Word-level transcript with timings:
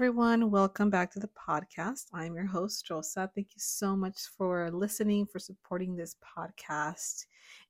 Everyone. 0.00 0.50
Welcome 0.50 0.88
back 0.88 1.10
to 1.12 1.20
the 1.20 1.28
podcast. 1.28 2.06
I'm 2.14 2.34
your 2.34 2.46
host, 2.46 2.88
Rosa. 2.88 3.30
Thank 3.34 3.48
you 3.48 3.58
so 3.58 3.94
much 3.94 4.18
for 4.34 4.70
listening, 4.70 5.26
for 5.26 5.38
supporting 5.38 5.94
this 5.94 6.16
podcast. 6.24 7.26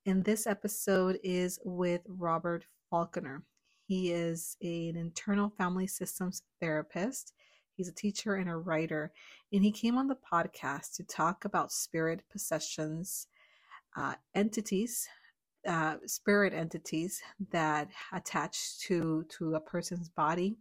And 0.06 0.24
this 0.24 0.46
episode 0.46 1.18
is 1.24 1.58
with 1.64 2.02
Robert 2.06 2.64
Falconer. 2.88 3.42
He 3.84 4.12
is 4.12 4.56
an 4.62 4.94
internal 4.94 5.50
family 5.58 5.88
systems 5.88 6.44
therapist. 6.60 7.32
He's 7.76 7.88
a 7.88 7.94
teacher 7.94 8.36
and 8.36 8.48
a 8.48 8.56
writer. 8.56 9.10
And 9.52 9.64
he 9.64 9.72
came 9.72 9.98
on 9.98 10.06
the 10.06 10.16
podcast 10.32 10.94
to 10.98 11.02
talk 11.02 11.44
about 11.44 11.72
spirit 11.72 12.22
possessions, 12.30 13.26
uh, 13.96 14.14
entities, 14.36 15.08
uh, 15.66 15.96
spirit 16.06 16.54
entities 16.54 17.20
that 17.50 17.88
attach 18.12 18.78
to 18.82 19.24
to 19.30 19.56
a 19.56 19.60
person's 19.60 20.08
body 20.08 20.58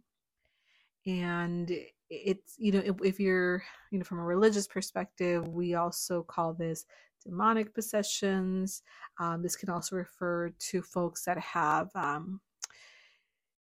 and 1.06 1.72
it's 2.10 2.54
you 2.58 2.72
know 2.72 2.82
if, 2.84 2.96
if, 3.02 3.20
you're 3.20 3.62
you 3.90 3.98
know 3.98 4.04
from 4.04 4.18
a 4.18 4.24
religious 4.24 4.66
perspective 4.66 5.46
we 5.48 5.74
also 5.74 6.22
call 6.22 6.52
this 6.52 6.84
demonic 7.24 7.74
possessions. 7.74 8.82
Um, 9.18 9.42
this 9.42 9.56
can 9.56 9.70
also 9.70 9.96
refer 9.96 10.50
to 10.50 10.82
folks 10.82 11.24
that 11.24 11.38
have 11.38 11.90
um, 11.94 12.40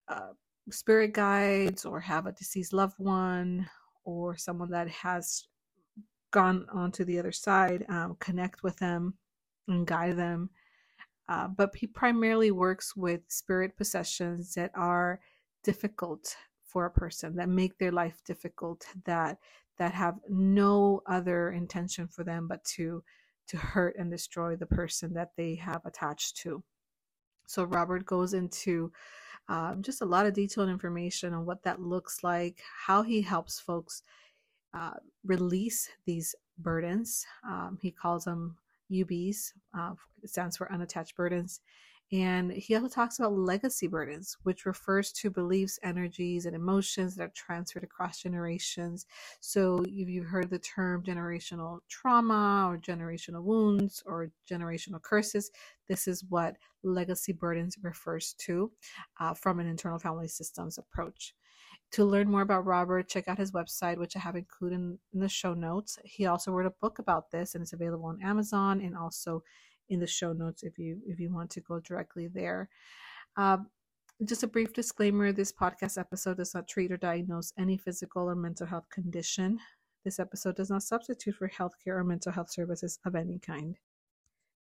uh, 0.08 0.32
spirit 0.70 1.12
guides 1.12 1.84
or 1.84 2.00
have 2.00 2.26
a 2.26 2.32
deceased 2.32 2.72
loved 2.72 2.98
one 2.98 3.68
or 4.04 4.36
someone 4.36 4.70
that 4.70 4.88
has 4.88 5.44
gone 6.30 6.66
on 6.72 6.90
to 6.92 7.04
the 7.04 7.18
other 7.18 7.32
side 7.32 7.84
um, 7.88 8.16
connect 8.18 8.62
with 8.62 8.76
them 8.78 9.14
and 9.68 9.86
guide 9.86 10.16
them. 10.16 10.50
Uh, 11.28 11.48
but 11.48 11.74
he 11.74 11.86
primarily 11.86 12.50
works 12.50 12.96
with 12.96 13.20
spirit 13.28 13.76
possessions 13.76 14.54
that 14.54 14.70
are 14.74 15.20
difficult 15.62 16.36
for 16.72 16.86
a 16.86 16.90
person 16.90 17.36
that 17.36 17.48
make 17.48 17.76
their 17.76 17.92
life 17.92 18.22
difficult 18.24 18.86
that 19.04 19.38
that 19.78 19.92
have 19.92 20.18
no 20.28 21.02
other 21.06 21.50
intention 21.50 22.08
for 22.08 22.24
them 22.24 22.48
but 22.48 22.64
to 22.64 23.02
to 23.48 23.56
hurt 23.56 23.96
and 23.98 24.10
destroy 24.10 24.56
the 24.56 24.66
person 24.66 25.12
that 25.12 25.32
they 25.36 25.54
have 25.56 25.82
attached 25.84 26.36
to. 26.38 26.62
So 27.46 27.64
robert 27.64 28.06
goes 28.06 28.32
into 28.32 28.90
um, 29.48 29.82
just 29.82 30.00
a 30.00 30.06
lot 30.06 30.26
of 30.26 30.34
detailed 30.34 30.70
information 30.70 31.34
on 31.34 31.44
what 31.44 31.62
that 31.64 31.80
looks 31.80 32.22
like 32.22 32.62
how 32.86 33.02
he 33.02 33.20
helps 33.20 33.60
folks 33.60 34.02
uh, 34.72 34.94
release 35.24 35.90
these 36.06 36.34
burdens. 36.56 37.26
Um, 37.46 37.78
he 37.82 37.90
calls 37.90 38.24
them 38.24 38.56
ubs 38.90 39.52
uh, 39.76 39.92
stands 40.24 40.56
for 40.56 40.72
unattached 40.72 41.16
burdens 41.16 41.60
and 42.12 42.52
he 42.52 42.74
also 42.74 42.88
talks 42.88 43.18
about 43.18 43.32
legacy 43.32 43.86
burdens, 43.86 44.36
which 44.42 44.66
refers 44.66 45.12
to 45.12 45.30
beliefs, 45.30 45.78
energies, 45.82 46.44
and 46.44 46.54
emotions 46.54 47.16
that 47.16 47.24
are 47.24 47.32
transferred 47.34 47.84
across 47.84 48.20
generations. 48.20 49.06
So, 49.40 49.82
if 49.88 50.08
you've 50.08 50.26
heard 50.26 50.50
the 50.50 50.58
term 50.58 51.02
generational 51.02 51.78
trauma 51.88 52.68
or 52.68 52.76
generational 52.76 53.42
wounds 53.42 54.02
or 54.04 54.30
generational 54.50 55.00
curses, 55.00 55.50
this 55.88 56.06
is 56.06 56.22
what 56.28 56.56
legacy 56.82 57.32
burdens 57.32 57.78
refers 57.82 58.34
to 58.40 58.70
uh, 59.18 59.32
from 59.32 59.58
an 59.58 59.66
internal 59.66 59.98
family 59.98 60.28
systems 60.28 60.76
approach. 60.76 61.34
To 61.92 62.04
learn 62.04 62.30
more 62.30 62.42
about 62.42 62.66
Robert, 62.66 63.08
check 63.08 63.28
out 63.28 63.38
his 63.38 63.52
website, 63.52 63.98
which 63.98 64.16
I 64.16 64.20
have 64.20 64.36
included 64.36 64.76
in, 64.76 64.98
in 65.12 65.20
the 65.20 65.28
show 65.28 65.52
notes. 65.52 65.98
He 66.04 66.26
also 66.26 66.50
wrote 66.50 66.66
a 66.66 66.74
book 66.80 66.98
about 66.98 67.30
this 67.30 67.54
and 67.54 67.62
it's 67.62 67.74
available 67.74 68.06
on 68.06 68.22
Amazon 68.22 68.80
and 68.80 68.96
also 68.96 69.42
in 69.92 70.00
the 70.00 70.06
show 70.06 70.32
notes 70.32 70.62
if 70.62 70.78
you 70.78 71.00
if 71.06 71.20
you 71.20 71.32
want 71.32 71.50
to 71.50 71.60
go 71.60 71.78
directly 71.80 72.28
there. 72.28 72.68
Um, 73.36 73.68
just 74.24 74.42
a 74.42 74.46
brief 74.46 74.72
disclaimer 74.72 75.32
this 75.32 75.52
podcast 75.52 75.98
episode 75.98 76.36
does 76.36 76.54
not 76.54 76.68
treat 76.68 76.92
or 76.92 76.96
diagnose 76.96 77.52
any 77.58 77.76
physical 77.76 78.22
or 78.28 78.34
mental 78.34 78.66
health 78.66 78.88
condition. 78.90 79.58
This 80.04 80.18
episode 80.18 80.56
does 80.56 80.70
not 80.70 80.82
substitute 80.82 81.34
for 81.36 81.48
healthcare 81.48 81.96
or 81.98 82.04
mental 82.04 82.32
health 82.32 82.50
services 82.50 82.98
of 83.04 83.14
any 83.14 83.38
kind. 83.38 83.78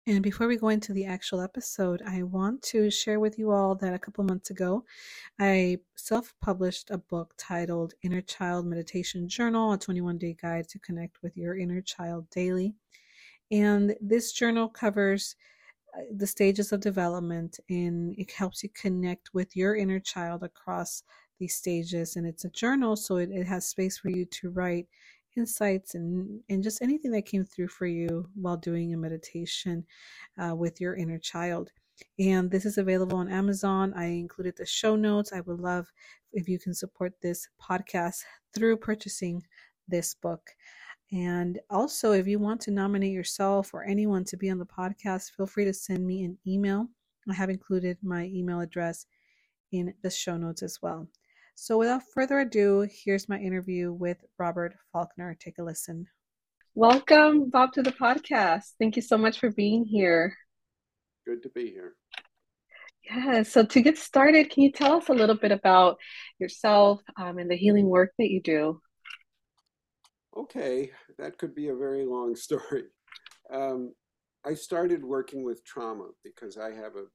And 0.06 0.20
before 0.20 0.48
we 0.48 0.56
go 0.56 0.68
into 0.68 0.92
the 0.92 1.04
actual 1.04 1.40
episode, 1.40 2.02
I 2.04 2.24
want 2.24 2.60
to 2.64 2.90
share 2.90 3.20
with 3.20 3.38
you 3.38 3.52
all 3.52 3.76
that 3.76 3.94
a 3.94 4.00
couple 4.00 4.24
months 4.24 4.50
ago, 4.50 4.84
I 5.38 5.78
self 5.94 6.34
published 6.42 6.90
a 6.90 6.98
book 6.98 7.34
titled 7.38 7.94
Inner 8.02 8.20
Child 8.20 8.66
Meditation 8.66 9.28
Journal, 9.28 9.72
a 9.72 9.78
21 9.78 10.18
day 10.18 10.36
guide 10.40 10.68
to 10.70 10.80
connect 10.80 11.22
with 11.22 11.36
your 11.36 11.56
inner 11.56 11.80
child 11.80 12.28
daily. 12.30 12.74
And 13.52 13.96
this 14.00 14.32
journal 14.32 14.68
covers 14.68 15.36
uh, 15.96 16.02
the 16.16 16.26
stages 16.28 16.72
of 16.72 16.80
development 16.80 17.60
and 17.70 18.14
it 18.18 18.32
helps 18.32 18.62
you 18.62 18.70
connect 18.70 19.34
with 19.34 19.56
your 19.56 19.76
inner 19.76 20.00
child 20.00 20.42
across 20.44 21.04
these 21.40 21.56
stages. 21.56 22.16
And 22.16 22.26
it's 22.26 22.46
a 22.46 22.50
journal, 22.50 22.96
so 22.96 23.16
it, 23.18 23.30
it 23.32 23.46
has 23.46 23.68
space 23.68 23.98
for 23.98 24.10
you 24.10 24.26
to 24.26 24.50
write 24.50 24.88
insights 25.36 25.94
and, 25.94 26.40
and 26.50 26.62
just 26.62 26.82
anything 26.82 27.12
that 27.12 27.26
came 27.26 27.44
through 27.44 27.68
for 27.68 27.86
you 27.86 28.28
while 28.34 28.58
doing 28.58 28.94
a 28.94 28.98
meditation 28.98 29.84
uh, 30.38 30.56
with 30.56 30.80
your 30.80 30.96
inner 30.96 31.18
child. 31.18 31.70
And 32.18 32.50
this 32.50 32.66
is 32.66 32.78
available 32.78 33.18
on 33.18 33.30
Amazon. 33.30 33.94
I 33.96 34.06
included 34.06 34.56
the 34.56 34.66
show 34.66 34.96
notes. 34.96 35.32
I 35.32 35.40
would 35.42 35.60
love 35.60 35.88
if 36.32 36.48
you 36.48 36.58
can 36.58 36.74
support 36.74 37.14
this 37.22 37.48
podcast 37.62 38.22
through 38.54 38.78
purchasing 38.78 39.42
this 39.88 40.14
book. 40.14 40.50
And 41.12 41.60
also, 41.68 42.12
if 42.12 42.26
you 42.26 42.38
want 42.38 42.62
to 42.62 42.70
nominate 42.70 43.12
yourself 43.12 43.74
or 43.74 43.84
anyone 43.84 44.24
to 44.24 44.36
be 44.38 44.48
on 44.48 44.58
the 44.58 44.64
podcast, 44.64 45.32
feel 45.36 45.46
free 45.46 45.66
to 45.66 45.74
send 45.74 46.06
me 46.06 46.24
an 46.24 46.38
email. 46.46 46.88
I 47.30 47.34
have 47.34 47.50
included 47.50 47.98
my 48.02 48.24
email 48.24 48.60
address 48.60 49.04
in 49.72 49.92
the 50.02 50.10
show 50.10 50.38
notes 50.38 50.62
as 50.62 50.78
well. 50.80 51.06
So, 51.54 51.76
without 51.76 52.02
further 52.14 52.40
ado, 52.40 52.88
here's 52.90 53.28
my 53.28 53.38
interview 53.38 53.92
with 53.92 54.24
Robert 54.38 54.74
Falconer. 54.90 55.36
Take 55.38 55.58
a 55.58 55.62
listen. 55.62 56.06
Welcome, 56.74 57.50
Bob, 57.50 57.74
to 57.74 57.82
the 57.82 57.92
podcast. 57.92 58.72
Thank 58.78 58.96
you 58.96 59.02
so 59.02 59.18
much 59.18 59.38
for 59.38 59.50
being 59.50 59.84
here. 59.84 60.34
Good 61.26 61.42
to 61.42 61.50
be 61.50 61.66
here. 61.66 61.94
Yeah, 63.04 63.42
so 63.42 63.66
to 63.66 63.82
get 63.82 63.98
started, 63.98 64.50
can 64.50 64.62
you 64.62 64.72
tell 64.72 64.96
us 64.96 65.10
a 65.10 65.12
little 65.12 65.36
bit 65.36 65.52
about 65.52 65.98
yourself 66.38 67.02
um, 67.18 67.36
and 67.36 67.50
the 67.50 67.56
healing 67.56 67.86
work 67.86 68.12
that 68.18 68.30
you 68.30 68.40
do? 68.40 68.80
Okay, 70.36 70.90
that 71.18 71.36
could 71.38 71.54
be 71.54 71.68
a 71.68 71.76
very 71.76 72.04
long 72.04 72.34
story. 72.46 72.84
Um, 73.52 73.94
I 74.46 74.54
started 74.54 75.04
working 75.04 75.44
with 75.44 75.64
trauma 75.64 76.08
because 76.24 76.56
I 76.58 76.72
have 76.72 76.96
a 76.96 77.06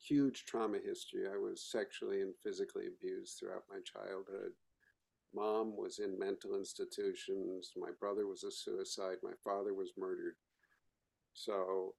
huge 0.00 0.44
trauma 0.46 0.78
history. 0.84 1.26
I 1.26 1.36
was 1.36 1.68
sexually 1.70 2.22
and 2.22 2.32
physically 2.42 2.84
abused 2.86 3.38
throughout 3.38 3.64
my 3.68 3.78
childhood. 3.84 4.52
Mom 5.34 5.76
was 5.76 5.98
in 5.98 6.18
mental 6.18 6.56
institutions. 6.56 7.72
My 7.76 7.90
brother 8.00 8.26
was 8.26 8.44
a 8.44 8.50
suicide. 8.50 9.16
My 9.22 9.34
father 9.44 9.74
was 9.74 9.92
murdered. 9.96 10.34
So 11.34 11.94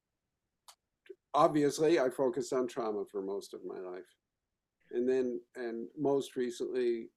obviously, 1.33 1.99
I 1.99 2.09
focused 2.09 2.53
on 2.53 2.67
trauma 2.67 3.03
for 3.09 3.21
most 3.21 3.53
of 3.53 3.61
my 3.65 3.79
life. 3.79 4.03
And 4.91 5.07
then, 5.07 5.39
and 5.55 5.87
most 5.97 6.35
recently, 6.35 7.09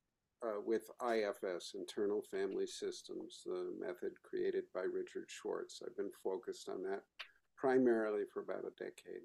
uh, 0.45 0.61
with 0.65 0.91
IFS, 1.03 1.75
Internal 1.75 2.23
Family 2.31 2.67
Systems, 2.67 3.43
the 3.45 3.73
method 3.79 4.13
created 4.23 4.65
by 4.75 4.83
Richard 4.83 5.25
Schwartz. 5.29 5.81
I've 5.85 5.97
been 5.97 6.11
focused 6.23 6.69
on 6.69 6.83
that 6.83 7.03
primarily 7.57 8.25
for 8.33 8.43
about 8.43 8.65
a 8.65 8.85
decade. 8.85 9.23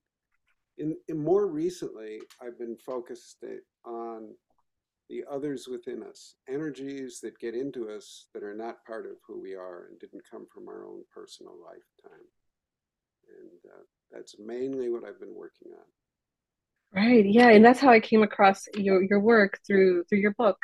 In, 0.78 0.96
in 1.10 1.18
more 1.22 1.48
recently, 1.48 2.22
I've 2.42 2.58
been 2.58 2.78
focused 2.78 3.44
on 3.86 4.30
the 5.10 5.24
others 5.30 5.68
within 5.70 6.04
us, 6.04 6.36
energies 6.48 7.20
that 7.22 7.40
get 7.40 7.56
into 7.56 7.90
us 7.90 8.28
that 8.34 8.44
are 8.44 8.56
not 8.56 8.86
part 8.86 9.06
of 9.06 9.18
who 9.28 9.42
we 9.42 9.56
are 9.56 9.88
and 9.90 10.00
didn't 10.00 10.30
come 10.30 10.46
from 10.54 10.70
our 10.70 10.86
own 10.86 11.02
personal 11.14 11.56
lifetime. 11.62 12.26
And 13.42 13.74
uh, 13.74 13.84
that's 14.12 14.36
mainly 14.40 14.90
what 14.90 15.04
I've 15.04 15.20
been 15.20 15.36
working 15.36 15.72
on. 15.74 15.86
Right. 16.92 17.26
Yeah, 17.26 17.50
and 17.50 17.64
that's 17.64 17.80
how 17.80 17.90
I 17.90 18.00
came 18.00 18.24
across 18.24 18.66
your 18.76 19.04
your 19.04 19.20
work 19.20 19.60
through 19.68 20.06
through 20.06 20.20
your 20.20 20.34
book. 20.34 20.58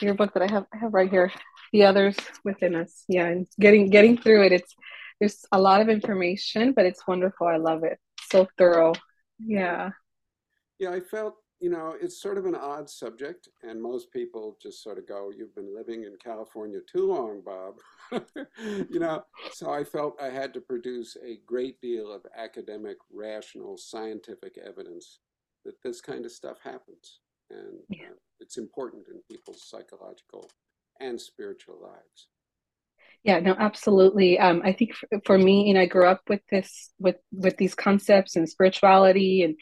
Your 0.00 0.14
book 0.14 0.34
that 0.34 0.42
I 0.42 0.52
have 0.52 0.66
I 0.72 0.78
have 0.78 0.94
right 0.94 1.10
here. 1.10 1.32
The 1.72 1.84
others 1.84 2.16
within 2.44 2.74
us. 2.74 3.04
Yeah, 3.08 3.26
and 3.26 3.46
getting 3.60 3.88
getting 3.90 4.16
through 4.18 4.44
it. 4.44 4.52
It's 4.52 4.74
there's 5.20 5.44
a 5.52 5.60
lot 5.60 5.80
of 5.80 5.88
information, 5.88 6.72
but 6.72 6.84
it's 6.84 7.06
wonderful. 7.06 7.46
I 7.46 7.56
love 7.56 7.84
it. 7.84 7.98
So 8.30 8.48
thorough. 8.58 8.94
Yeah. 9.38 9.90
Yeah, 10.78 10.90
I 10.90 10.98
felt, 11.00 11.36
you 11.60 11.70
know, 11.70 11.94
it's 12.00 12.20
sort 12.20 12.38
of 12.38 12.46
an 12.46 12.56
odd 12.56 12.90
subject, 12.90 13.48
and 13.62 13.80
most 13.80 14.10
people 14.10 14.56
just 14.60 14.82
sort 14.82 14.98
of 14.98 15.06
go, 15.06 15.30
You've 15.36 15.54
been 15.54 15.72
living 15.74 16.02
in 16.04 16.16
California 16.22 16.80
too 16.92 17.06
long, 17.06 17.40
Bob. 17.44 17.74
you 18.90 18.98
know, 18.98 19.22
so 19.52 19.70
I 19.70 19.84
felt 19.84 20.20
I 20.20 20.28
had 20.30 20.52
to 20.54 20.60
produce 20.60 21.16
a 21.24 21.38
great 21.46 21.80
deal 21.80 22.12
of 22.12 22.22
academic, 22.36 22.96
rational, 23.12 23.76
scientific 23.78 24.58
evidence 24.58 25.20
that 25.64 25.80
this 25.84 26.00
kind 26.00 26.24
of 26.26 26.32
stuff 26.32 26.58
happens. 26.64 27.20
And 27.50 27.78
Yeah. 27.88 28.06
uh, 28.10 28.14
it's 28.42 28.58
important 28.58 29.06
in 29.08 29.20
people's 29.30 29.62
psychological 29.68 30.50
and 31.00 31.20
spiritual 31.20 31.78
lives. 31.80 32.26
Yeah, 33.24 33.38
no, 33.38 33.54
absolutely. 33.56 34.38
Um, 34.38 34.62
I 34.64 34.72
think 34.72 34.94
for, 34.94 35.08
for 35.24 35.38
me, 35.38 35.70
and 35.70 35.78
I 35.78 35.86
grew 35.86 36.06
up 36.06 36.22
with 36.28 36.40
this, 36.50 36.90
with 36.98 37.16
with 37.32 37.56
these 37.56 37.74
concepts 37.74 38.34
and 38.34 38.48
spirituality 38.48 39.42
and 39.42 39.54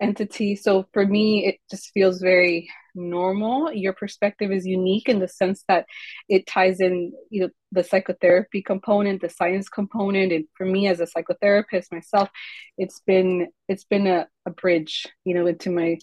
entity. 0.00 0.56
So 0.56 0.86
for 0.92 1.06
me, 1.06 1.46
it 1.46 1.56
just 1.70 1.90
feels 1.92 2.20
very 2.20 2.70
normal. 2.94 3.72
Your 3.72 3.92
perspective 3.92 4.50
is 4.52 4.66
unique 4.66 5.08
in 5.08 5.18
the 5.18 5.28
sense 5.28 5.64
that 5.68 5.86
it 6.28 6.46
ties 6.46 6.80
in, 6.80 7.12
you 7.30 7.42
know, 7.42 7.50
the 7.72 7.84
psychotherapy 7.84 8.62
component, 8.62 9.20
the 9.20 9.28
science 9.28 9.68
component, 9.68 10.32
and 10.32 10.46
for 10.56 10.64
me 10.64 10.88
as 10.88 11.00
a 11.00 11.06
psychotherapist 11.06 11.92
myself, 11.92 12.30
it's 12.78 13.00
been 13.00 13.48
it's 13.68 13.84
been 13.84 14.06
a, 14.06 14.26
a 14.46 14.50
bridge, 14.50 15.06
you 15.24 15.34
know, 15.34 15.46
into 15.46 15.70
my 15.70 15.98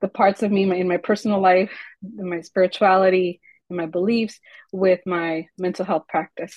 the 0.00 0.08
parts 0.08 0.42
of 0.42 0.50
me 0.50 0.66
my, 0.66 0.76
in 0.76 0.88
my 0.88 0.98
personal 0.98 1.40
life, 1.40 1.72
my 2.02 2.40
spirituality, 2.40 3.40
and 3.70 3.76
my 3.76 3.86
beliefs 3.86 4.38
with 4.72 5.00
my 5.06 5.46
mental 5.58 5.84
health 5.84 6.04
practice. 6.08 6.56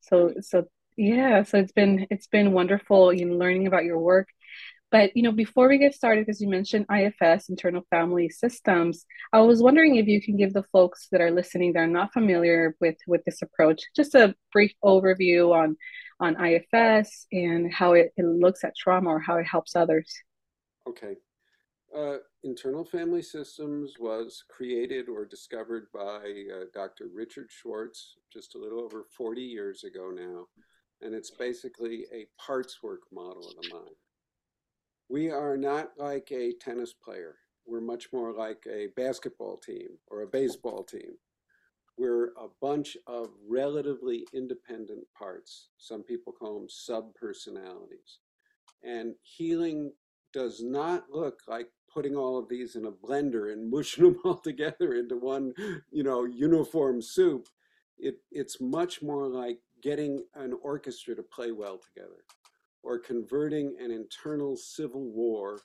So 0.00 0.34
so 0.40 0.64
yeah, 0.96 1.42
so 1.42 1.58
it's 1.58 1.72
been 1.72 2.06
it's 2.10 2.26
been 2.26 2.52
wonderful, 2.52 3.12
you 3.12 3.26
know, 3.26 3.36
learning 3.36 3.66
about 3.66 3.84
your 3.84 3.98
work. 3.98 4.28
But 4.90 5.16
you 5.16 5.22
know, 5.22 5.32
before 5.32 5.68
we 5.68 5.78
get 5.78 5.94
started, 5.94 6.24
because 6.24 6.40
you 6.40 6.48
mentioned 6.48 6.86
IFS, 6.90 7.48
internal 7.48 7.84
family 7.90 8.28
systems, 8.30 9.04
I 9.32 9.40
was 9.40 9.60
wondering 9.60 9.96
if 9.96 10.06
you 10.06 10.22
can 10.22 10.36
give 10.36 10.52
the 10.52 10.62
folks 10.72 11.08
that 11.10 11.20
are 11.20 11.30
listening 11.30 11.72
that 11.72 11.80
are 11.80 11.86
not 11.86 12.12
familiar 12.12 12.76
with 12.80 12.96
with 13.06 13.22
this 13.24 13.42
approach 13.42 13.82
just 13.94 14.14
a 14.14 14.34
brief 14.52 14.72
overview 14.84 15.52
on 15.52 15.76
on 16.18 16.36
IFS 16.42 17.26
and 17.32 17.72
how 17.72 17.92
it, 17.92 18.12
it 18.16 18.24
looks 18.24 18.64
at 18.64 18.76
trauma 18.76 19.10
or 19.10 19.20
how 19.20 19.36
it 19.36 19.44
helps 19.44 19.76
others. 19.76 20.14
Okay. 20.88 21.16
Uh, 21.94 22.16
internal 22.42 22.84
family 22.84 23.22
systems 23.22 23.94
was 23.98 24.44
created 24.48 25.08
or 25.08 25.24
discovered 25.24 25.86
by 25.94 26.44
uh, 26.52 26.64
Dr. 26.74 27.06
Richard 27.14 27.48
Schwartz 27.50 28.16
just 28.32 28.54
a 28.54 28.58
little 28.58 28.80
over 28.80 29.04
40 29.16 29.40
years 29.40 29.84
ago 29.84 30.10
now. 30.14 30.46
And 31.00 31.14
it's 31.14 31.30
basically 31.30 32.06
a 32.12 32.26
parts 32.40 32.82
work 32.82 33.02
model 33.12 33.48
of 33.48 33.54
the 33.62 33.74
mind. 33.74 33.94
We 35.08 35.30
are 35.30 35.56
not 35.56 35.90
like 35.96 36.30
a 36.32 36.54
tennis 36.60 36.92
player. 36.92 37.36
We're 37.66 37.80
much 37.80 38.08
more 38.12 38.32
like 38.32 38.66
a 38.70 38.88
basketball 38.96 39.58
team 39.58 39.88
or 40.08 40.22
a 40.22 40.26
baseball 40.26 40.82
team. 40.82 41.12
We're 41.98 42.26
a 42.36 42.48
bunch 42.60 42.96
of 43.06 43.30
relatively 43.48 44.26
independent 44.34 45.04
parts. 45.16 45.68
Some 45.78 46.02
people 46.02 46.32
call 46.32 46.58
them 46.58 46.68
sub 46.68 47.14
personalities. 47.14 48.18
And 48.82 49.14
healing 49.22 49.92
does 50.36 50.62
not 50.62 51.04
look 51.10 51.40
like 51.48 51.68
putting 51.90 52.14
all 52.14 52.38
of 52.38 52.46
these 52.46 52.76
in 52.76 52.84
a 52.84 52.92
blender 52.92 53.50
and 53.50 53.70
mushing 53.70 54.04
them 54.04 54.18
all 54.22 54.36
together 54.36 54.92
into 54.92 55.16
one, 55.16 55.54
you 55.90 56.02
know, 56.02 56.24
uniform 56.24 57.00
soup. 57.00 57.48
It, 57.98 58.16
it's 58.30 58.60
much 58.60 59.00
more 59.00 59.26
like 59.26 59.60
getting 59.82 60.22
an 60.34 60.52
orchestra 60.62 61.14
to 61.14 61.22
play 61.22 61.52
well 61.52 61.78
together 61.78 62.24
or 62.82 62.98
converting 62.98 63.76
an 63.80 63.90
internal 63.90 64.56
civil 64.56 65.10
war 65.10 65.60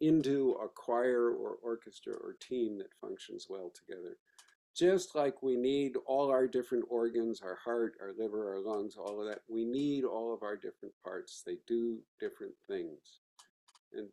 into 0.00 0.56
a 0.62 0.68
choir 0.68 1.30
or 1.30 1.58
orchestra 1.62 2.14
or 2.14 2.36
team 2.40 2.78
that 2.78 2.94
functions 2.98 3.46
well 3.50 3.70
together. 3.74 4.16
Just 4.74 5.14
like 5.14 5.42
we 5.42 5.56
need 5.56 5.92
all 6.06 6.30
our 6.30 6.46
different 6.46 6.84
organs, 6.88 7.42
our 7.42 7.58
heart, 7.62 7.94
our 8.00 8.12
liver, 8.18 8.54
our 8.54 8.60
lungs, 8.60 8.96
all 8.96 9.20
of 9.20 9.28
that, 9.28 9.40
we 9.48 9.66
need 9.66 10.04
all 10.04 10.32
of 10.32 10.42
our 10.42 10.56
different 10.56 10.94
parts. 11.04 11.42
They 11.46 11.56
do 11.66 11.98
different 12.18 12.54
things. 12.66 13.20
And 13.92 14.08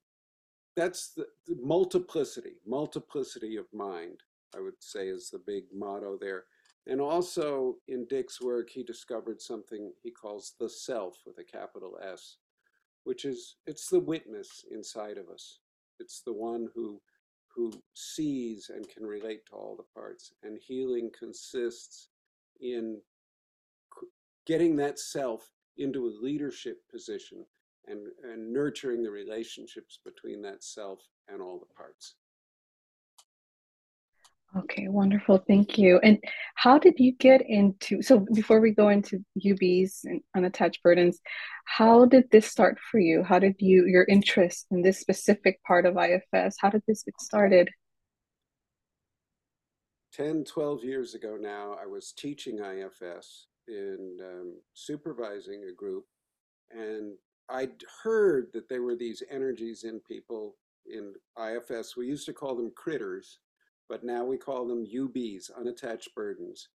that's 0.76 1.14
the, 1.16 1.26
the 1.48 1.56
multiplicity, 1.62 2.56
multiplicity 2.66 3.58
of 3.58 3.66
mind, 3.74 4.22
I 4.56 4.62
would 4.62 4.76
say 4.80 5.08
is 5.08 5.30
the 5.30 5.42
big 5.46 5.66
motto 5.74 6.18
there. 6.20 6.46
And 6.88 7.00
also 7.00 7.78
in 7.88 8.06
Dick's 8.10 8.42
work, 8.42 8.70
he 8.70 8.84
discovered 8.84 9.42
something 9.42 9.94
he 10.02 10.12
calls 10.12 10.54
the 10.60 10.70
self 10.70 11.18
with 11.26 11.38
a 11.38 11.44
capital 11.44 11.98
S, 12.04 12.38
which 13.06 13.24
is 13.26 13.56
it's 13.66 13.90
the 13.90 14.00
witness 14.00 14.66
inside 14.72 15.18
of 15.18 15.30
us. 15.30 15.60
It's 16.00 16.22
the 16.22 16.34
one 16.34 16.68
who 16.76 17.02
who 17.56 17.72
sees 17.94 18.72
and 18.74 18.90
can 18.90 19.06
relate 19.06 19.46
to 19.46 19.54
all 19.54 19.76
the 19.78 19.86
parts. 19.94 20.34
And 20.42 20.58
healing 20.58 21.12
consists 21.18 22.10
in 22.60 23.00
getting 24.48 24.76
that 24.78 24.98
self 25.00 25.50
into 25.78 26.08
a 26.08 26.18
leadership 26.22 26.82
position 26.92 27.46
and, 27.88 28.08
and 28.24 28.52
nurturing 28.54 29.04
the 29.04 29.12
relationships 29.12 30.00
between 30.04 30.42
that 30.44 30.64
self 30.64 31.00
and 31.28 31.42
all 31.42 31.60
the 31.60 31.74
parts. 31.74 32.16
Okay, 34.56 34.88
wonderful. 34.88 35.44
Thank 35.48 35.80
you. 35.80 36.00
And 36.04 36.20
how 36.54 36.78
did 36.78 37.00
you 37.00 37.14
get 37.14 37.42
into, 37.42 38.04
so 38.04 38.20
before 38.36 38.60
we 38.60 38.72
go 38.72 38.90
into 38.90 39.26
UBs 39.44 40.04
and 40.04 40.22
unattached 40.36 40.84
burdens, 40.84 41.20
how 41.66 42.06
did 42.06 42.30
this 42.30 42.46
start 42.46 42.78
for 42.92 43.00
you? 43.00 43.24
How 43.24 43.40
did 43.40 43.56
you, 43.58 43.88
your 43.88 44.06
interest 44.08 44.68
in 44.70 44.84
this 44.84 45.00
specific 45.00 45.60
part 45.64 45.88
of 45.88 45.98
IFS, 45.98 46.58
how 46.60 46.70
did 46.70 46.84
this 46.88 47.02
get 47.02 47.20
started? 47.20 47.72
10, 50.14 50.44
12 50.44 50.84
years 50.84 51.16
ago 51.16 51.36
now, 51.40 51.76
I 51.82 51.88
was 51.88 52.14
teaching 52.16 52.60
IFS 52.60 53.48
and 53.68 54.22
um, 54.22 54.54
supervising 54.76 55.64
a 55.68 55.74
group, 55.74 56.06
and 56.70 57.14
I'd 57.50 57.84
heard 58.04 58.48
that 58.54 58.70
there 58.70 58.84
were 58.84 58.96
these 58.96 59.24
energies 59.30 59.84
in 59.84 60.00
people 60.02 60.56
in 60.86 61.14
IFS. 61.38 61.96
We 61.96 62.08
used 62.08 62.26
to 62.28 62.34
call 62.34 62.56
them 62.56 62.72
critters, 62.76 63.40
but 63.90 64.04
now 64.04 64.24
we 64.24 64.38
call 64.38 64.68
them 64.68 64.86
UBs, 64.86 65.52
unattached 65.58 66.16
burdens. 66.16 66.70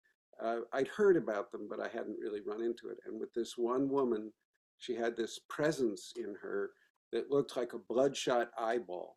Uh, 0.43 0.59
I'd 0.73 0.89
heard 0.89 1.17
about 1.17 1.51
them, 1.51 1.67
but 1.69 1.81
I 1.81 1.89
hadn't 1.89 2.19
really 2.21 2.41
run 2.41 2.63
into 2.63 2.89
it. 2.89 2.99
And 3.07 3.19
with 3.19 3.33
this 3.35 3.55
one 3.57 3.89
woman, 3.89 4.33
she 4.79 4.95
had 4.95 5.17
this 5.17 5.41
presence 5.49 6.13
in 6.17 6.35
her 6.43 6.71
that 7.13 7.31
looked 7.31 7.57
like 7.57 7.73
a 7.73 7.79
bloodshot 7.79 8.51
eyeball. 8.59 9.17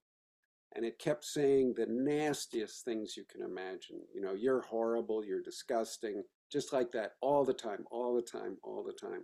And 0.76 0.86
it 0.86 1.00
kept 1.00 1.26
saying 1.26 1.74
the 1.74 1.88
nastiest 1.90 2.86
things 2.86 3.18
you 3.18 3.26
can 3.30 3.42
imagine. 3.42 4.02
You 4.14 4.22
know, 4.22 4.34
you're 4.34 4.62
horrible, 4.62 5.26
you're 5.26 5.42
disgusting, 5.42 6.24
just 6.52 6.72
like 6.72 6.92
that, 6.92 7.14
all 7.22 7.44
the 7.44 7.54
time, 7.54 7.86
all 7.90 8.16
the 8.16 8.22
time, 8.22 8.58
all 8.64 8.84
the 8.84 8.94
time. 8.94 9.24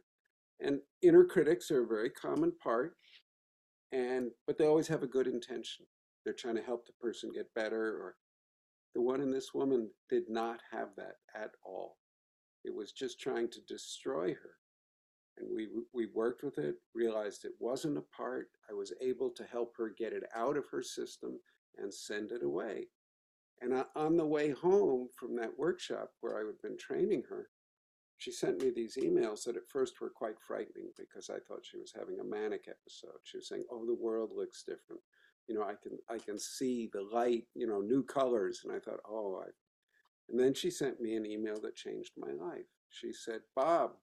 And 0.60 0.80
inner 1.02 1.26
critics 1.26 1.70
are 1.72 1.84
a 1.84 1.88
very 1.88 2.10
common 2.10 2.54
part, 2.64 2.96
and 3.92 4.32
but 4.48 4.58
they 4.58 4.66
always 4.66 4.88
have 4.88 5.04
a 5.04 5.08
good 5.08 5.28
intention. 5.28 5.86
They're 6.24 6.34
trying 6.34 6.56
to 6.56 6.62
help 6.64 6.86
the 6.86 6.94
person 7.00 7.32
get 7.34 7.54
better, 7.54 7.98
or 7.98 8.16
the 8.94 9.02
one 9.02 9.22
in 9.22 9.32
this 9.32 9.54
woman 9.54 9.90
did 10.10 10.24
not 10.30 10.62
have 10.72 10.90
that 10.98 11.16
at 11.36 11.52
all. 11.66 11.98
It 12.64 12.74
was 12.74 12.92
just 12.92 13.20
trying 13.20 13.50
to 13.52 13.60
destroy 13.68 14.30
her. 14.30 14.56
And 15.38 15.50
we, 15.54 15.68
we 15.94 16.08
worked 16.16 16.44
with 16.44 16.58
it, 16.58 16.76
realized 16.94 17.44
it 17.44 17.52
wasn't 17.60 17.98
a 17.98 18.16
part. 18.16 18.48
I 18.70 18.74
was 18.74 18.94
able 19.02 19.30
to 19.32 19.44
help 19.44 19.74
her 19.78 19.94
get 19.98 20.14
it 20.14 20.24
out 20.34 20.56
of 20.56 20.66
her 20.72 20.82
system 20.82 21.40
and 21.78 21.94
send 21.94 22.32
it 22.32 22.42
away. 22.42 22.88
And 23.62 23.74
uh, 23.74 23.84
on 23.96 24.16
the 24.16 24.26
way 24.26 24.52
home 24.52 25.10
from 25.20 25.36
that 25.36 25.58
workshop 25.58 26.12
where 26.22 26.36
I 26.36 26.46
had 26.46 26.62
been 26.62 26.78
training 26.78 27.24
her, 27.30 27.50
she 28.18 28.32
sent 28.32 28.62
me 28.62 28.70
these 28.70 28.96
emails 28.96 29.44
that 29.44 29.58
at 29.58 29.68
first 29.68 30.00
were 30.00 30.10
quite 30.10 30.40
frightening 30.40 30.92
because 30.98 31.30
I 31.30 31.40
thought 31.40 31.66
she 31.66 31.78
was 31.78 31.92
having 31.92 32.20
a 32.20 32.24
manic 32.24 32.68
episode. 32.68 33.20
She 33.24 33.38
was 33.38 33.48
saying, 33.48 33.66
"Oh, 33.70 33.86
the 33.86 33.94
world 33.94 34.32
looks 34.34 34.64
different. 34.64 35.02
You 35.48 35.56
know, 35.56 35.64
I 35.64 35.76
can 35.76 36.00
I 36.10 36.18
can 36.18 36.40
see 36.40 36.88
the 36.88 37.02
light, 37.02 37.48
you 37.54 37.68
know, 37.68 37.82
new 37.82 38.04
colors." 38.04 38.64
And 38.64 38.72
I 38.74 38.80
thought, 38.80 39.02
"Oh, 39.06 39.44
I." 39.46 39.50
And 40.30 40.40
then 40.40 40.54
she 40.54 40.72
sent 40.72 41.02
me 41.02 41.16
an 41.16 41.26
email 41.26 41.60
that 41.62 41.76
changed 41.76 42.14
my 42.18 42.32
life. 42.32 42.68
She 42.90 43.12
said, 43.12 43.42
"Bob, 43.54 43.98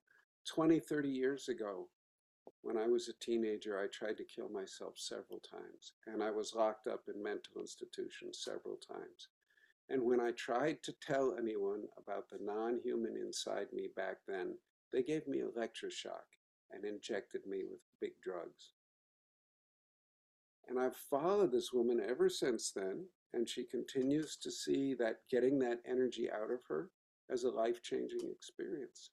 20, 0.45 0.78
30 0.78 1.09
years 1.09 1.49
ago, 1.49 1.88
when 2.62 2.76
I 2.76 2.87
was 2.87 3.09
a 3.09 3.12
teenager, 3.14 3.78
I 3.78 3.87
tried 3.88 4.19
to 4.19 4.25
kill 4.25 4.49
myself 4.49 4.99
several 4.99 5.40
times, 5.40 5.92
and 6.07 6.23
I 6.23 6.31
was 6.31 6.54
locked 6.54 6.87
up 6.87 7.09
in 7.09 7.23
mental 7.23 7.61
institutions 7.61 8.38
several 8.38 8.76
times. 8.76 9.28
And 9.88 10.02
when 10.02 10.20
I 10.20 10.30
tried 10.32 10.82
to 10.84 10.94
tell 11.02 11.36
anyone 11.38 11.82
about 11.98 12.28
the 12.30 12.38
non 12.40 12.80
human 12.82 13.16
inside 13.16 13.66
me 13.72 13.88
back 13.94 14.18
then, 14.26 14.54
they 14.92 15.02
gave 15.02 15.26
me 15.26 15.40
electroshock 15.40 15.92
shock 15.92 16.24
and 16.70 16.84
injected 16.84 17.42
me 17.46 17.62
with 17.68 17.80
big 18.00 18.12
drugs. 18.22 18.72
And 20.68 20.78
I've 20.78 20.96
followed 20.96 21.52
this 21.52 21.72
woman 21.72 22.00
ever 22.00 22.28
since 22.28 22.70
then, 22.70 23.06
and 23.32 23.48
she 23.48 23.64
continues 23.64 24.36
to 24.36 24.50
see 24.50 24.94
that 24.94 25.20
getting 25.30 25.58
that 25.60 25.80
energy 25.86 26.30
out 26.30 26.50
of 26.50 26.60
her 26.68 26.90
as 27.30 27.44
a 27.44 27.50
life 27.50 27.82
changing 27.82 28.30
experience. 28.30 29.10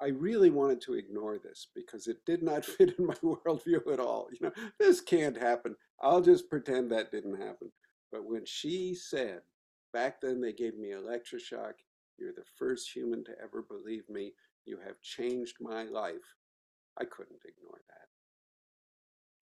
I 0.00 0.08
really 0.08 0.50
wanted 0.50 0.80
to 0.82 0.94
ignore 0.94 1.38
this 1.38 1.68
because 1.74 2.08
it 2.08 2.18
did 2.26 2.42
not 2.42 2.64
fit 2.64 2.94
in 2.98 3.06
my 3.06 3.14
worldview 3.14 3.92
at 3.92 4.00
all. 4.00 4.28
You 4.32 4.46
know, 4.46 4.52
this 4.78 5.00
can't 5.00 5.36
happen. 5.36 5.76
I'll 6.00 6.20
just 6.20 6.50
pretend 6.50 6.90
that 6.90 7.10
didn't 7.10 7.40
happen. 7.40 7.70
But 8.14 8.26
when 8.26 8.44
she 8.44 8.94
said, 8.94 9.40
back 9.92 10.20
then 10.20 10.40
they 10.40 10.52
gave 10.52 10.78
me 10.78 10.90
electroshock, 10.90 11.72
you're 12.16 12.32
the 12.32 12.44
first 12.56 12.94
human 12.94 13.24
to 13.24 13.32
ever 13.42 13.60
believe 13.60 14.08
me, 14.08 14.34
you 14.66 14.78
have 14.86 15.00
changed 15.02 15.56
my 15.60 15.82
life, 15.82 16.36
I 16.96 17.06
couldn't 17.06 17.40
ignore 17.44 17.80
that. 17.88 18.06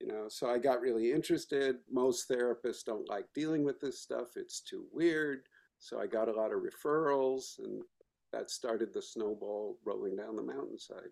You 0.01 0.11
know, 0.11 0.25
so 0.29 0.49
I 0.49 0.57
got 0.57 0.81
really 0.81 1.13
interested. 1.13 1.77
Most 1.91 2.31
therapists 2.31 2.83
don't 2.83 3.11
like 3.11 3.27
dealing 3.35 3.63
with 3.63 3.79
this 3.79 4.01
stuff, 4.01 4.37
it's 4.37 4.63
too 4.63 4.87
weird. 4.91 5.43
So 5.79 6.01
I 6.01 6.07
got 6.07 6.29
a 6.29 6.33
lot 6.33 6.51
of 6.51 6.63
referrals, 6.63 7.59
and 7.59 7.83
that 8.33 8.51
started 8.51 8.95
the 8.95 9.03
snowball 9.03 9.77
rolling 9.85 10.17
down 10.17 10.37
the 10.37 10.43
mountainside. 10.43 11.11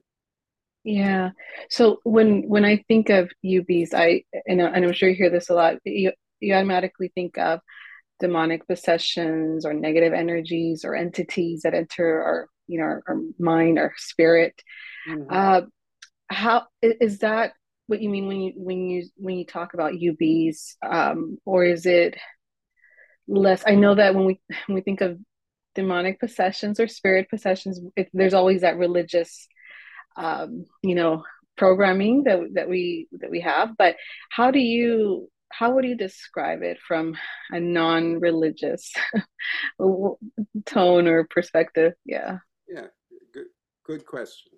Yeah. 0.85 1.33
So 1.69 2.01
when 2.05 2.49
when 2.49 2.65
I 2.65 2.83
think 2.89 3.11
of 3.11 3.31
UBs, 3.45 3.93
I 3.93 4.25
and, 4.47 4.63
and 4.63 4.85
I'm 4.85 4.93
sure 4.95 5.11
you 5.11 5.15
hear 5.15 5.29
this 5.29 5.51
a 5.51 5.55
lot. 5.55 5.77
You 5.85 6.13
you 6.41 6.55
automatically 6.55 7.11
think 7.15 7.39
of 7.39 7.61
demonic 8.19 8.67
possessions 8.67 9.65
or 9.65 9.73
negative 9.73 10.13
energies 10.13 10.85
or 10.85 10.95
entities 10.95 11.63
that 11.63 11.75
enter 11.75 12.23
our 12.23 12.49
you 12.71 12.79
know 12.79 12.85
our, 12.85 13.03
our 13.09 13.17
mind, 13.39 13.79
our 13.79 13.93
spirit. 13.97 14.55
Mm-hmm. 15.09 15.25
Uh, 15.29 15.61
how 16.29 16.67
is 16.83 17.19
that? 17.19 17.53
What 17.89 18.01
you 18.01 18.09
mean 18.09 18.29
when 18.29 18.41
you 18.41 18.53
when 18.55 18.87
you 18.87 19.09
when 19.17 19.37
you 19.37 19.45
talk 19.45 19.75
about 19.75 19.95
UBs, 19.95 20.77
um, 20.83 21.39
or 21.45 21.65
is 21.65 21.87
it 21.87 22.17
less? 23.27 23.65
I 23.67 23.75
know 23.75 23.97
that 23.97 24.15
when 24.15 24.27
we 24.27 24.41
when 24.67 24.77
we 24.77 24.81
think 24.81 25.01
of 25.01 25.19
demonic 25.75 26.21
possessions 26.21 26.79
or 26.79 26.87
spirit 26.87 27.29
possessions, 27.29 27.81
it, 27.97 28.09
there's 28.13 28.35
always 28.35 28.61
that 28.61 28.77
religious, 28.77 29.49
um, 30.17 30.67
you 30.83 30.95
know, 30.95 31.25
programming 31.57 32.25
that 32.25 32.41
that 32.55 32.69
we 32.69 33.09
that 33.13 33.31
we 33.31 33.41
have. 33.41 33.77
But 33.77 33.97
how 34.31 34.53
do 34.53 34.61
you 34.61 35.29
how 35.51 35.75
would 35.75 35.85
you 35.85 35.97
describe 35.97 36.63
it 36.63 36.79
from 36.87 37.17
a 37.51 37.61
non-religious 37.61 38.93
tone 40.67 41.09
or 41.09 41.25
perspective? 41.25 41.93
Yeah. 42.05 42.39
Yeah. 42.69 42.87
Good. 43.33 43.47
Good 43.85 44.07
question. 44.07 44.53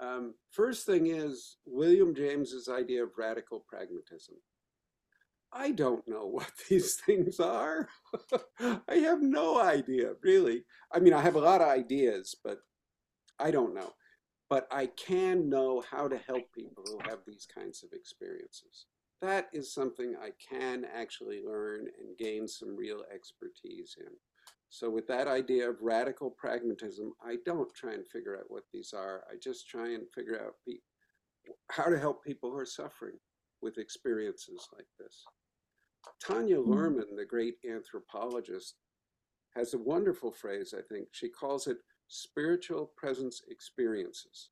Um, 0.00 0.34
first 0.50 0.86
thing 0.86 1.06
is 1.06 1.56
William 1.66 2.14
James's 2.14 2.68
idea 2.68 3.04
of 3.04 3.10
radical 3.16 3.64
pragmatism. 3.68 4.36
I 5.52 5.70
don't 5.70 6.06
know 6.08 6.26
what 6.26 6.50
these 6.68 6.96
things 6.96 7.38
are. 7.40 7.88
I 8.88 8.96
have 8.96 9.22
no 9.22 9.60
idea, 9.60 10.12
really. 10.22 10.64
I 10.92 10.98
mean, 10.98 11.12
I 11.12 11.22
have 11.22 11.36
a 11.36 11.40
lot 11.40 11.60
of 11.60 11.68
ideas, 11.68 12.34
but 12.44 12.58
I 13.38 13.50
don't 13.50 13.74
know. 13.74 13.92
But 14.50 14.68
I 14.70 14.86
can 14.86 15.48
know 15.48 15.82
how 15.90 16.06
to 16.08 16.18
help 16.18 16.52
people 16.52 16.84
who 16.86 16.98
have 17.08 17.20
these 17.26 17.46
kinds 17.52 17.82
of 17.82 17.90
experiences. 17.92 18.86
That 19.22 19.48
is 19.52 19.72
something 19.72 20.16
I 20.16 20.30
can 20.50 20.84
actually 20.84 21.42
learn 21.42 21.86
and 21.98 22.18
gain 22.18 22.46
some 22.46 22.76
real 22.76 23.02
expertise 23.12 23.96
in. 23.98 24.12
So, 24.68 24.90
with 24.90 25.06
that 25.06 25.28
idea 25.28 25.70
of 25.70 25.76
radical 25.80 26.30
pragmatism, 26.30 27.12
I 27.24 27.36
don't 27.46 27.72
try 27.74 27.94
and 27.94 28.06
figure 28.06 28.36
out 28.36 28.46
what 28.48 28.64
these 28.72 28.92
are. 28.92 29.24
I 29.30 29.36
just 29.40 29.68
try 29.68 29.94
and 29.94 30.02
figure 30.12 30.40
out 30.44 30.54
how 31.70 31.84
to 31.84 31.98
help 31.98 32.24
people 32.24 32.50
who 32.50 32.58
are 32.58 32.66
suffering 32.66 33.14
with 33.62 33.78
experiences 33.78 34.68
like 34.76 34.88
this. 34.98 35.24
Tanya 36.20 36.56
hmm. 36.56 36.72
Luhrmann, 36.72 37.16
the 37.16 37.24
great 37.24 37.54
anthropologist, 37.68 38.74
has 39.56 39.74
a 39.74 39.78
wonderful 39.78 40.32
phrase, 40.32 40.74
I 40.76 40.82
think. 40.92 41.08
She 41.12 41.28
calls 41.28 41.66
it 41.66 41.78
spiritual 42.08 42.90
presence 42.96 43.42
experiences. 43.48 44.50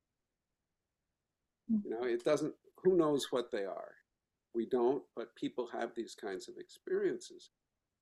Hmm. 1.69 1.79
You 1.85 1.91
know, 1.91 2.05
it 2.05 2.25
doesn't, 2.25 2.55
who 2.83 2.97
knows 2.97 3.27
what 3.31 3.51
they 3.51 3.65
are? 3.65 3.93
We 4.55 4.67
don't, 4.67 5.03
but 5.17 5.35
people 5.37 5.69
have 5.73 5.95
these 5.95 6.15
kinds 6.15 6.49
of 6.49 6.57
experiences. 6.59 7.51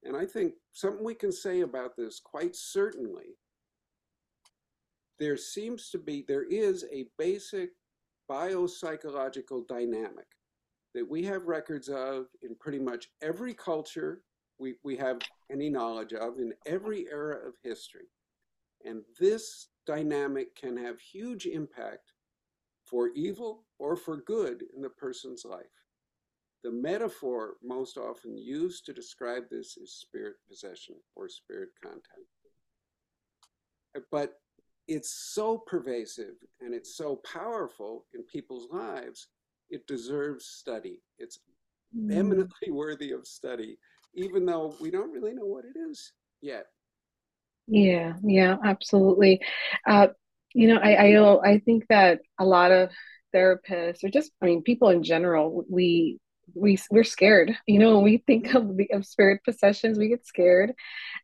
And 0.02 0.16
I 0.16 0.26
think 0.26 0.54
something 0.73 1.04
we 1.04 1.14
can 1.14 1.33
say 1.33 1.61
about 1.61 1.97
this 1.97 2.21
quite 2.23 2.57
certainly 2.57 3.37
there 5.21 5.37
seems 5.37 5.90
to 5.90 5.99
be, 5.99 6.25
there 6.26 6.45
is 6.45 6.87
a 6.90 7.04
basic 7.19 7.71
biopsychological 8.28 9.69
dynamic 9.69 10.26
that 10.95 11.09
we 11.09 11.23
have 11.25 11.45
records 11.45 11.88
of 11.88 12.26
in 12.42 12.57
pretty 12.59 12.78
much 12.78 13.09
every 13.23 13.52
culture 13.54 14.23
we, 14.59 14.75
we 14.83 14.97
have 14.97 15.19
any 15.52 15.69
knowledge 15.69 16.14
of 16.14 16.38
in 16.38 16.52
every 16.66 17.07
era 17.11 17.37
of 17.47 17.54
history. 17.62 18.09
And 18.85 19.02
this 19.19 19.69
dynamic 19.87 20.57
can 20.57 20.76
have 20.76 20.99
huge 20.99 21.47
impact 21.47 22.12
for 22.87 23.11
evil 23.14 23.64
or 23.78 23.97
for 23.97 24.19
good 24.19 24.64
in 24.75 24.83
the 24.83 24.90
person's 24.90 25.45
life. 25.45 25.79
The 26.62 26.71
metaphor 26.71 27.55
most 27.62 27.97
often 27.97 28.37
used 28.37 28.85
to 28.87 28.93
describe 28.93 29.45
this 29.50 29.76
is 29.76 29.93
spirit 29.93 30.37
possession 30.49 30.97
or 31.17 31.29
spirit 31.29 31.71
contact. 31.83 32.05
But 34.11 34.35
it's 34.88 35.11
so 35.11 35.59
pervasive 35.59 36.35
and 36.61 36.75
it's 36.75 36.97
so 36.97 37.21
powerful 37.25 38.07
in 38.14 38.23
people's 38.25 38.69
lives 38.71 39.29
it 39.71 39.87
deserves 39.87 40.47
study. 40.47 40.99
It's 41.19 41.38
mm. 41.97 42.12
eminently 42.12 42.71
worthy 42.71 43.12
of 43.12 43.26
study, 43.26 43.79
even 44.14 44.45
though 44.45 44.75
we 44.81 44.90
don't 44.90 45.12
really 45.12 45.33
know 45.33 45.47
what 45.47 45.64
it 45.64 45.79
is 45.79 46.12
yet. 46.43 46.67
Yeah, 47.67 48.14
yeah, 48.23 48.57
absolutely. 48.64 49.40
Uh, 49.88 50.09
you 50.52 50.67
know, 50.67 50.81
I, 50.83 51.14
I 51.14 51.52
I 51.52 51.59
think 51.61 51.87
that 51.88 52.21
a 52.40 52.45
lot 52.45 52.73
of 52.73 52.90
therapists 53.33 54.02
or 54.02 54.09
just 54.09 54.33
I 54.43 54.47
mean 54.47 54.62
people 54.62 54.88
in 54.88 55.05
general, 55.05 55.64
we 55.71 56.19
we 56.54 56.78
we're 56.90 57.04
scared. 57.04 57.57
You 57.66 57.78
know, 57.78 57.95
when 57.97 58.04
we 58.04 58.19
think 58.19 58.54
of 58.54 58.76
the 58.76 58.90
of 58.92 59.07
spirit 59.07 59.42
possessions, 59.45 59.99
we 59.99 60.09
get 60.09 60.26
scared. 60.26 60.73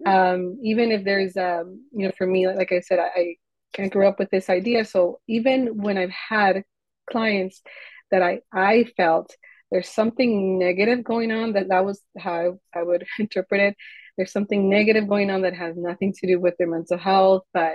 Um, 0.05 0.59
even 0.63 0.93
if 0.93 1.05
there's 1.05 1.37
um, 1.37 1.85
you 1.93 2.07
know, 2.07 2.13
for 2.17 2.27
me, 2.27 2.47
like, 2.47 2.57
like 2.57 2.73
I 2.73 2.81
said, 2.81 2.99
I, 2.99 3.37
I 3.79 3.89
grew 3.89 4.07
up 4.09 4.19
with 4.19 4.31
this 4.31 4.49
idea. 4.51 4.85
So 4.85 5.21
even 5.29 5.83
when 5.83 5.99
I've 5.99 6.11
had 6.11 6.65
clients 7.11 7.63
that 8.11 8.23
I 8.23 8.41
I 8.53 8.85
felt 8.97 9.35
there's 9.71 9.89
something 9.89 10.59
negative 10.59 11.03
going 11.05 11.33
on 11.33 11.55
that 11.55 11.69
that 11.69 11.85
was 11.85 12.01
how 12.19 12.59
I 12.75 12.83
would 12.83 13.07
interpret 13.19 13.61
it. 13.61 13.77
There's 14.17 14.33
something 14.33 14.69
negative 14.71 15.09
going 15.09 15.31
on 15.31 15.43
that 15.43 15.55
has 15.55 15.77
nothing 15.77 16.15
to 16.15 16.27
do 16.27 16.41
with 16.41 16.55
their 16.59 16.69
mental 16.69 16.99
health, 16.99 17.43
but 17.53 17.75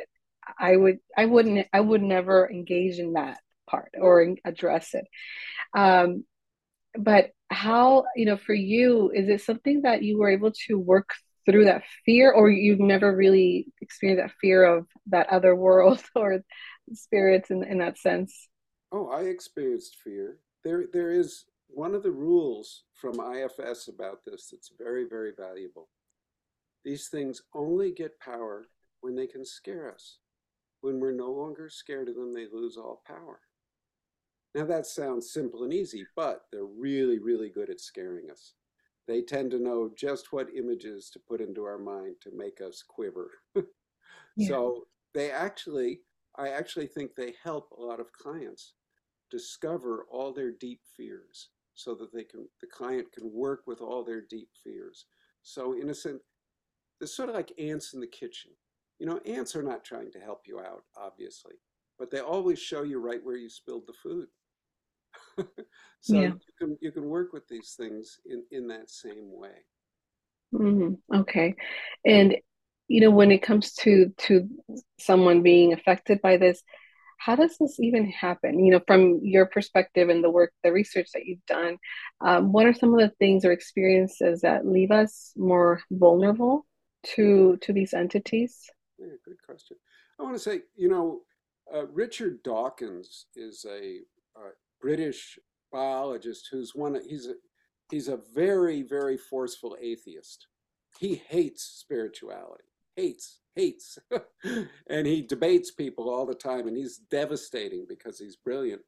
I 0.60 0.76
would 0.76 1.00
I 1.18 1.26
wouldn't 1.26 1.68
I 1.72 1.80
would 1.80 2.02
never 2.02 2.50
engage 2.50 3.00
in 3.00 3.14
that 3.14 3.40
part 3.70 3.92
or 4.00 4.36
address 4.44 4.94
it. 4.94 5.06
Um, 5.76 6.26
but 6.98 7.32
how 7.52 8.06
you 8.16 8.26
know 8.26 8.38
for 8.38 8.54
you 8.54 9.12
is 9.14 9.30
it 9.30 9.42
something 9.42 9.82
that 9.82 10.02
you 10.04 10.18
were 10.18 10.30
able 10.30 10.52
to 10.68 10.80
work 10.80 11.10
through 11.46 11.66
that 11.66 11.84
fear 12.06 12.32
or 12.32 12.50
you've 12.50 12.80
never 12.80 13.16
really 13.16 13.68
experienced 13.82 14.24
that 14.24 14.36
fear 14.40 14.64
of 14.64 14.86
that 15.08 15.28
other 15.30 15.56
world 15.56 16.02
or 16.16 16.40
spirits 16.94 17.52
in, 17.52 17.64
in 17.64 17.78
that 17.80 17.98
sense 17.98 18.50
Oh, 18.92 19.08
I 19.08 19.22
experienced 19.22 19.98
fear. 20.04 20.40
There, 20.64 20.86
there 20.92 21.12
is 21.12 21.46
one 21.68 21.96
of 21.96 22.04
the 22.04 22.12
rules 22.12 22.84
from 22.94 23.22
IFS 23.22 23.88
about 23.88 24.26
this 24.26 24.50
that's 24.52 24.72
very, 24.78 25.06
very 25.10 25.32
valuable. 25.38 25.88
These 26.84 27.08
things 27.08 27.42
only 27.54 27.92
get 27.92 28.20
power 28.20 28.66
when 29.00 29.16
they 29.16 29.28
can 29.28 29.46
scare 29.46 29.90
us. 29.92 30.18
When 30.82 31.00
we're 31.00 31.14
no 31.14 31.32
longer 31.32 31.70
scared 31.70 32.10
of 32.10 32.16
them, 32.16 32.34
they 32.34 32.48
lose 32.52 32.76
all 32.76 33.02
power. 33.08 33.40
Now, 34.54 34.66
that 34.66 34.86
sounds 34.86 35.32
simple 35.32 35.64
and 35.64 35.74
easy, 35.74 36.06
but 36.16 36.42
they're 36.52 36.66
really, 36.66 37.20
really 37.20 37.50
good 37.50 37.70
at 37.70 37.80
scaring 37.80 38.30
us. 38.30 38.54
They 39.08 39.22
tend 39.22 39.52
to 39.52 39.60
know 39.60 39.92
just 39.98 40.32
what 40.32 40.56
images 40.56 41.10
to 41.12 41.20
put 41.20 41.42
into 41.42 41.64
our 41.64 41.80
mind 41.80 42.16
to 42.24 42.32
make 42.36 42.60
us 42.62 42.84
quiver. 42.88 43.32
yeah. 44.36 44.48
So, 44.48 44.84
they 45.14 45.32
actually, 45.32 46.02
I 46.38 46.50
actually 46.50 46.88
think 46.88 47.12
they 47.16 47.34
help 47.44 47.70
a 47.72 47.82
lot 47.82 48.00
of 48.00 48.12
clients 48.12 48.74
discover 49.32 50.06
all 50.12 50.34
their 50.34 50.52
deep 50.52 50.82
fears 50.96 51.50
so 51.74 51.96
that 51.96 52.14
they 52.14 52.24
can 52.24 52.48
the 52.60 52.68
client 52.68 53.08
can 53.14 53.32
work 53.34 53.62
with 53.66 53.82
all 53.82 54.04
their 54.04 54.22
deep 54.30 54.50
fears 54.64 55.06
so 55.42 55.74
in 55.74 55.90
a 55.90 55.96
sense 55.96 56.22
it's 57.00 57.16
sort 57.16 57.30
of 57.30 57.36
like 57.36 57.52
ants 57.58 57.94
in 57.94 58.02
the 58.02 58.08
kitchen 58.08 58.52
you 59.00 59.06
know 59.06 59.20
ants 59.26 59.56
are 59.56 59.64
not 59.64 59.84
trying 59.84 60.12
to 60.12 60.20
help 60.20 60.42
you 60.46 60.60
out 60.60 60.84
obviously 60.98 61.56
but 61.98 62.12
they 62.12 62.20
always 62.20 62.60
show 62.60 62.84
you 62.84 63.00
right 63.00 63.24
where 63.24 63.38
you 63.38 63.50
spilled 63.50 63.84
the 63.88 63.94
food 63.94 64.28
so 66.02 66.16
yeah. 66.16 66.22
you 66.22 66.40
can 66.60 66.78
you 66.82 66.92
can 66.92 67.06
work 67.06 67.34
with 67.34 67.48
these 67.48 67.74
things 67.78 68.20
in 68.26 68.44
in 68.52 68.68
that 68.68 68.90
same 68.90 69.32
way 69.32 69.66
mm-hmm. 70.54 70.94
okay 71.20 71.56
and 72.06 72.36
you 72.88 73.02
know 73.02 73.12
when 73.12 73.32
it 73.32 73.42
comes 73.42 73.74
to 73.74 74.14
to 74.18 74.48
someone 75.00 75.42
being 75.42 75.74
affected 75.74 76.22
by 76.22 76.38
this 76.38 76.64
how 77.22 77.36
does 77.36 77.56
this 77.60 77.80
even 77.80 78.10
happen? 78.10 78.66
You 78.66 78.72
know, 78.72 78.82
from 78.88 79.20
your 79.22 79.46
perspective 79.46 80.10
and 80.10 80.24
the 80.24 80.30
work, 80.32 80.54
the 80.64 80.72
research 80.72 81.10
that 81.14 81.26
you've 81.26 81.46
done, 81.46 81.78
um, 82.20 82.52
what 82.52 82.66
are 82.66 82.74
some 82.74 82.96
of 82.96 83.00
the 83.00 83.14
things 83.20 83.46
or 83.46 83.52
experiences 83.52 84.42
that 84.42 84.66
leave 84.66 84.90
us 84.90 85.32
more 85.38 85.84
vulnerable 85.92 86.66
to 87.14 87.58
to 87.62 87.74
these 87.74 87.94
entities? 87.94 88.68
Yeah, 88.98 89.14
good 89.24 89.38
question. 89.46 89.78
I 90.20 90.24
want 90.24 90.36
to 90.36 90.40
say, 90.40 90.62
you 90.76 90.90
know, 90.90 91.22
uh, 91.72 91.86
Richard 91.88 92.42
Dawkins 92.42 93.28
is 93.36 93.66
a, 93.70 94.00
a 94.36 94.50
British 94.82 95.40
biologist 95.72 96.50
who's 96.52 96.74
one. 96.76 97.00
He's 97.08 97.28
a 97.28 97.36
he's 97.90 98.08
a 98.08 98.20
very 98.34 98.82
very 98.82 99.18
forceful 99.18 99.78
atheist. 99.80 100.48
He 101.00 101.16
hates 101.16 101.64
spirituality. 101.64 102.64
Hates 102.96 103.42
hates, 103.56 103.98
and 104.90 105.08
he 105.08 105.22
debates 105.22 105.72
people 105.72 106.10
all 106.10 106.26
the 106.26 106.36
time, 106.36 106.68
and 106.68 106.78
he's 106.78 106.98
devastating 106.98 107.86
because 107.88 108.20
he's 108.20 108.36
brilliant. 108.36 108.82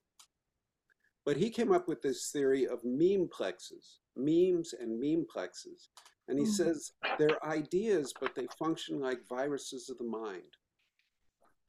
But 1.26 1.38
he 1.38 1.50
came 1.50 1.72
up 1.72 1.88
with 1.88 2.02
this 2.02 2.30
theory 2.32 2.68
of 2.68 2.84
memeplexes, 2.84 4.00
memes 4.16 4.74
and 4.80 5.02
memeplexes. 5.02 5.88
And 6.28 6.38
he 6.40 6.46
mm. 6.46 6.52
says 6.52 6.92
they're 7.18 7.44
ideas, 7.46 8.14
but 8.20 8.36
they 8.36 8.48
function 8.60 9.00
like 9.00 9.28
viruses 9.28 9.90
of 9.90 9.98
the 9.98 10.04
mind. 10.04 10.44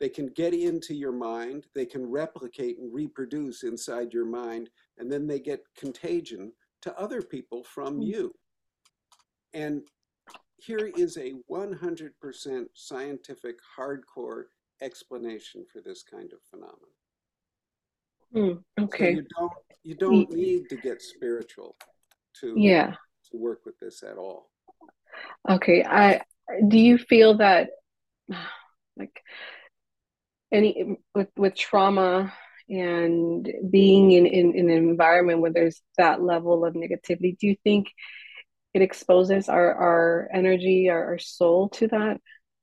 They 0.01 0.09
can 0.09 0.27
get 0.29 0.55
into 0.55 0.95
your 0.95 1.13
mind, 1.13 1.67
they 1.75 1.87
can 1.87 2.05
replicate 2.11 2.79
and 2.79 2.93
reproduce 2.93 3.63
inside 3.63 4.13
your 4.13 4.27
mind, 4.27 4.71
and 4.99 5.11
then 5.11 5.27
they 5.27 5.39
get 5.39 5.65
contagion 5.77 6.53
to 6.83 6.99
other 6.99 7.23
people 7.23 7.65
from 7.65 8.01
mm. 8.01 8.07
you. 8.07 8.35
And 9.53 9.83
here 10.57 10.91
is 10.97 11.17
a 11.17 11.35
100% 11.51 12.65
scientific, 12.75 13.57
hardcore 13.79 14.45
explanation 14.83 15.65
for 15.73 15.81
this 15.81 16.03
kind 16.03 16.33
of 16.33 16.39
phenomenon. 16.51 16.79
Mm, 18.35 18.85
okay. 18.85 19.15
So 19.15 19.21
you 19.21 19.27
don't 19.39 19.53
you 19.85 19.95
don't 19.95 20.31
need 20.31 20.69
to 20.69 20.77
get 20.77 21.01
spiritual 21.01 21.77
to 22.41 22.55
yeah 22.57 22.95
to 23.31 23.37
work 23.37 23.61
with 23.65 23.79
this 23.79 24.03
at 24.03 24.17
all. 24.17 24.51
Okay. 25.49 25.85
I 25.85 26.21
do 26.69 26.79
you 26.79 26.99
feel 26.99 27.37
that 27.39 27.71
like 28.97 29.23
any 30.55 30.97
with 31.15 31.29
with 31.37 31.55
trauma 31.55 32.33
and 32.69 33.53
being 33.71 34.13
in, 34.13 34.25
in, 34.25 34.55
in 34.55 34.71
an 34.71 34.89
environment 34.89 35.41
where 35.41 35.53
there's 35.53 35.83
that 35.99 36.23
level 36.23 36.65
of 36.65 36.73
negativity, 36.73 37.37
do 37.39 37.47
you 37.49 37.57
think 37.63 37.89
it 38.75 38.83
exposes 38.83 39.49
our 39.49 39.73
our 39.75 40.29
energy 40.33 40.91
our, 40.91 41.05
our 41.13 41.19
soul 41.19 41.69
to 41.69 41.87
that 41.89 42.21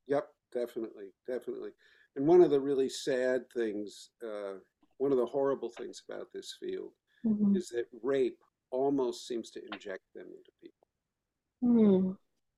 yep 0.07 0.27
definitely 0.53 1.05
definitely 1.25 1.71
and 2.15 2.27
one 2.27 2.41
of 2.41 2.51
the 2.51 2.59
really 2.59 2.89
sad 2.89 3.41
things 3.55 4.09
uh, 4.23 4.55
one 4.97 5.11
of 5.11 5.17
the 5.17 5.25
horrible 5.25 5.69
things 5.69 6.03
about 6.07 6.27
this 6.33 6.55
field 6.59 6.91
mm-hmm. 7.25 7.55
is 7.55 7.69
that 7.69 7.85
rape 8.03 8.37
almost 8.71 9.25
seems 9.27 9.49
to 9.49 9.61
inject 9.73 10.03
them 10.13 10.27
into 10.27 10.51
people 10.61 10.77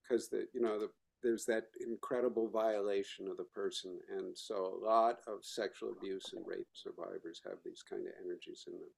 because 0.04 0.28
mm. 0.28 0.32
the 0.32 0.48
you 0.54 0.62
know 0.62 0.80
the, 0.80 0.90
there's 1.24 1.46
that 1.46 1.66
incredible 1.86 2.50
violation 2.50 3.28
of 3.28 3.38
the 3.38 3.44
person 3.44 3.98
and 4.18 4.38
so 4.38 4.56
a 4.56 4.86
lot 4.86 5.20
of 5.28 5.40
sexual 5.42 5.94
abuse 5.98 6.34
and 6.34 6.46
rape 6.46 6.68
survivors 6.74 7.42
have 7.46 7.58
these 7.64 7.84
kind 7.90 8.04
of 8.06 8.14
energies 8.24 8.66
in 8.68 8.74
them 8.74 8.90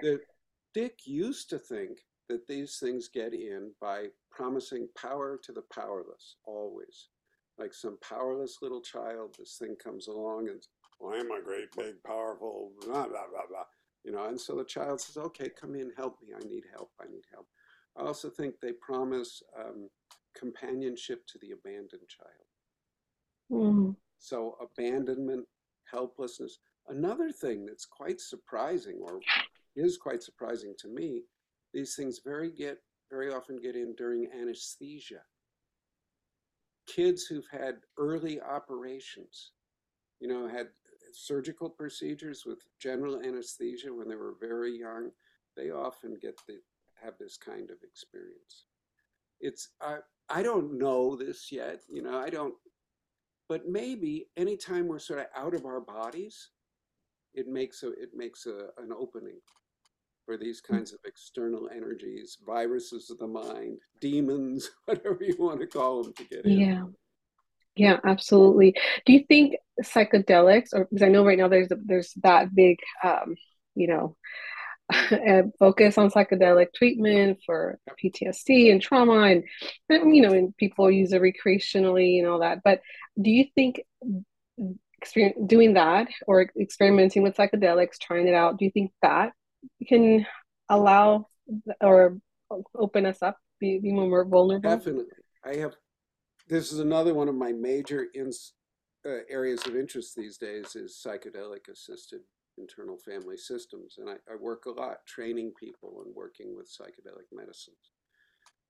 the 0.00 0.20
dick 0.74 1.06
used 1.06 1.48
to 1.48 1.58
think 1.58 2.00
that 2.28 2.46
these 2.46 2.78
things 2.78 3.08
get 3.08 3.32
in 3.32 3.70
by 3.80 4.06
promising 4.30 4.88
power 5.00 5.38
to 5.42 5.52
the 5.52 5.62
powerless, 5.72 6.36
always. 6.44 7.08
Like 7.58 7.72
some 7.72 7.98
powerless 8.06 8.58
little 8.60 8.80
child, 8.80 9.36
this 9.38 9.56
thing 9.58 9.76
comes 9.82 10.08
along 10.08 10.48
and, 10.48 10.62
well, 11.00 11.14
I'm 11.14 11.30
a 11.30 11.42
great, 11.42 11.72
big, 11.76 12.02
powerful, 12.04 12.72
blah, 12.82 13.06
blah, 13.06 13.28
blah, 13.30 13.46
blah. 13.48 13.64
You 14.04 14.12
know, 14.12 14.24
and 14.26 14.40
so 14.40 14.54
the 14.56 14.64
child 14.64 15.00
says, 15.00 15.16
okay, 15.16 15.50
come 15.60 15.74
in, 15.74 15.90
help 15.96 16.18
me. 16.22 16.28
I 16.34 16.46
need 16.46 16.64
help. 16.72 16.90
I 17.00 17.06
need 17.06 17.24
help. 17.32 17.46
I 17.96 18.02
also 18.02 18.28
think 18.28 18.54
they 18.60 18.72
promise 18.72 19.42
um, 19.58 19.88
companionship 20.38 21.26
to 21.26 21.38
the 21.38 21.52
abandoned 21.52 22.08
child. 22.08 22.46
Mm. 23.50 23.96
So 24.18 24.56
abandonment, 24.60 25.46
helplessness. 25.90 26.58
Another 26.88 27.30
thing 27.30 27.66
that's 27.66 27.84
quite 27.84 28.20
surprising, 28.20 28.98
or 29.00 29.20
is 29.74 29.96
quite 29.96 30.22
surprising 30.22 30.74
to 30.78 30.88
me, 30.88 31.22
these 31.72 31.94
things 31.94 32.20
very 32.24 32.50
get 32.50 32.78
very 33.10 33.32
often 33.32 33.60
get 33.60 33.76
in 33.76 33.94
during 33.94 34.26
anesthesia. 34.32 35.20
Kids 36.86 37.24
who've 37.24 37.48
had 37.50 37.76
early 37.98 38.40
operations, 38.40 39.52
you 40.20 40.28
know, 40.28 40.48
had 40.48 40.68
surgical 41.12 41.70
procedures 41.70 42.44
with 42.44 42.58
general 42.80 43.20
anesthesia 43.20 43.92
when 43.92 44.08
they 44.08 44.16
were 44.16 44.34
very 44.40 44.76
young, 44.76 45.10
they 45.56 45.70
often 45.70 46.16
get 46.20 46.38
the 46.46 46.58
have 47.02 47.14
this 47.18 47.36
kind 47.36 47.70
of 47.70 47.76
experience. 47.82 48.66
It's 49.40 49.68
I 49.80 49.98
I 50.28 50.42
don't 50.42 50.78
know 50.78 51.16
this 51.16 51.50
yet, 51.52 51.80
you 51.88 52.02
know, 52.02 52.18
I 52.18 52.30
don't 52.30 52.54
but 53.48 53.68
maybe 53.68 54.26
anytime 54.36 54.88
we're 54.88 54.98
sort 54.98 55.20
of 55.20 55.26
out 55.36 55.54
of 55.54 55.64
our 55.64 55.80
bodies, 55.80 56.50
it 57.34 57.46
makes 57.46 57.82
a 57.82 57.90
it 57.90 58.10
makes 58.14 58.46
a, 58.46 58.68
an 58.78 58.92
opening 58.96 59.38
for 60.24 60.36
these 60.36 60.60
mm. 60.60 60.74
kinds 60.74 60.92
of 60.92 60.98
external 61.04 61.68
energies, 61.74 62.38
viruses 62.44 63.10
of 63.10 63.18
the 63.18 63.26
mind, 63.26 63.78
demons, 64.00 64.70
whatever 64.86 65.18
you 65.20 65.36
want 65.38 65.60
to 65.60 65.66
call 65.66 66.02
them 66.02 66.12
to 66.14 66.24
get 66.24 66.44
in. 66.44 66.58
Yeah. 66.58 66.84
Yeah, 67.76 68.00
absolutely. 68.06 68.74
Do 69.04 69.12
you 69.12 69.24
think 69.28 69.56
psychedelics, 69.82 70.68
or 70.72 70.86
because 70.86 71.02
I 71.02 71.08
know 71.08 71.26
right 71.26 71.36
now 71.36 71.48
there's 71.48 71.70
a, 71.70 71.76
there's 71.84 72.14
that 72.22 72.54
big, 72.54 72.78
um, 73.04 73.36
you 73.74 73.86
know, 73.86 74.16
focus 75.58 75.98
on 75.98 76.10
psychedelic 76.10 76.72
treatment 76.74 77.38
for 77.44 77.78
PTSD 78.02 78.70
and 78.70 78.80
trauma, 78.80 79.22
and 79.22 79.44
you 79.88 80.22
know, 80.22 80.32
and 80.32 80.56
people 80.56 80.90
use 80.90 81.12
it 81.12 81.22
recreationally 81.22 82.18
and 82.18 82.28
all 82.28 82.40
that. 82.40 82.60
But 82.64 82.80
do 83.20 83.30
you 83.30 83.46
think 83.54 83.80
doing 85.46 85.74
that 85.74 86.08
or 86.26 86.50
experimenting 86.60 87.22
with 87.22 87.36
psychedelics, 87.36 87.98
trying 88.00 88.28
it 88.28 88.34
out, 88.34 88.58
do 88.58 88.64
you 88.64 88.70
think 88.70 88.92
that 89.02 89.32
can 89.86 90.26
allow 90.68 91.26
or 91.80 92.18
open 92.74 93.06
us 93.06 93.22
up, 93.22 93.36
be, 93.60 93.78
be 93.78 93.92
more 93.92 94.24
vulnerable? 94.24 94.70
Definitely. 94.70 95.04
I 95.44 95.56
have, 95.56 95.74
this 96.48 96.72
is 96.72 96.78
another 96.78 97.14
one 97.14 97.28
of 97.28 97.34
my 97.34 97.52
major 97.52 98.06
uh, 98.16 99.08
areas 99.28 99.66
of 99.66 99.76
interest 99.76 100.16
these 100.16 100.38
days 100.38 100.74
is 100.74 101.00
psychedelic 101.04 101.68
assisted 101.70 102.20
internal 102.58 102.96
family 102.96 103.36
systems. 103.36 103.96
And 103.98 104.08
I, 104.08 104.14
I 104.30 104.36
work 104.36 104.66
a 104.66 104.70
lot 104.70 105.06
training 105.06 105.52
people 105.58 106.02
and 106.04 106.14
working 106.14 106.54
with 106.56 106.68
psychedelic 106.68 107.28
medicines. 107.32 107.92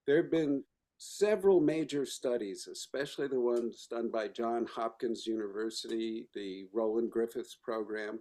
There 0.07 0.17
have 0.17 0.31
been 0.31 0.63
several 0.99 1.61
major 1.61 2.07
studies, 2.07 2.69
especially 2.71 3.29
the 3.29 3.41
ones 3.41 3.87
done 3.91 4.11
by 4.11 4.29
John 4.29 4.67
Hopkins 4.67 5.27
University, 5.27 6.27
the 6.35 6.67
Roland 6.73 7.11
Griffiths 7.11 7.57
program, 7.63 8.21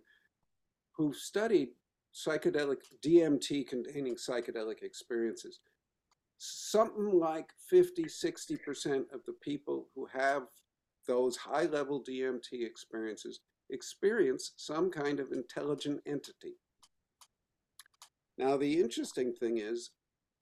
who've 0.97 1.15
studied 1.15 1.69
psychedelic 2.13 2.78
DMT 3.06 3.67
containing 3.67 4.15
psychedelic 4.15 4.82
experiences. 4.84 5.60
Something 6.38 7.17
like 7.17 7.49
50, 7.69 8.06
60% 8.06 9.13
of 9.13 9.23
the 9.25 9.36
people 9.41 9.88
who 9.95 10.08
have 10.13 10.43
those 11.08 11.38
high 11.38 11.65
level 11.65 12.04
DMT 12.04 12.65
experiences 12.65 13.41
experience 13.69 14.51
some 14.58 14.89
kind 14.89 15.19
of 15.19 15.32
intelligent 15.32 16.01
entity. 16.06 16.56
Now, 18.38 18.58
the 18.58 18.82
interesting 18.82 19.34
thing 19.34 19.58
is, 19.58 19.91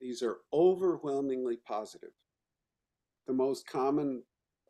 these 0.01 0.21
are 0.21 0.39
overwhelmingly 0.51 1.57
positive. 1.65 2.09
The 3.27 3.33
most 3.33 3.67
common 3.67 4.23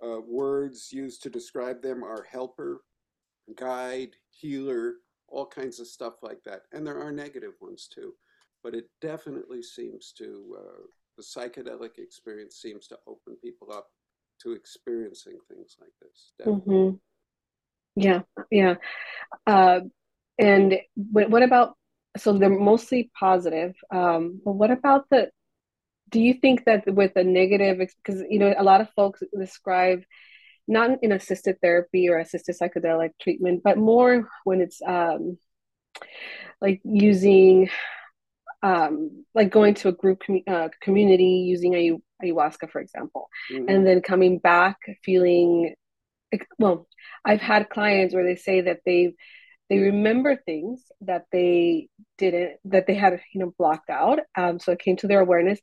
uh, 0.03 0.19
words 0.27 0.91
used 0.91 1.23
to 1.23 1.29
describe 1.29 1.81
them 1.81 2.03
are 2.03 2.27
helper, 2.29 2.83
guide, 3.55 4.15
healer, 4.29 4.95
all 5.27 5.45
kinds 5.47 5.79
of 5.79 5.87
stuff 5.87 6.15
like 6.21 6.43
that. 6.45 6.63
And 6.71 6.85
there 6.85 7.01
are 7.01 7.11
negative 7.11 7.53
ones 7.61 7.87
too, 7.93 8.13
but 8.63 8.75
it 8.75 8.89
definitely 9.01 9.63
seems 9.63 10.13
to, 10.17 10.57
uh, 10.59 10.81
the 11.17 11.23
psychedelic 11.23 11.97
experience 11.97 12.57
seems 12.57 12.87
to 12.87 12.97
open 13.07 13.37
people 13.41 13.71
up 13.71 13.87
to 14.41 14.51
experiencing 14.51 15.37
things 15.47 15.77
like 15.79 15.93
this. 16.01 16.33
Mm-hmm. 16.45 16.95
Yeah, 17.95 18.21
yeah. 18.49 18.75
Uh, 19.45 19.81
and 20.39 20.79
what, 20.95 21.29
what 21.29 21.43
about, 21.43 21.75
so 22.17 22.33
they're 22.33 22.49
mostly 22.49 23.11
positive, 23.19 23.75
um, 23.91 24.41
but 24.43 24.53
what 24.53 24.71
about 24.71 25.09
the, 25.09 25.29
do 26.09 26.19
you 26.19 26.35
think 26.35 26.65
that 26.65 26.91
with 26.93 27.15
a 27.15 27.23
negative, 27.23 27.77
because, 27.77 28.23
you 28.29 28.39
know, 28.39 28.53
a 28.57 28.63
lot 28.63 28.81
of 28.81 28.89
folks 28.95 29.21
describe 29.37 30.03
not 30.67 30.99
in 31.01 31.11
assisted 31.11 31.59
therapy 31.61 32.09
or 32.09 32.17
assisted 32.19 32.55
psychedelic 32.55 33.11
treatment, 33.21 33.61
but 33.63 33.77
more 33.77 34.29
when 34.43 34.61
it's 34.61 34.81
um, 34.85 35.37
like 36.61 36.81
using, 36.83 37.69
um, 38.61 39.25
like 39.35 39.49
going 39.49 39.73
to 39.73 39.89
a 39.89 39.91
group 39.91 40.21
com- 40.25 40.43
uh, 40.47 40.69
community 40.81 41.43
using 41.47 41.73
ayahu- 41.73 42.01
ayahuasca, 42.23 42.69
for 42.71 42.79
example, 42.79 43.27
mm-hmm. 43.51 43.67
and 43.67 43.85
then 43.85 44.01
coming 44.01 44.37
back 44.37 44.77
feeling, 45.03 45.73
well, 46.59 46.87
I've 47.25 47.41
had 47.41 47.69
clients 47.69 48.13
where 48.13 48.23
they 48.23 48.35
say 48.35 48.61
that 48.61 48.79
they've 48.85 49.13
they 49.69 49.79
remember 49.79 50.35
things 50.35 50.83
that 51.01 51.25
they 51.31 51.89
didn't 52.17 52.57
that 52.65 52.85
they 52.85 52.93
had 52.93 53.19
you 53.33 53.39
know 53.39 53.53
blocked 53.57 53.89
out 53.89 54.19
um, 54.37 54.59
so 54.59 54.71
it 54.71 54.79
came 54.79 54.95
to 54.97 55.07
their 55.07 55.21
awareness 55.21 55.59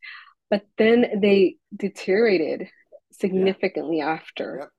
but 0.48 0.66
then 0.78 1.20
they 1.20 1.56
deteriorated 1.76 2.68
significantly 3.12 3.98
yeah. 3.98 4.10
after 4.10 4.58
yep. 4.58 4.70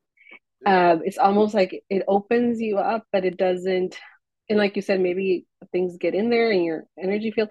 Um, 0.63 1.01
it's 1.03 1.17
almost 1.17 1.55
like 1.55 1.81
it 1.89 2.03
opens 2.07 2.61
you 2.61 2.77
up 2.77 3.05
but 3.11 3.25
it 3.25 3.37
doesn't 3.37 3.97
and 4.49 4.59
like 4.59 4.75
you 4.75 4.81
said 4.81 4.99
maybe 4.99 5.45
things 5.71 5.97
get 5.97 6.13
in 6.13 6.29
there 6.29 6.51
in 6.51 6.63
your 6.63 6.83
energy 7.01 7.31
field 7.31 7.49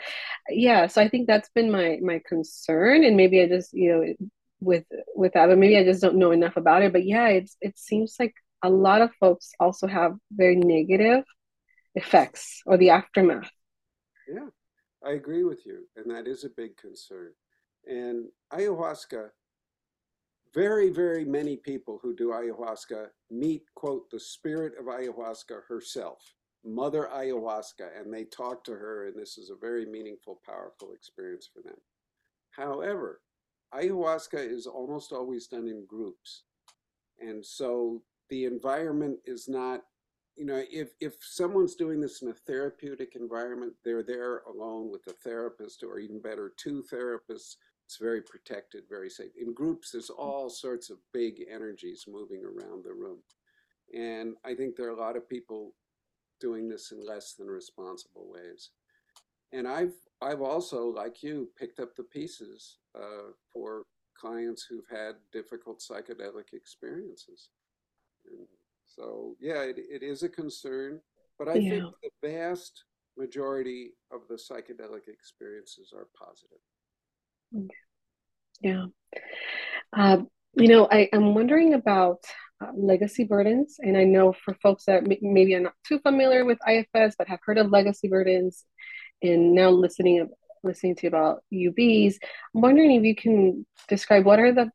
yeah 0.48 0.86
so 0.86 1.00
i 1.00 1.08
think 1.08 1.26
that's 1.26 1.48
been 1.50 1.70
my 1.70 1.98
my 2.02 2.20
concern 2.28 3.02
and 3.04 3.16
maybe 3.16 3.40
i 3.40 3.48
just 3.48 3.72
you 3.72 3.90
know 3.90 4.28
with 4.60 4.84
with 5.14 5.32
that 5.32 5.46
but 5.46 5.58
maybe 5.58 5.76
i 5.76 5.84
just 5.84 6.02
don't 6.02 6.16
know 6.16 6.32
enough 6.32 6.56
about 6.56 6.82
it 6.82 6.92
but 6.92 7.04
yeah 7.04 7.28
it's 7.28 7.56
it 7.60 7.78
seems 7.78 8.16
like 8.18 8.34
a 8.62 8.70
lot 8.70 9.00
of 9.00 9.10
folks 9.18 9.52
also 9.58 9.86
have 9.86 10.16
very 10.32 10.56
negative 10.56 11.24
effects 11.94 12.60
or 12.66 12.76
the 12.76 12.90
aftermath. 12.90 13.50
Yeah 14.28 14.48
i 15.04 15.12
agree 15.12 15.44
with 15.44 15.64
you 15.66 15.86
and 15.96 16.10
that 16.14 16.26
is 16.26 16.44
a 16.44 16.50
big 16.50 16.76
concern. 16.76 17.32
And 17.86 18.26
ayahuasca 18.52 19.30
very 20.54 20.90
very 20.90 21.24
many 21.24 21.56
people 21.56 21.98
who 22.02 22.14
do 22.14 22.28
ayahuasca 22.28 23.06
meet 23.30 23.62
quote 23.74 24.10
the 24.10 24.20
spirit 24.20 24.74
of 24.78 24.86
ayahuasca 24.86 25.62
herself 25.68 26.20
Mother 26.64 27.08
Ayahuasca, 27.12 27.98
and 27.98 28.12
they 28.12 28.24
talk 28.24 28.64
to 28.64 28.72
her, 28.72 29.06
and 29.06 29.18
this 29.18 29.38
is 29.38 29.50
a 29.50 29.56
very 29.56 29.86
meaningful, 29.86 30.40
powerful 30.44 30.92
experience 30.92 31.48
for 31.52 31.62
them. 31.62 31.78
However, 32.50 33.20
ayahuasca 33.74 34.50
is 34.50 34.66
almost 34.66 35.12
always 35.12 35.46
done 35.46 35.68
in 35.68 35.84
groups. 35.86 36.44
And 37.20 37.44
so 37.44 38.02
the 38.28 38.44
environment 38.44 39.18
is 39.24 39.48
not, 39.48 39.82
you 40.36 40.46
know, 40.46 40.62
if, 40.70 40.90
if 41.00 41.14
someone's 41.20 41.74
doing 41.74 42.00
this 42.00 42.22
in 42.22 42.28
a 42.28 42.34
therapeutic 42.34 43.14
environment, 43.14 43.74
they're 43.84 44.02
there 44.02 44.38
alone 44.48 44.90
with 44.90 45.06
a 45.08 45.12
therapist, 45.12 45.82
or 45.82 45.98
even 45.98 46.20
better, 46.20 46.52
two 46.56 46.84
therapists. 46.90 47.56
It's 47.86 47.98
very 48.00 48.22
protected, 48.22 48.84
very 48.88 49.10
safe. 49.10 49.32
In 49.40 49.52
groups, 49.52 49.90
there's 49.90 50.10
mm. 50.10 50.18
all 50.18 50.48
sorts 50.48 50.90
of 50.90 50.98
big 51.12 51.44
energies 51.52 52.04
moving 52.08 52.44
around 52.44 52.84
the 52.84 52.94
room. 52.94 53.18
And 53.92 54.36
I 54.44 54.54
think 54.54 54.76
there 54.76 54.86
are 54.86 54.96
a 54.96 55.00
lot 55.00 55.16
of 55.16 55.28
people 55.28 55.74
doing 56.40 56.68
this 56.68 56.92
in 56.92 57.04
less 57.04 57.34
than 57.34 57.48
responsible 57.48 58.30
ways. 58.32 58.70
And 59.52 59.66
I've 59.66 59.94
I've 60.22 60.42
also, 60.42 60.88
like 60.88 61.22
you, 61.22 61.48
picked 61.58 61.80
up 61.80 61.94
the 61.96 62.02
pieces 62.04 62.78
uh, 62.94 63.32
for 63.52 63.84
clients 64.18 64.66
who've 64.68 64.88
had 64.90 65.14
difficult 65.32 65.80
psychedelic 65.80 66.52
experiences. 66.52 67.48
And 68.26 68.46
so, 68.84 69.36
yeah, 69.40 69.62
it, 69.62 69.76
it 69.78 70.02
is 70.02 70.22
a 70.22 70.28
concern, 70.28 71.00
but 71.38 71.48
I 71.48 71.54
yeah. 71.54 71.70
think 71.70 71.84
the 72.02 72.28
vast 72.28 72.84
majority 73.16 73.92
of 74.12 74.20
the 74.28 74.34
psychedelic 74.34 75.08
experiences 75.08 75.92
are 75.94 76.08
positive. 76.18 77.70
Yeah. 78.60 78.86
Uh, 79.96 80.22
you 80.54 80.68
know, 80.68 80.86
I, 80.90 81.08
am 81.12 81.34
wondering 81.34 81.74
about 81.74 82.18
uh, 82.60 82.72
legacy 82.74 83.24
burdens. 83.24 83.76
And 83.80 83.96
I 83.96 84.04
know 84.04 84.32
for 84.32 84.54
folks 84.62 84.84
that 84.84 85.04
m- 85.04 85.16
maybe 85.22 85.54
are 85.54 85.60
not 85.60 85.74
too 85.86 85.98
familiar 86.00 86.44
with 86.44 86.58
IFS, 86.68 87.14
but 87.18 87.28
have 87.28 87.40
heard 87.42 87.58
of 87.58 87.70
legacy 87.70 88.08
burdens 88.08 88.64
and 89.22 89.54
now 89.54 89.70
listening 89.70 90.28
listening 90.62 90.94
to 90.94 91.06
about 91.06 91.42
UBs, 91.52 92.16
I'm 92.54 92.60
wondering 92.60 92.92
if 92.92 93.04
you 93.04 93.14
can 93.14 93.66
describe 93.88 94.24
what 94.24 94.38
are 94.38 94.52
the 94.52 94.70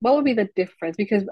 what 0.00 0.14
would 0.14 0.24
be 0.24 0.34
the 0.34 0.48
difference 0.56 0.96
because 0.96 1.24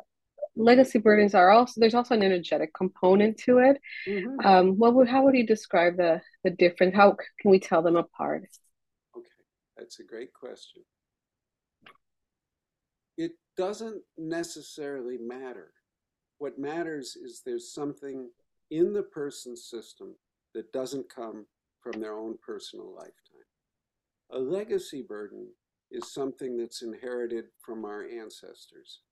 legacy 0.57 0.99
burdens 0.99 1.35
are 1.35 1.51
also 1.51 1.81
there's 1.81 1.95
also 1.95 2.15
an 2.15 2.23
energetic 2.23 2.73
component 2.75 3.37
to 3.39 3.59
it. 3.59 3.81
Mm-hmm. 4.09 4.47
Um, 4.47 4.79
what 4.79 4.95
would 4.95 5.09
how 5.09 5.25
would 5.25 5.35
you 5.35 5.47
describe 5.47 5.97
the 5.97 6.21
the 6.45 6.51
difference? 6.51 6.95
How 6.95 7.17
can 7.41 7.51
we 7.51 7.61
tell 7.61 7.83
them 7.83 7.97
apart? 7.97 8.47
Okay, 9.17 9.29
that's 9.77 10.01
a 10.01 10.05
great 10.05 10.33
question. 10.33 10.83
It 13.17 13.33
doesn't 13.57 14.03
necessarily 14.19 15.17
matter 15.19 15.73
what 16.39 16.59
matters 16.59 17.17
is 17.17 17.43
there's 17.45 17.73
something 17.73 18.29
in 18.71 18.93
the 18.93 19.03
person's 19.03 19.65
system 19.65 20.15
that 20.55 20.73
doesn't 20.73 21.07
come 21.09 21.47
from 21.87 22.01
their 22.01 22.15
own 22.15 22.37
personal 22.45 22.93
lifetime. 22.95 23.13
A 24.33 24.39
legacy 24.39 25.03
burden 25.03 25.47
is 25.91 26.13
something 26.13 26.57
that's 26.57 26.83
inherited 26.83 27.45
from 27.65 27.85
our 27.85 28.05
ancestors, 28.05 29.03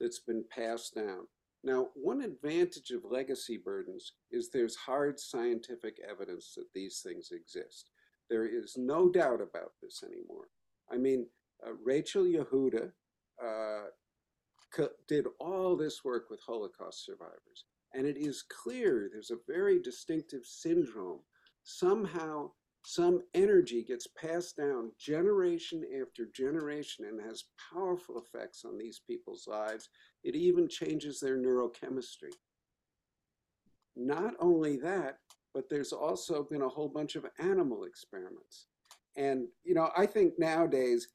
that's 0.00 0.20
been 0.20 0.44
passed 0.50 0.94
down. 0.94 1.26
Now, 1.62 1.88
one 1.94 2.22
advantage 2.22 2.90
of 2.90 3.04
legacy 3.04 3.60
burdens 3.62 4.12
is 4.30 4.48
there's 4.48 4.74
hard 4.74 5.20
scientific 5.20 5.98
evidence 6.08 6.54
that 6.56 6.72
these 6.74 7.00
things 7.04 7.28
exist. 7.32 7.90
There 8.30 8.46
is 8.46 8.76
no 8.78 9.10
doubt 9.10 9.42
about 9.42 9.72
this 9.82 10.02
anymore. 10.02 10.48
I 10.90 10.96
mean, 10.96 11.26
uh, 11.64 11.72
Rachel 11.84 12.24
Yehuda 12.24 12.90
uh, 13.44 14.86
did 15.06 15.26
all 15.38 15.76
this 15.76 16.02
work 16.02 16.30
with 16.30 16.40
Holocaust 16.46 17.04
survivors. 17.04 17.66
And 17.94 18.06
it 18.06 18.16
is 18.16 18.42
clear 18.48 19.10
there's 19.12 19.30
a 19.30 19.52
very 19.52 19.80
distinctive 19.80 20.44
syndrome. 20.44 21.20
Somehow, 21.64 22.50
some 22.84 23.22
energy 23.34 23.84
gets 23.84 24.08
passed 24.08 24.56
down 24.56 24.90
generation 24.98 25.84
after 26.00 26.26
generation 26.34 27.04
and 27.04 27.20
has 27.20 27.44
powerful 27.72 28.18
effects 28.18 28.64
on 28.64 28.76
these 28.76 29.00
people's 29.06 29.46
lives. 29.46 29.88
It 30.24 30.34
even 30.34 30.68
changes 30.68 31.20
their 31.20 31.38
neurochemistry. 31.38 32.32
Not 33.94 34.34
only 34.40 34.76
that, 34.78 35.18
but 35.54 35.68
there's 35.68 35.92
also 35.92 36.42
been 36.42 36.62
a 36.62 36.68
whole 36.68 36.88
bunch 36.88 37.14
of 37.14 37.26
animal 37.38 37.84
experiments. 37.84 38.66
And, 39.16 39.46
you 39.64 39.74
know, 39.74 39.90
I 39.96 40.06
think 40.06 40.34
nowadays 40.38 41.08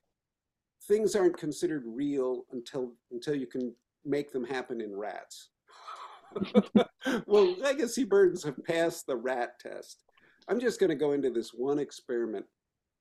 things 0.88 1.16
aren't 1.16 1.38
considered 1.38 1.84
real 1.86 2.44
until 2.52 2.94
until 3.12 3.36
you 3.36 3.48
can 3.48 3.74
make 4.06 4.32
them 4.32 4.46
happen 4.46 4.80
in 4.80 4.96
rats. 4.96 5.50
well, 7.26 7.56
legacy 7.58 8.04
burdens 8.04 8.44
have 8.44 8.64
passed 8.64 9.08
the 9.08 9.16
rat 9.16 9.60
test. 9.60 10.04
I'm 10.48 10.60
just 10.60 10.80
going 10.80 10.90
to 10.90 10.96
go 10.96 11.12
into 11.12 11.30
this 11.30 11.52
one 11.54 11.80
experiment 11.80 12.46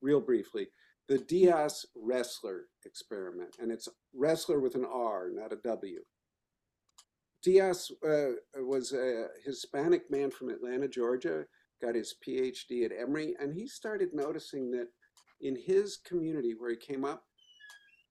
real 0.02 0.20
briefly. 0.20 0.68
The 1.08 1.18
Dias 1.18 1.86
Ressler 1.96 2.62
experiment, 2.84 3.56
and 3.60 3.70
it's 3.70 3.88
Ressler 4.18 4.60
with 4.60 4.74
an 4.74 4.84
R, 4.84 5.30
not 5.32 5.52
a 5.52 5.56
W. 5.56 6.00
Dias 7.44 7.92
uh, 8.04 8.32
was 8.56 8.92
a 8.92 9.28
Hispanic 9.44 10.10
man 10.10 10.32
from 10.32 10.48
Atlanta, 10.48 10.88
Georgia, 10.88 11.44
got 11.80 11.94
his 11.94 12.14
PhD 12.26 12.84
at 12.84 12.90
Emory, 12.90 13.36
and 13.40 13.54
he 13.54 13.68
started 13.68 14.08
noticing 14.12 14.70
that 14.72 14.88
in 15.40 15.54
his 15.54 15.98
community 15.98 16.54
where 16.58 16.70
he 16.70 16.76
came 16.76 17.04
up, 17.04 17.22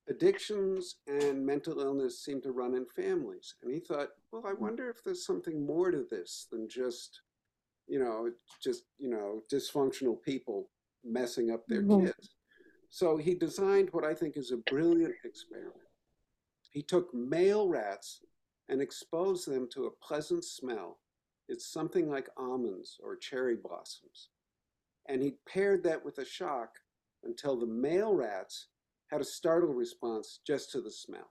addictions 0.08 0.98
and 1.08 1.46
mental 1.46 1.82
illness 1.82 2.24
seem 2.24 2.40
to 2.42 2.52
run 2.52 2.76
in 2.76 2.86
families. 2.86 3.56
And 3.62 3.74
he 3.74 3.80
thought, 3.80 4.10
well, 4.32 4.44
I 4.48 4.54
wonder 4.54 4.90
if 4.90 5.04
there's 5.04 5.26
something 5.26 5.66
more 5.66 5.92
to 5.92 6.06
this 6.10 6.48
than 6.52 6.70
just, 6.70 7.22
you 7.88 8.00
know, 8.00 8.30
just, 8.62 8.84
you 8.98 9.10
know, 9.10 9.42
dysfunctional 9.52 10.22
people 10.22 10.70
messing 11.04 11.52
up 11.52 11.66
their 11.68 11.84
mm-hmm. 11.84 12.08
kids. 12.08 12.36
So 12.90 13.18
he 13.18 13.36
designed 13.36 13.90
what 13.92 14.06
I 14.06 14.14
think 14.14 14.38
is 14.38 14.52
a 14.52 14.72
brilliant 14.72 15.14
experiment. 15.24 15.76
He 16.72 16.82
took 16.82 17.14
male 17.14 17.68
rats 17.68 18.22
and 18.70 18.82
exposed 18.82 19.48
them 19.48 19.68
to 19.74 19.86
a 19.86 20.06
pleasant 20.06 20.44
smell. 20.44 21.00
It's 21.48 21.72
something 21.72 22.10
like 22.10 22.30
almonds 22.38 22.98
or 23.04 23.16
cherry 23.16 23.56
blossoms. 23.56 24.30
And 25.08 25.22
he 25.22 25.36
paired 25.48 25.84
that 25.84 26.04
with 26.04 26.18
a 26.18 26.26
shock 26.26 26.70
until 27.24 27.60
the 27.60 27.68
male 27.68 28.14
rats 28.14 28.68
had 29.12 29.22
a 29.22 29.26
startle 29.26 29.74
response 29.74 30.40
just 30.46 30.72
to 30.72 30.82
the 30.82 30.92
smell. 30.92 31.30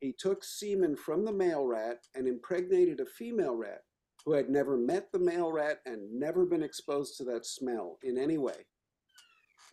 He 0.00 0.12
took 0.12 0.44
semen 0.44 0.94
from 0.94 1.24
the 1.24 1.32
male 1.32 1.66
rat 1.66 2.06
and 2.14 2.28
impregnated 2.28 3.00
a 3.00 3.06
female 3.06 3.56
rat 3.56 3.82
who 4.24 4.32
had 4.32 4.48
never 4.48 4.76
met 4.76 5.10
the 5.12 5.18
male 5.18 5.50
rat 5.52 5.80
and 5.86 6.12
never 6.12 6.44
been 6.44 6.62
exposed 6.62 7.16
to 7.16 7.24
that 7.24 7.46
smell 7.46 7.98
in 8.02 8.18
any 8.18 8.38
way. 8.38 8.66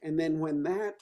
And 0.03 0.19
then 0.19 0.39
when 0.39 0.63
that 0.63 0.95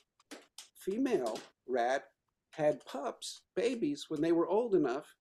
female 0.79 1.39
rat 1.67 2.05
had 2.51 2.85
pups, 2.85 3.41
babies, 3.55 4.05
when 4.09 4.21
they 4.21 4.31
were 4.31 4.47
old 4.47 4.75
enough, 4.75 5.15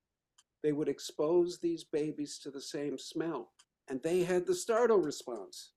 they 0.62 0.72
would 0.72 0.88
expose 0.88 1.58
these 1.58 1.84
babies 1.84 2.38
to 2.38 2.50
the 2.50 2.60
same 2.60 2.98
smell. 2.98 3.50
And 3.88 4.00
they 4.02 4.22
had 4.22 4.46
the 4.46 4.54
startle 4.54 4.98
response. 4.98 5.72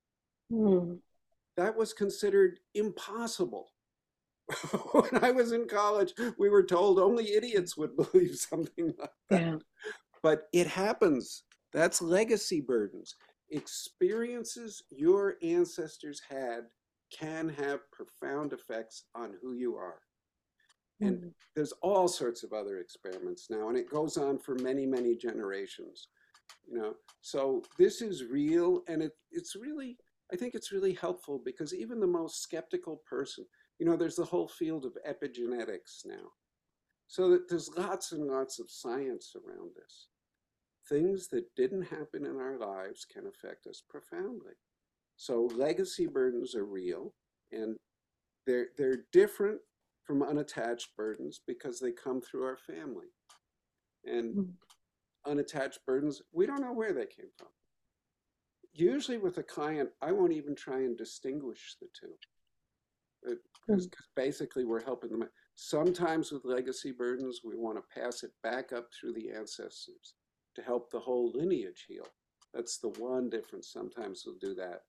Mm. 0.52 1.00
That 1.58 1.76
was 1.76 1.94
considered 1.94 2.60
impossible 2.76 3.70
when 4.92 5.24
I 5.24 5.32
was 5.32 5.52
in 5.52 5.68
college, 5.68 6.14
we 6.38 6.50
were 6.50 6.64
told 6.64 7.00
only 7.00 7.34
idiots 7.34 7.76
would 7.78 7.96
believe 8.12 8.36
something 8.36 8.94
like 8.98 9.10
that. 9.30 9.42
Yeah. 9.42 9.56
But 10.22 10.48
it 10.54 10.68
happens. 10.68 11.44
That's 11.76 12.02
legacy 12.02 12.62
burdens. 12.62 13.16
Experiences 13.52 14.82
your 14.90 15.36
ancestors 15.44 16.22
had 16.28 16.62
can 17.12 17.50
have 17.50 17.92
profound 17.92 18.54
effects 18.54 19.04
on 19.14 19.34
who 19.42 19.54
you 19.54 19.76
are. 19.76 20.00
And 21.02 21.18
mm. 21.18 21.32
there's 21.54 21.74
all 21.82 22.08
sorts 22.08 22.44
of 22.44 22.54
other 22.54 22.80
experiments 22.80 23.48
now, 23.50 23.68
and 23.68 23.78
it 23.78 23.90
goes 23.90 24.16
on 24.16 24.40
for 24.40 24.56
many, 24.56 24.86
many 24.86 25.18
generations. 25.18 26.08
you 26.66 26.78
know. 26.78 26.96
So 27.22 27.62
this 27.78 28.02
is 28.02 28.24
real, 28.24 28.84
and 28.88 29.02
it, 29.02 29.12
it's 29.32 29.56
really, 29.56 29.98
I 30.32 30.38
think 30.38 30.56
it's 30.56 30.72
really 30.72 30.94
helpful 30.94 31.42
because 31.44 31.74
even 31.74 32.00
the 32.00 32.08
most 32.08 32.42
skeptical 32.42 33.02
person, 33.08 33.46
you 33.80 33.86
know, 33.86 33.98
there's 33.98 34.16
the 34.16 34.24
whole 34.24 34.48
field 34.48 34.86
of 34.86 34.98
epigenetics 35.08 36.06
now. 36.06 36.32
So 37.08 37.30
that 37.32 37.50
there's 37.50 37.70
lots 37.78 38.14
and 38.14 38.26
lots 38.26 38.60
of 38.60 38.72
science 38.72 39.36
around 39.36 39.72
this. 39.76 40.08
Things 40.88 41.30
that 41.30 41.56
didn't 41.56 41.84
happen 41.84 42.26
in 42.26 42.38
our 42.38 42.58
lives 42.60 43.06
can 43.12 43.26
affect 43.26 43.66
us 43.66 43.82
profoundly. 43.90 44.54
So 45.18 45.50
legacy 45.56 46.08
burdens 46.08 46.54
are 46.56 46.66
real, 46.66 47.14
and 47.52 47.76
they're 48.46 48.68
they're 48.78 49.06
different 49.12 49.60
from 50.04 50.22
unattached 50.22 50.96
burdens 50.96 51.42
because 51.48 51.80
they 51.80 51.92
come 51.92 52.22
through 52.22 52.44
our 52.44 52.58
family. 52.58 53.08
And 54.06 54.36
mm. 54.36 54.48
unattached 55.26 55.80
burdens, 55.88 56.22
we 56.32 56.46
don't 56.46 56.62
know 56.62 56.74
where 56.74 56.94
they 56.94 57.08
came 57.08 57.32
from. 57.38 57.48
Usually 58.72 59.18
with 59.18 59.40
a 59.40 59.44
client, 59.44 59.90
I 60.02 60.12
won't 60.12 60.34
even 60.34 60.56
try 60.56 60.78
and 60.78 60.96
distinguish 60.96 61.78
the 61.82 61.88
two. 62.00 63.38
Because 63.66 63.88
mm. 63.88 63.94
basically 64.16 64.66
we're 64.66 64.84
helping 64.84 65.10
them. 65.10 65.28
Sometimes 65.56 66.32
with 66.32 66.46
legacy 66.46 66.92
burdens, 66.92 67.40
we 67.44 67.56
want 67.56 67.78
to 67.78 68.00
pass 68.00 68.22
it 68.22 68.32
back 68.44 68.74
up 68.74 68.90
through 68.94 69.14
the 69.14 69.32
ancestors 69.32 70.14
to 70.56 70.62
help 70.62 70.92
the 70.92 71.00
whole 71.00 71.32
lineage 71.34 71.86
heal. 71.88 72.08
That's 72.54 72.78
the 72.78 72.90
one 72.90 73.30
difference. 73.30 73.72
Sometimes 73.72 74.24
we'll 74.26 74.38
do 74.40 74.56
that, 74.56 74.82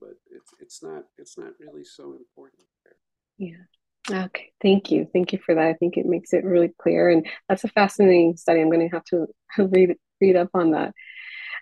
but 0.00 0.14
it's 0.30 0.50
it's 0.60 0.82
not 0.82 1.04
it's 1.18 1.38
not 1.38 1.52
really 1.58 1.84
so 1.84 2.12
important 2.12 2.66
there. 2.84 2.94
Yeah. 3.38 4.24
Okay, 4.24 4.52
thank 4.60 4.90
you. 4.90 5.06
Thank 5.12 5.32
you 5.32 5.38
for 5.38 5.54
that. 5.54 5.66
I 5.66 5.74
think 5.74 5.96
it 5.96 6.06
makes 6.06 6.32
it 6.32 6.44
really 6.44 6.72
clear, 6.78 7.08
and 7.08 7.26
that's 7.48 7.64
a 7.64 7.68
fascinating 7.68 8.36
study. 8.36 8.60
I'm 8.60 8.70
going 8.70 8.88
to 8.88 8.94
have 8.94 9.04
to 9.06 9.26
read 9.58 9.94
read 10.20 10.36
up 10.36 10.50
on 10.54 10.72
that. 10.72 10.94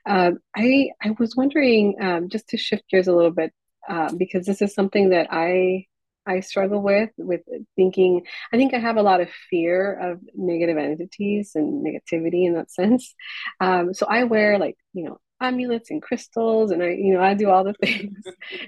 Uh, 0.06 0.32
I 0.56 0.90
I 1.02 1.14
was 1.18 1.36
wondering 1.36 1.96
um, 2.00 2.28
just 2.28 2.48
to 2.48 2.56
shift 2.56 2.84
gears 2.90 3.08
a 3.08 3.14
little 3.14 3.30
bit 3.30 3.52
uh, 3.88 4.12
because 4.14 4.46
this 4.46 4.62
is 4.62 4.74
something 4.74 5.10
that 5.10 5.28
I 5.30 5.86
I 6.30 6.40
struggle 6.40 6.82
with 6.82 7.10
with 7.18 7.42
thinking. 7.76 8.22
I 8.52 8.56
think 8.56 8.74
I 8.74 8.78
have 8.78 8.96
a 8.96 9.02
lot 9.02 9.20
of 9.20 9.28
fear 9.50 9.92
of 9.92 10.20
negative 10.34 10.76
entities 10.76 11.52
and 11.54 11.84
negativity 11.84 12.46
in 12.46 12.54
that 12.54 12.70
sense. 12.70 13.14
Um, 13.60 13.94
so 13.94 14.06
I 14.06 14.24
wear 14.24 14.58
like 14.58 14.76
you 14.92 15.04
know 15.04 15.18
amulets 15.40 15.90
and 15.90 16.02
crystals 16.02 16.70
and 16.70 16.82
I 16.82 16.90
you 16.90 17.14
know 17.14 17.20
I 17.22 17.34
do 17.34 17.48
all 17.48 17.64
the 17.64 17.72
things 17.82 18.22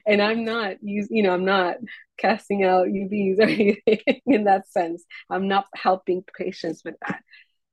and 0.07 0.22
I'm 0.22 0.44
not 0.44 0.83
use 0.83 1.09
you 1.11 1.22
know 1.22 1.33
I'm 1.33 1.44
not 1.44 1.77
casting 2.16 2.64
out 2.64 2.87
UBs 2.87 3.38
or 3.38 3.42
anything 3.88 4.20
in 4.27 4.44
that 4.44 4.68
sense 4.68 5.05
I'm 5.31 5.48
not 5.48 5.66
helping 5.75 6.25
patients 6.37 6.83
with 6.85 6.94
that 7.07 7.22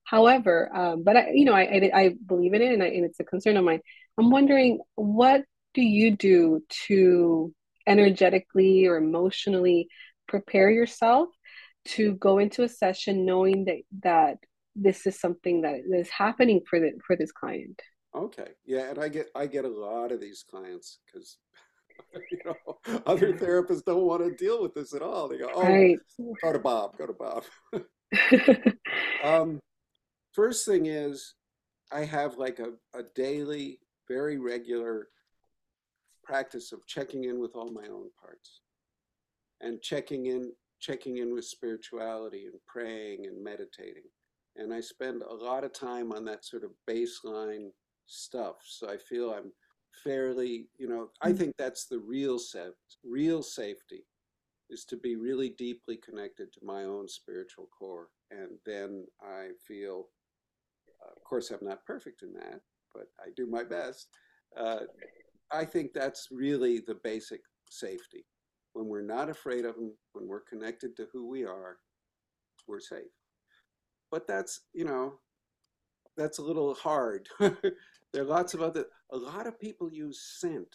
however 0.04 0.69
um, 0.75 1.04
but 1.04 1.15
I 1.15 1.32
you 1.34 1.45
know 1.45 1.54
I, 1.54 1.62
I, 1.62 1.91
I 1.93 2.15
believe 2.25 2.54
in 2.54 2.62
it 2.62 2.73
and, 2.73 2.84
I, 2.84 2.88
and 2.88 3.06
it's 3.06 3.19
a 3.19 3.23
concern 3.23 3.58
of 3.58 3.63
mine 3.63 3.82
I'm 4.17 4.32
wondering 4.32 4.80
what 4.95 5.43
do 5.73 5.82
you 5.82 6.15
do 6.15 6.62
to 6.88 7.54
energetically 7.89 8.86
or 8.86 8.97
emotionally 8.97 9.88
prepare 10.28 10.69
yourself 10.69 11.28
to 11.86 12.13
go 12.15 12.38
into 12.38 12.63
a 12.63 12.69
session 12.69 13.25
knowing 13.25 13.65
that 13.65 13.82
that 14.04 14.38
this 14.75 15.08
is 15.08 15.19
something 15.19 15.62
that 15.62 15.82
is 15.91 16.10
happening 16.10 16.62
for 16.69 16.80
the 16.80 16.91
for 17.06 17.15
this 17.15 17.32
client 17.32 17.82
Okay. 18.15 18.47
Yeah, 18.65 18.89
and 18.89 18.99
I 18.99 19.08
get 19.08 19.30
I 19.36 19.45
get 19.45 19.65
a 19.65 19.69
lot 19.69 20.12
of 20.12 20.19
these 20.19 20.43
clients 20.49 20.99
because 21.06 21.38
you 22.32 22.39
know 22.45 23.02
other 23.06 23.34
therapists 23.34 23.86
don't 23.86 24.06
want 24.06 24.23
to 24.23 24.32
deal 24.32 24.62
with 24.62 24.73
this 24.73 24.93
at 24.93 25.02
all. 25.02 25.28
They 25.28 25.38
go, 25.38 25.49
"Oh, 25.54 25.62
right. 25.62 25.99
go 26.41 26.54
to 26.54 26.60
Bob, 26.60 26.97
go 26.97 27.06
to 27.06 27.13
Bob." 27.13 27.43
um, 29.23 29.60
first 30.34 30.65
thing 30.65 30.88
is, 30.88 31.36
I 31.91 32.04
have 32.06 32.38
like 32.38 32.60
a, 32.60 32.73
a 32.97 33.04
daily, 33.15 33.80
very 34.08 34.39
regular 34.39 35.10
practice 36.29 36.71
of 36.71 36.85
checking 36.87 37.23
in 37.25 37.39
with 37.39 37.55
all 37.55 37.71
my 37.71 37.87
own 37.87 38.09
parts 38.21 38.61
and 39.61 39.81
checking 39.81 40.27
in 40.27 40.51
checking 40.79 41.17
in 41.17 41.33
with 41.33 41.43
spirituality 41.43 42.45
and 42.45 42.59
praying 42.65 43.25
and 43.27 43.43
meditating 43.43 44.07
and 44.55 44.73
i 44.73 44.79
spend 44.79 45.21
a 45.21 45.33
lot 45.33 45.63
of 45.63 45.73
time 45.73 46.11
on 46.11 46.23
that 46.23 46.45
sort 46.45 46.63
of 46.63 46.71
baseline 46.89 47.69
stuff. 48.09 48.55
So 48.65 48.89
I 48.89 48.97
feel 48.97 49.31
I'm 49.31 49.51
fairly, 50.03 50.67
you 50.77 50.87
know, 50.87 51.09
I 51.21 51.31
think 51.31 51.55
that's 51.57 51.85
the 51.85 51.99
real 51.99 52.39
set, 52.39 52.71
real 53.03 53.41
safety 53.41 54.03
is 54.69 54.85
to 54.85 54.97
be 54.97 55.15
really 55.15 55.49
deeply 55.57 55.97
connected 55.97 56.51
to 56.53 56.59
my 56.63 56.83
own 56.83 57.07
spiritual 57.07 57.69
core. 57.77 58.09
And 58.31 58.51
then 58.65 59.05
I 59.21 59.49
feel, 59.67 60.07
of 61.07 61.23
course, 61.23 61.49
I'm 61.49 61.67
not 61.67 61.85
perfect 61.85 62.21
in 62.21 62.33
that, 62.33 62.61
but 62.93 63.05
I 63.19 63.29
do 63.35 63.47
my 63.47 63.63
best. 63.63 64.09
Uh, 64.55 64.81
I 65.51 65.65
think 65.65 65.93
that's 65.93 66.27
really 66.31 66.79
the 66.79 66.97
basic 67.03 67.41
safety. 67.69 68.25
When 68.73 68.88
we're 68.88 69.01
not 69.01 69.29
afraid 69.29 69.65
of 69.65 69.75
them, 69.75 69.93
when 70.13 70.27
we're 70.27 70.41
connected 70.41 70.95
to 70.97 71.07
who 71.12 71.27
we 71.27 71.45
are, 71.45 71.77
we're 72.67 72.79
safe. 72.79 73.12
But 74.12 74.27
that's, 74.27 74.62
you 74.73 74.85
know, 74.85 75.13
that's 76.17 76.39
a 76.39 76.43
little 76.43 76.73
hard 76.73 77.27
There 78.13 78.23
are 78.23 78.27
lots 78.27 78.53
of 78.53 78.62
other, 78.62 78.85
a 79.12 79.17
lot 79.17 79.45
of 79.45 79.59
people 79.59 79.91
use 79.91 80.38
scent. 80.39 80.67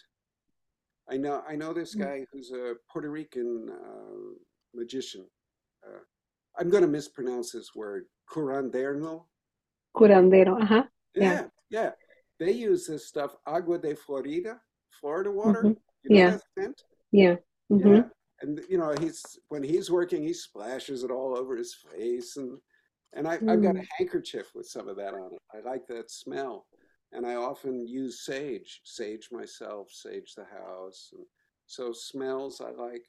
I 1.09 1.17
know, 1.17 1.43
I 1.47 1.55
know 1.55 1.73
this 1.73 1.95
mm. 1.95 1.99
guy 1.99 2.25
who's 2.31 2.51
a 2.51 2.75
Puerto 2.91 3.09
Rican 3.09 3.69
uh, 3.69 4.33
magician. 4.73 5.25
Uh, 5.85 5.99
I'm 6.57 6.69
going 6.69 6.83
to 6.83 6.87
mispronounce 6.89 7.51
this 7.51 7.75
word, 7.75 8.05
curandero. 8.29 9.25
Curandero, 9.95 10.61
uh-huh. 10.61 10.83
Yeah, 11.13 11.23
yeah, 11.23 11.47
yeah. 11.69 11.91
They 12.39 12.51
use 12.51 12.87
this 12.87 13.07
stuff, 13.07 13.35
agua 13.45 13.77
de 13.77 13.95
Florida, 13.95 14.59
Florida 14.99 15.31
water. 15.31 15.63
Mm-hmm. 15.63 15.69
You 16.03 16.09
know 16.09 16.15
yeah. 16.15 16.37
scent? 16.57 16.83
Yeah. 17.11 17.35
Mm-hmm. 17.71 17.93
Yeah. 17.95 18.03
And 18.41 18.61
you 18.69 18.77
know, 18.77 18.93
he's 18.99 19.23
when 19.49 19.63
he's 19.63 19.89
working, 19.89 20.23
he 20.23 20.33
splashes 20.33 21.03
it 21.03 21.11
all 21.11 21.37
over 21.37 21.55
his 21.55 21.73
face, 21.73 22.37
and 22.37 22.57
and 23.13 23.27
I, 23.27 23.37
mm. 23.37 23.51
I've 23.51 23.63
got 23.63 23.77
a 23.77 23.79
mm. 23.79 23.87
handkerchief 23.97 24.51
with 24.53 24.67
some 24.67 24.87
of 24.89 24.97
that 24.97 25.13
on 25.13 25.33
it. 25.33 25.41
I 25.53 25.67
like 25.67 25.87
that 25.87 26.11
smell 26.11 26.65
and 27.15 27.25
I 27.25 27.35
often 27.35 27.87
use 27.87 28.25
sage, 28.25 28.81
sage 28.83 29.29
myself, 29.31 29.89
sage 29.91 30.33
the 30.35 30.45
house. 30.45 31.11
And 31.15 31.25
so 31.65 31.93
smells 31.93 32.61
I 32.61 32.71
like. 32.71 33.05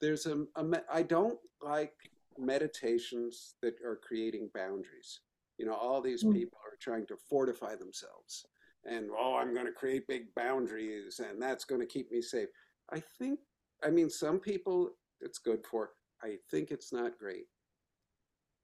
There's 0.00 0.26
a, 0.26 0.44
a 0.56 0.82
I 0.92 1.02
don't 1.02 1.38
like 1.62 1.94
meditations 2.36 3.54
that 3.62 3.74
are 3.84 4.00
creating 4.02 4.50
boundaries. 4.54 5.20
You 5.56 5.66
know, 5.66 5.74
all 5.74 6.00
these 6.00 6.24
mm. 6.24 6.34
people 6.34 6.58
are 6.64 6.76
trying 6.80 7.06
to 7.06 7.16
fortify 7.30 7.76
themselves 7.76 8.44
and, 8.86 9.08
oh, 9.18 9.36
I'm 9.36 9.54
going 9.54 9.66
to 9.66 9.72
create 9.72 10.06
big 10.06 10.34
boundaries 10.34 11.20
and 11.20 11.40
that's 11.40 11.64
going 11.64 11.80
to 11.80 11.86
keep 11.86 12.10
me 12.10 12.20
safe. 12.20 12.48
I 12.92 13.02
think, 13.18 13.40
I 13.82 13.90
mean, 13.90 14.10
some 14.10 14.38
people 14.38 14.92
it's 15.24 15.38
good 15.38 15.64
for. 15.68 15.90
I 16.22 16.36
think 16.50 16.70
it's 16.70 16.92
not 16.92 17.18
great. 17.18 17.46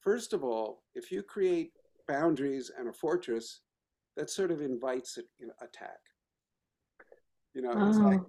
First 0.01 0.33
of 0.33 0.45
all, 0.45 0.83
if 0.95 1.11
you 1.11 1.23
create 1.23 1.73
boundaries 2.07 2.71
and 2.79 2.89
a 2.89 2.93
fortress, 2.93 3.61
that 4.17 4.31
sort 4.31 4.51
of 4.51 4.61
invites 4.61 5.17
an 5.17 5.51
attack. 5.61 5.99
You 7.55 7.63
know, 7.63 7.89
it's 7.89 7.99
like 7.99 8.21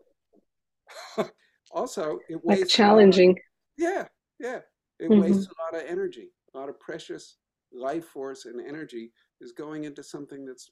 oh. 1.18 1.30
also 1.72 2.20
it 2.30 2.44
wastes 2.44 2.64
like 2.64 2.70
challenging. 2.70 3.38
yeah, 3.78 4.08
yeah. 4.40 4.60
It 5.00 5.10
mm-hmm. 5.10 5.22
wastes 5.22 5.48
a 5.48 5.76
lot 5.76 5.82
of 5.82 5.90
energy. 5.90 6.32
A 6.54 6.58
lot 6.58 6.70
of 6.70 6.80
precious 6.80 7.38
life 7.74 8.06
force 8.06 8.46
and 8.46 8.60
energy 8.66 9.12
is 9.40 9.52
going 9.52 9.86
into 9.86 10.04
something 10.04 10.46
that's 10.46 10.70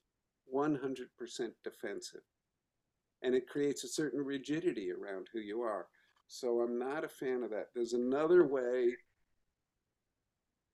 100% 0.54 1.08
defensive. 1.64 2.22
And 3.22 3.36
it 3.36 3.48
creates 3.48 3.84
a 3.84 3.90
certain 3.90 4.24
rigidity 4.24 4.92
around 4.92 5.28
who 5.34 5.40
you 5.40 5.62
are. 5.62 5.88
So 6.28 6.62
I'm 6.62 6.80
not 6.80 7.04
a 7.04 7.10
fan 7.10 7.44
of 7.44 7.50
that. 7.50 7.68
There's 7.74 7.94
another 7.94 8.46
way 8.46 8.94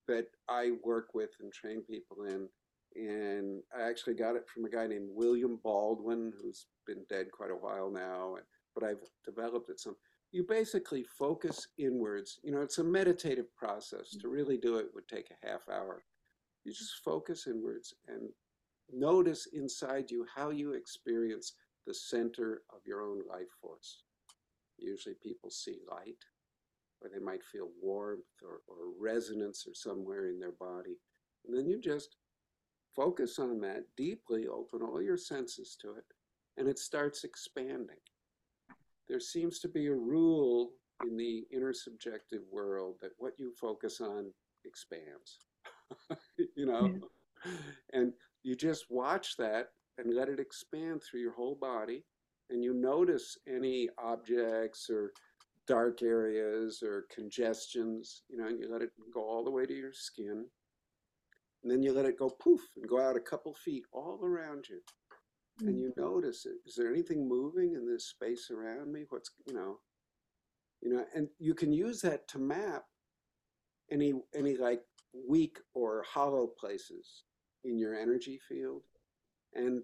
that 0.08 0.28
I 0.48 0.72
work 0.84 1.16
with 1.16 1.32
and 1.42 1.52
train 1.52 1.82
people 1.82 2.26
in 2.26 2.48
and 2.96 3.62
I 3.78 3.88
actually 3.88 4.14
got 4.14 4.36
it 4.36 4.48
from 4.48 4.66
a 4.66 4.70
guy 4.70 4.88
named 4.88 5.10
William 5.12 5.60
Baldwin, 5.64 6.32
who's 6.42 6.68
been 6.88 7.04
dead 7.10 7.28
quite 7.32 7.52
a 7.52 7.56
while 7.56 7.92
now, 7.92 8.36
but 8.74 8.84
I've 8.84 9.04
developed 9.26 9.70
it 9.70 9.80
some. 9.80 9.96
You 10.32 10.44
basically 10.48 11.04
focus 11.04 11.68
inwards. 11.78 12.40
You 12.44 12.52
know, 12.52 12.62
it's 12.62 12.78
a 12.78 12.84
meditative 12.84 13.54
process. 13.56 14.16
To 14.22 14.30
really 14.30 14.58
do 14.58 14.78
it 14.78 14.88
would 14.94 15.08
take 15.08 15.30
a 15.30 15.48
half 15.48 15.62
hour. 15.70 16.04
You 16.64 16.74
just 16.74 17.04
focus 17.04 17.48
inwards 17.48 17.94
and 18.08 18.30
notice 18.92 19.48
inside 19.54 20.12
you 20.12 20.26
how 20.34 20.50
you 20.50 20.74
experience 20.74 21.54
the 21.86 21.94
center 21.94 22.62
of 22.74 22.80
your 22.86 23.02
own 23.02 23.22
life 23.30 23.52
force. 23.62 24.04
Usually 24.78 25.16
people 25.22 25.50
see 25.50 25.80
light, 25.90 26.24
or 27.02 27.10
they 27.10 27.24
might 27.24 27.44
feel 27.44 27.70
warmth 27.82 28.24
or, 28.44 28.62
or 28.68 28.92
resonance 29.00 29.66
or 29.68 29.74
somewhere 29.74 30.28
in 30.28 30.40
their 30.40 30.54
body. 30.54 30.98
And 31.46 31.56
then 31.56 31.68
you 31.68 31.80
just 31.80 32.18
Focus 32.96 33.40
on 33.40 33.60
that 33.60 33.84
deeply, 33.98 34.48
open 34.48 34.82
all 34.82 35.02
your 35.02 35.18
senses 35.18 35.78
to 35.82 35.96
it, 35.96 36.06
and 36.58 36.68
it 36.68 36.80
starts 36.80 37.26
expanding. 37.26 37.98
There 39.10 39.20
seems 39.20 39.60
to 39.60 39.68
be 39.68 39.88
a 39.88 39.94
rule 39.94 40.72
in 41.06 41.18
the 41.18 41.46
intersubjective 41.54 42.44
world 42.50 42.96
that 43.02 43.12
what 43.18 43.34
you 43.38 43.52
focus 43.60 44.00
on 44.00 44.32
expands. 44.64 45.40
you 46.56 46.66
know? 46.66 46.88
Yeah. 47.46 47.52
And 47.92 48.14
you 48.46 48.56
just 48.56 48.86
watch 48.92 49.36
that 49.38 49.70
and 49.98 50.14
let 50.14 50.30
it 50.30 50.40
expand 50.40 51.02
through 51.02 51.22
your 51.22 51.34
whole 51.34 51.58
body. 51.60 52.04
And 52.52 52.64
you 52.64 52.76
notice 52.76 53.40
any 53.48 53.90
objects 53.98 54.88
or 54.88 55.12
dark 55.68 56.04
areas 56.04 56.84
or 56.84 57.08
congestions, 57.14 58.22
you 58.30 58.38
know, 58.38 58.46
and 58.46 58.60
you 58.60 58.72
let 58.72 58.84
it 58.84 58.92
go 59.12 59.22
all 59.28 59.44
the 59.44 59.50
way 59.50 59.66
to 59.66 59.74
your 59.74 59.94
skin. 59.94 60.46
And 61.64 61.72
then 61.72 61.82
you 61.82 61.92
let 61.92 62.06
it 62.06 62.20
go 62.20 62.30
poof 62.30 62.62
and 62.78 62.88
go 62.88 63.02
out 63.02 63.18
a 63.18 63.20
couple 63.20 63.56
feet 63.56 63.84
all 63.92 64.20
around 64.24 64.68
you. 64.70 64.80
And 65.68 65.80
you 65.80 65.90
mm-hmm. 65.90 66.02
notice 66.02 66.46
it. 66.46 66.58
Is 66.68 66.76
there 66.76 66.92
anything 66.92 67.28
moving 67.28 67.74
in 67.74 67.92
this 67.92 68.10
space 68.10 68.52
around 68.52 68.92
me? 68.92 69.06
What's, 69.10 69.32
you 69.48 69.56
know, 69.56 69.80
you 70.84 70.94
know, 70.94 71.04
and 71.16 71.30
you 71.40 71.56
can 71.56 71.74
use 71.74 72.00
that 72.02 72.28
to 72.28 72.38
map 72.38 72.84
any 73.92 74.14
any 74.36 74.58
like 74.58 74.82
weak 75.28 75.58
or 75.74 76.04
hollow 76.08 76.48
places 76.60 77.24
in 77.66 77.78
your 77.78 77.96
energy 77.96 78.40
field. 78.48 78.84
And 79.54 79.82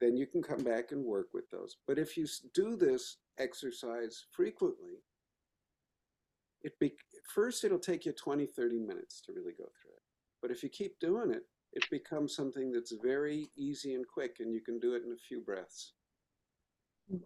then 0.00 0.16
you 0.16 0.26
can 0.26 0.42
come 0.42 0.62
back 0.62 0.92
and 0.92 1.04
work 1.04 1.28
with 1.34 1.50
those. 1.50 1.76
But 1.86 1.98
if 1.98 2.16
you 2.16 2.26
do 2.54 2.76
this 2.76 3.16
exercise 3.38 4.26
frequently, 4.32 5.02
it 6.62 6.78
be, 6.78 6.94
first 7.34 7.64
it'll 7.64 7.78
take 7.78 8.06
you 8.06 8.12
20, 8.12 8.46
30 8.46 8.78
minutes 8.78 9.20
to 9.22 9.32
really 9.32 9.52
go 9.52 9.64
through 9.64 9.92
it. 9.96 10.02
But 10.40 10.50
if 10.50 10.62
you 10.62 10.68
keep 10.68 10.98
doing 11.00 11.30
it, 11.30 11.44
it 11.72 11.88
becomes 11.90 12.34
something 12.34 12.72
that's 12.72 12.94
very 13.02 13.50
easy 13.56 13.94
and 13.94 14.06
quick, 14.06 14.36
and 14.40 14.52
you 14.52 14.60
can 14.60 14.78
do 14.78 14.94
it 14.94 15.02
in 15.04 15.12
a 15.12 15.26
few 15.28 15.40
breaths. 15.40 15.92
Hmm. 17.10 17.18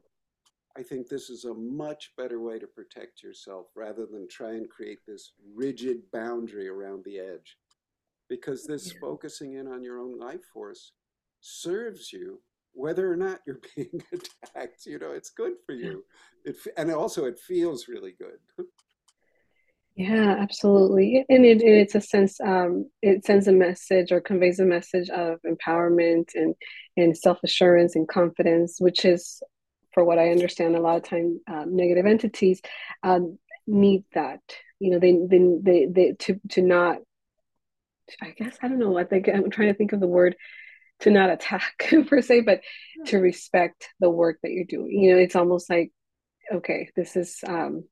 I 0.77 0.83
think 0.83 1.09
this 1.09 1.29
is 1.29 1.45
a 1.45 1.55
much 1.55 2.13
better 2.17 2.41
way 2.41 2.59
to 2.59 2.67
protect 2.67 3.23
yourself 3.23 3.67
rather 3.77 4.07
than 4.07 4.27
try 4.29 4.53
and 4.53 4.69
create 4.69 5.01
this 5.07 5.33
rigid 5.55 6.11
boundary 6.13 6.69
around 6.69 7.05
the 7.05 7.19
edge. 7.19 7.59
Because 8.33 8.65
this 8.65 8.87
yeah. 8.87 8.99
focusing 8.99 9.55
in 9.55 9.67
on 9.67 9.83
your 9.83 9.99
own 9.99 10.19
life 10.19 10.45
force 10.55 10.93
serves 11.41 12.13
you 12.13 12.41
whether 12.73 13.13
or 13.13 13.17
not 13.17 13.41
you're 13.47 13.61
being 13.77 14.03
attacked. 14.13 14.87
You 14.87 14.99
know, 14.99 15.13
it's 15.13 15.31
good 15.31 15.53
for 15.67 15.75
you. 15.75 16.05
It, 16.45 16.57
and 16.79 16.91
also, 16.91 17.27
it 17.27 17.39
feels 17.39 17.89
really 17.89 18.15
good. 18.19 18.67
Yeah, 19.95 20.37
absolutely. 20.41 21.27
And 21.29 21.45
it, 21.45 21.63
it's 21.63 21.95
a 21.95 22.01
sense, 22.01 22.41
um, 22.41 22.91
it 23.03 23.27
sends 23.27 23.47
a 23.47 23.53
message 23.53 24.11
or 24.11 24.23
conveys 24.23 24.59
a 24.59 24.65
message 24.65 25.11
of 25.11 25.39
empowerment 25.47 26.31
and, 26.35 26.55
and 26.97 27.17
self 27.17 27.39
assurance 27.45 27.95
and 27.95 28.09
confidence, 28.09 28.81
which 28.81 29.05
is, 29.05 29.43
for 29.93 30.05
what 30.05 30.19
I 30.19 30.31
understand, 30.31 30.75
a 30.75 30.81
lot 30.81 30.97
of 30.97 31.03
time 31.03 31.39
um, 31.47 31.77
negative 31.77 32.07
entities 32.07 32.63
um, 33.03 33.39
need 33.67 34.05
that. 34.15 34.41
You 34.81 34.93
know, 34.93 34.99
they, 34.99 35.19
they, 35.29 35.57
they, 35.61 35.87
they, 35.91 36.13
to, 36.21 36.41
to 36.53 36.63
not, 36.63 36.99
I 38.21 38.31
guess, 38.31 38.57
I 38.63 38.69
don't 38.69 38.79
know, 38.79 38.99
I 38.99 39.05
think 39.05 39.29
I'm 39.29 39.51
trying 39.51 39.69
to 39.69 39.75
think 39.75 39.93
of 39.93 40.01
the 40.01 40.07
word 40.07 40.37
to 41.01 41.11
not 41.11 41.31
attack 41.31 41.93
per 42.07 42.21
se, 42.21 42.43
but 42.43 42.61
to 43.07 43.19
respect 43.19 43.89
the 44.01 44.11
work 44.11 44.39
that 44.43 44.53
you're 44.53 44.65
doing. 44.65 44.91
You 44.91 45.15
know, 45.15 45.21
it's 45.21 45.37
almost 45.37 45.71
like, 45.71 45.93
okay, 46.53 46.91
this 46.97 47.17
is, 47.17 47.39
um, 47.47 47.85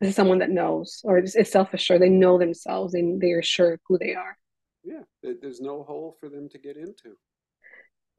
this 0.00 0.10
is 0.10 0.16
someone 0.16 0.38
that 0.38 0.50
knows 0.50 1.00
or 1.04 1.18
is, 1.18 1.36
self-assured 1.50 2.00
they 2.00 2.08
know 2.08 2.38
themselves 2.38 2.94
and 2.94 3.20
they 3.20 3.32
are 3.32 3.42
sure 3.42 3.78
who 3.88 3.98
they 3.98 4.14
are. 4.14 4.36
Yeah 4.84 5.02
there's 5.40 5.60
no 5.60 5.82
hole 5.82 6.16
for 6.20 6.28
them 6.28 6.48
to 6.50 6.58
get 6.58 6.76
into. 6.76 7.16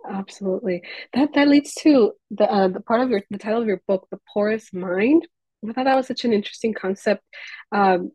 Absolutely. 0.09 0.83
That 1.13 1.33
that 1.33 1.47
leads 1.47 1.73
to 1.81 2.13
the, 2.31 2.49
uh, 2.51 2.67
the 2.67 2.79
part 2.79 3.01
of 3.01 3.09
your 3.09 3.21
the 3.29 3.37
title 3.37 3.61
of 3.61 3.67
your 3.67 3.81
book 3.87 4.07
the 4.11 4.19
porous 4.33 4.71
mind. 4.71 5.27
I 5.67 5.73
thought 5.73 5.85
that 5.85 5.95
was 5.95 6.07
such 6.07 6.23
an 6.23 6.33
interesting 6.33 6.73
concept. 6.73 7.23
Um, 7.71 8.11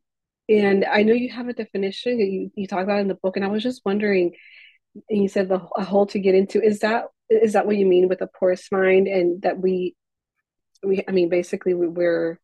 and 0.48 0.84
i 0.84 1.02
know 1.02 1.12
you 1.12 1.30
have 1.30 1.48
a 1.48 1.52
definition 1.52 2.18
that 2.18 2.26
you, 2.26 2.50
you 2.54 2.66
talk 2.66 2.82
about 2.82 3.00
in 3.00 3.08
the 3.08 3.14
book 3.14 3.36
and 3.36 3.44
i 3.44 3.48
was 3.48 3.62
just 3.62 3.82
wondering 3.84 4.32
and 5.08 5.22
you 5.22 5.28
said 5.28 5.48
the 5.48 5.60
a 5.76 5.84
hole 5.84 6.06
to 6.06 6.18
get 6.18 6.34
into 6.34 6.62
is 6.62 6.80
that 6.80 7.04
is 7.30 7.54
that 7.54 7.66
what 7.66 7.76
you 7.76 7.86
mean 7.86 8.08
with 8.08 8.20
a 8.20 8.28
porous 8.38 8.70
mind 8.70 9.06
and 9.06 9.42
that 9.42 9.58
we 9.58 9.94
we 10.82 11.02
i 11.08 11.12
mean 11.12 11.28
basically 11.28 11.74
we, 11.74 11.86
we're 11.86 12.38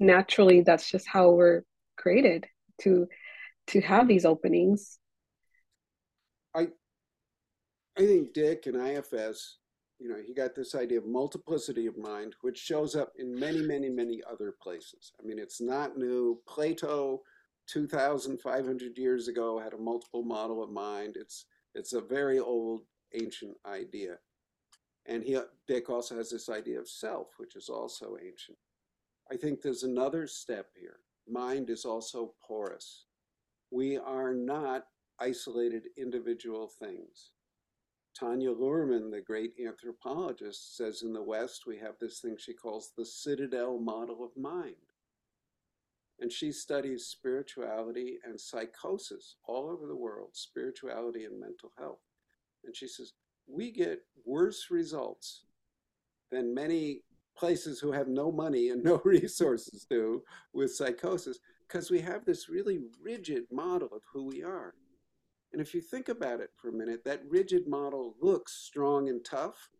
naturally 0.00 0.62
that's 0.62 0.90
just 0.90 1.06
how 1.06 1.30
we're 1.30 1.62
created 1.96 2.46
to 2.80 3.06
to 3.68 3.80
have 3.80 4.06
these 4.06 4.24
openings? 4.24 4.98
I 6.54 6.68
i 7.98 8.06
think 8.06 8.32
dick 8.32 8.66
and 8.66 8.76
ifs 8.76 9.56
you 9.98 10.08
know 10.08 10.16
he 10.24 10.34
got 10.34 10.54
this 10.54 10.74
idea 10.74 10.98
of 10.98 11.06
multiplicity 11.06 11.86
of 11.86 11.96
mind 11.96 12.34
which 12.42 12.58
shows 12.58 12.94
up 12.94 13.12
in 13.18 13.38
many 13.38 13.62
many 13.62 13.88
many 13.88 14.20
other 14.30 14.54
places 14.62 15.12
i 15.20 15.26
mean 15.26 15.38
it's 15.38 15.60
not 15.60 15.96
new 15.96 16.38
plato 16.46 17.20
2500 17.68 18.96
years 18.96 19.28
ago 19.28 19.58
had 19.58 19.72
a 19.72 19.78
multiple 19.78 20.22
model 20.22 20.62
of 20.62 20.70
mind 20.70 21.16
it's 21.16 21.46
it's 21.74 21.92
a 21.92 22.00
very 22.00 22.38
old 22.38 22.82
ancient 23.14 23.56
idea 23.66 24.16
and 25.06 25.22
he 25.22 25.38
dick 25.66 25.88
also 25.88 26.16
has 26.16 26.30
this 26.30 26.48
idea 26.48 26.78
of 26.78 26.88
self 26.88 27.28
which 27.38 27.56
is 27.56 27.68
also 27.68 28.16
ancient 28.22 28.58
I 29.30 29.36
think 29.36 29.60
there's 29.60 29.82
another 29.82 30.26
step 30.26 30.68
here. 30.78 31.00
Mind 31.28 31.68
is 31.68 31.84
also 31.84 32.34
porous. 32.46 33.06
We 33.72 33.96
are 33.98 34.32
not 34.32 34.86
isolated 35.20 35.88
individual 35.96 36.68
things. 36.68 37.32
Tanya 38.18 38.50
Luhrmann, 38.50 39.10
the 39.10 39.20
great 39.20 39.52
anthropologist, 39.62 40.76
says 40.76 41.02
in 41.02 41.12
the 41.12 41.22
West 41.22 41.66
we 41.66 41.76
have 41.78 41.98
this 42.00 42.20
thing 42.20 42.36
she 42.38 42.54
calls 42.54 42.92
the 42.96 43.04
citadel 43.04 43.78
model 43.78 44.24
of 44.24 44.40
mind. 44.40 44.74
And 46.18 46.32
she 46.32 46.50
studies 46.50 47.06
spirituality 47.06 48.18
and 48.24 48.40
psychosis 48.40 49.36
all 49.46 49.68
over 49.68 49.86
the 49.86 49.96
world, 49.96 50.30
spirituality 50.32 51.26
and 51.26 51.38
mental 51.38 51.72
health. 51.78 52.00
And 52.64 52.74
she 52.74 52.88
says, 52.88 53.12
we 53.46 53.70
get 53.70 54.00
worse 54.24 54.68
results 54.70 55.44
than 56.30 56.54
many 56.54 57.02
places 57.36 57.78
who 57.80 57.92
have 57.92 58.08
no 58.08 58.32
money 58.32 58.70
and 58.70 58.82
no 58.82 58.96
resources 59.04 59.86
do 59.88 60.22
with 60.54 60.74
psychosis 60.74 61.38
because 61.68 61.90
we 61.90 62.00
have 62.00 62.24
this 62.24 62.48
really 62.48 62.80
rigid 63.02 63.44
model 63.52 63.88
of 63.92 64.00
who 64.10 64.24
we 64.24 64.42
are. 64.42 64.74
And 65.56 65.66
if 65.66 65.72
you 65.72 65.80
think 65.80 66.10
about 66.10 66.40
it 66.40 66.50
for 66.54 66.68
a 66.68 66.72
minute, 66.74 67.02
that 67.06 67.22
rigid 67.26 67.66
model 67.66 68.14
looks 68.20 68.52
strong 68.52 69.08
and 69.08 69.24
tough. 69.24 69.70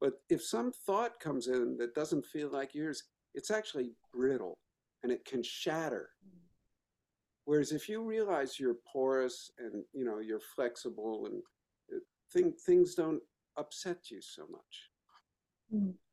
But 0.00 0.14
if 0.30 0.42
some 0.42 0.72
thought 0.72 1.20
comes 1.20 1.48
in 1.48 1.76
that 1.76 1.94
doesn't 1.94 2.24
feel 2.24 2.48
like 2.50 2.74
yours, 2.74 3.02
it's 3.34 3.50
actually 3.50 3.90
brittle 4.10 4.56
and 5.02 5.12
it 5.12 5.26
can 5.26 5.42
shatter. 5.42 6.08
Whereas 7.44 7.72
if 7.72 7.90
you 7.90 8.02
realize 8.02 8.58
you're 8.58 8.78
porous 8.90 9.50
and 9.58 9.84
you 9.92 10.06
know 10.06 10.20
you're 10.20 10.40
flexible 10.40 11.26
and 11.26 11.42
uh, 11.94 12.00
thing, 12.32 12.54
things 12.64 12.94
don't 12.94 13.20
upset 13.58 14.10
you 14.10 14.22
so 14.22 14.46
much. 14.50 14.88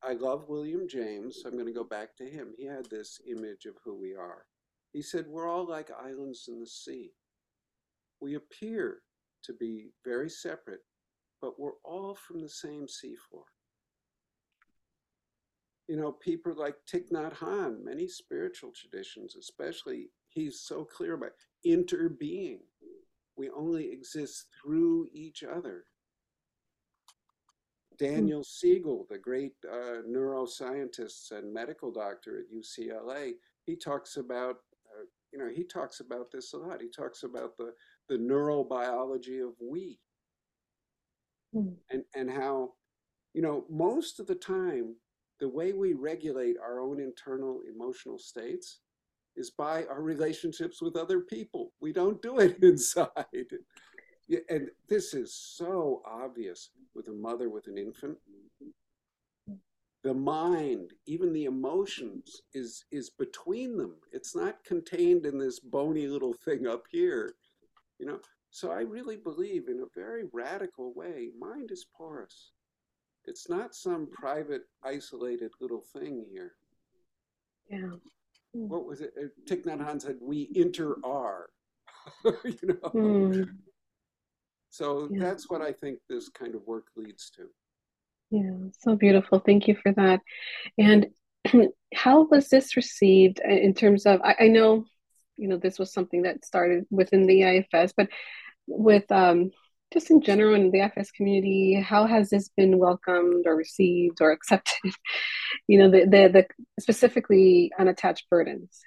I 0.04 0.12
love 0.12 0.50
William 0.50 0.90
James. 0.90 1.44
I'm 1.46 1.54
going 1.54 1.68
to 1.68 1.72
go 1.72 1.86
back 1.86 2.18
to 2.18 2.26
him. 2.26 2.54
He 2.58 2.66
had 2.66 2.90
this 2.90 3.22
image 3.32 3.64
of 3.64 3.76
who 3.86 3.96
we 3.98 4.14
are. 4.14 4.44
He 4.92 5.02
said, 5.02 5.26
We're 5.26 5.48
all 5.48 5.66
like 5.66 5.90
islands 6.04 6.50
in 6.50 6.60
the 6.60 6.68
sea. 6.68 7.14
We 8.20 8.36
appear 8.36 9.00
to 9.44 9.54
be 9.54 9.92
very 10.04 10.30
separate, 10.30 10.82
but 11.42 11.60
we're 11.60 11.80
all 11.84 12.16
from 12.16 12.42
the 12.42 12.50
same 12.50 12.86
seafloor. 12.88 13.46
You 15.88 15.96
know, 15.96 16.12
people 16.12 16.54
like 16.56 16.76
Thich 16.92 17.12
Nhat 17.12 17.36
Hanh, 17.36 17.84
many 17.84 18.08
spiritual 18.08 18.72
traditions, 18.76 19.36
especially, 19.38 20.10
he's 20.28 20.60
so 20.60 20.84
clear 20.84 21.14
about 21.14 21.32
interbeing. 21.66 22.60
We 23.38 23.50
only 23.52 23.92
exist 23.92 24.48
through 24.62 25.08
each 25.14 25.44
other. 25.44 25.86
Daniel 27.98 28.44
Siegel, 28.44 29.08
the 29.10 29.18
great 29.18 29.54
uh, 29.72 30.02
neuroscientist 30.08 31.32
and 31.32 31.52
medical 31.54 31.92
doctor 31.92 32.40
at 32.40 32.56
UCLA, 32.56 33.34
he 33.66 33.76
talks 33.76 34.18
about, 34.18 34.58
uh, 34.96 35.06
you 35.32 35.40
know, 35.40 35.50
he 35.50 35.64
talks 35.64 36.00
about 36.00 36.32
this 36.32 36.54
a 36.54 36.58
lot. 36.58 36.82
He 36.82 36.90
talks 36.90 37.24
about 37.24 37.58
the, 37.58 37.74
the 38.10 38.16
neurobiology 38.18 39.44
of 39.44 39.54
we 39.62 40.00
mm. 41.56 41.74
and, 41.90 42.04
and 42.16 42.30
how, 42.30 42.72
you 43.34 43.42
know, 43.42 43.66
most 43.70 44.20
of 44.20 44.28
the 44.28 44.36
time, 44.36 44.96
the 45.40 45.50
way 45.50 45.74
we 45.74 45.94
regulate 45.94 46.58
our 46.58 46.80
own 46.80 47.00
internal 47.00 47.62
emotional 47.72 48.18
states 48.18 48.80
is 49.36 49.52
by 49.52 49.86
our 49.86 50.02
relationships 50.02 50.82
with 50.82 50.96
other 50.96 51.20
people. 51.20 51.72
We 51.80 51.94
don't 51.94 52.22
do 52.22 52.40
it 52.40 52.58
inside. 52.64 53.12
And 54.50 54.70
this 54.90 55.14
is 55.14 55.34
so 55.34 56.02
obvious 56.06 56.72
with 56.96 57.08
a 57.08 57.14
mother 57.14 57.50
with 57.50 57.68
an 57.68 57.78
infant. 57.78 58.18
The 60.04 60.14
mind, 60.14 60.94
even 61.06 61.34
the 61.34 61.46
emotions, 61.46 62.42
is 62.54 62.86
is 62.92 63.10
between 63.10 63.78
them. 63.78 63.96
It's 64.12 64.36
not 64.36 64.64
contained 64.64 65.26
in 65.26 65.38
this 65.38 65.60
bony 65.60 66.08
little 66.08 66.34
thing 66.34 66.68
up 66.68 66.84
here, 66.90 67.36
you 68.00 68.06
know. 68.06 68.20
So 68.50 68.72
I 68.72 68.82
really 68.82 69.18
believe, 69.18 69.68
in 69.68 69.82
a 69.82 70.00
very 70.00 70.24
radical 70.32 70.94
way, 70.94 71.30
mind 71.38 71.72
is 71.72 71.86
porous. 71.96 72.52
It's 73.26 73.50
not 73.50 73.76
some 73.76 74.08
private, 74.12 74.64
isolated 74.84 75.52
little 75.60 75.84
thing 75.94 76.26
here. 76.32 76.54
Yeah. 77.70 77.92
What 78.54 78.86
was 78.86 79.02
it? 79.02 79.14
Uh, 79.20 79.28
Thich 79.46 79.66
Nhat 79.66 79.86
Hanh 79.86 80.02
said, 80.02 80.18
"We 80.22 80.50
inter 80.56 80.96
are." 81.04 81.50
you 82.24 82.58
know. 82.64 82.90
Mm 82.96 83.58
So 84.70 85.10
Yeah. 85.12 85.20
that's 85.20 85.50
what 85.50 85.62
I 85.62 85.72
think 85.74 86.00
this 86.08 86.30
kind 86.30 86.56
of 86.56 86.66
work 86.66 86.88
leads 86.96 87.30
to. 87.32 87.50
Yeah, 88.30 88.58
so 88.80 88.96
beautiful. 88.96 89.40
Thank 89.40 89.68
you 89.68 89.76
for 89.82 89.92
that. 89.94 90.22
And 90.78 91.08
how 91.94 92.24
was 92.24 92.50
this 92.50 92.76
received 92.76 93.40
uh, 93.44 93.50
in 93.50 93.74
terms 93.74 94.06
of, 94.06 94.22
I, 94.22 94.36
I 94.42 94.48
know, 94.50 94.86
you 95.38 95.48
know, 95.48 95.58
this 95.58 95.80
was 95.80 95.94
something 95.94 96.24
that 96.24 96.46
started 96.46 96.86
within 96.90 97.26
the 97.26 97.44
IFS, 97.44 97.94
but 97.96 98.10
with 98.68 99.10
um, 99.12 99.52
just 99.94 100.12
in 100.12 100.22
general 100.22 100.56
in 100.56 100.72
the 100.72 100.82
IFS 100.82 101.12
community, 101.12 101.76
how 101.76 102.06
has 102.06 102.30
this 102.30 102.50
been 102.50 102.78
welcomed 102.78 103.46
or 103.48 103.56
received 103.56 104.22
or 104.22 104.32
accepted? 104.32 104.94
You 105.70 105.80
know, 105.80 105.90
the, 105.90 106.06
the, 106.06 106.30
the 106.32 106.48
specifically 106.80 107.72
unattached 107.78 108.30
burdens. 108.30 108.80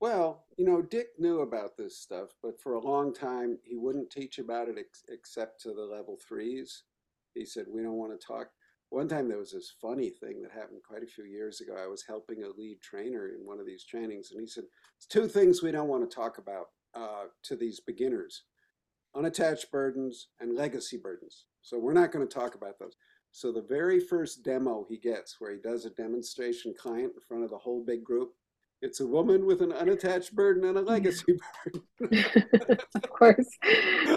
Well, 0.00 0.44
you 0.56 0.64
know, 0.64 0.82
Dick 0.82 1.08
knew 1.18 1.40
about 1.40 1.76
this 1.76 1.98
stuff, 1.98 2.30
but 2.42 2.60
for 2.60 2.74
a 2.74 2.80
long 2.80 3.14
time 3.14 3.58
he 3.62 3.76
wouldn't 3.76 4.10
teach 4.10 4.38
about 4.38 4.68
it 4.68 4.76
ex- 4.78 5.04
except 5.08 5.60
to 5.62 5.72
the 5.72 5.82
level 5.82 6.18
threes. 6.28 6.82
He 7.34 7.44
said, 7.44 7.66
We 7.68 7.82
don't 7.82 7.94
want 7.94 8.18
to 8.18 8.26
talk. 8.26 8.48
One 8.94 9.08
time 9.08 9.28
there 9.28 9.38
was 9.38 9.50
this 9.50 9.74
funny 9.82 10.08
thing 10.08 10.40
that 10.42 10.52
happened 10.52 10.78
quite 10.86 11.02
a 11.02 11.06
few 11.06 11.24
years 11.24 11.60
ago. 11.60 11.74
I 11.76 11.88
was 11.88 12.04
helping 12.06 12.44
a 12.44 12.48
lead 12.56 12.80
trainer 12.80 13.26
in 13.26 13.44
one 13.44 13.58
of 13.58 13.66
these 13.66 13.84
trainings, 13.84 14.30
and 14.30 14.40
he 14.40 14.46
said, 14.46 14.62
It's 14.96 15.06
two 15.06 15.26
things 15.26 15.64
we 15.64 15.72
don't 15.72 15.88
want 15.88 16.08
to 16.08 16.14
talk 16.14 16.38
about 16.38 16.66
uh, 16.94 17.24
to 17.42 17.56
these 17.56 17.80
beginners 17.80 18.44
unattached 19.16 19.70
burdens 19.72 20.28
and 20.38 20.54
legacy 20.54 20.96
burdens. 20.96 21.46
So 21.62 21.76
we're 21.76 21.92
not 21.92 22.12
going 22.12 22.26
to 22.26 22.32
talk 22.32 22.54
about 22.54 22.78
those. 22.78 22.94
So 23.32 23.50
the 23.50 23.62
very 23.62 23.98
first 23.98 24.44
demo 24.44 24.86
he 24.88 24.96
gets, 24.98 25.36
where 25.40 25.52
he 25.52 25.58
does 25.58 25.86
a 25.86 25.90
demonstration 25.90 26.72
client 26.78 27.12
in 27.16 27.20
front 27.26 27.42
of 27.42 27.50
the 27.50 27.58
whole 27.58 27.84
big 27.84 28.04
group, 28.04 28.30
it's 28.80 29.00
a 29.00 29.06
woman 29.06 29.44
with 29.44 29.60
an 29.60 29.72
unattached 29.72 30.34
burden 30.36 30.64
and 30.64 30.76
a 30.78 30.80
legacy 30.80 31.36
burden. 32.00 32.24
of 32.94 33.10
course. 33.10 33.58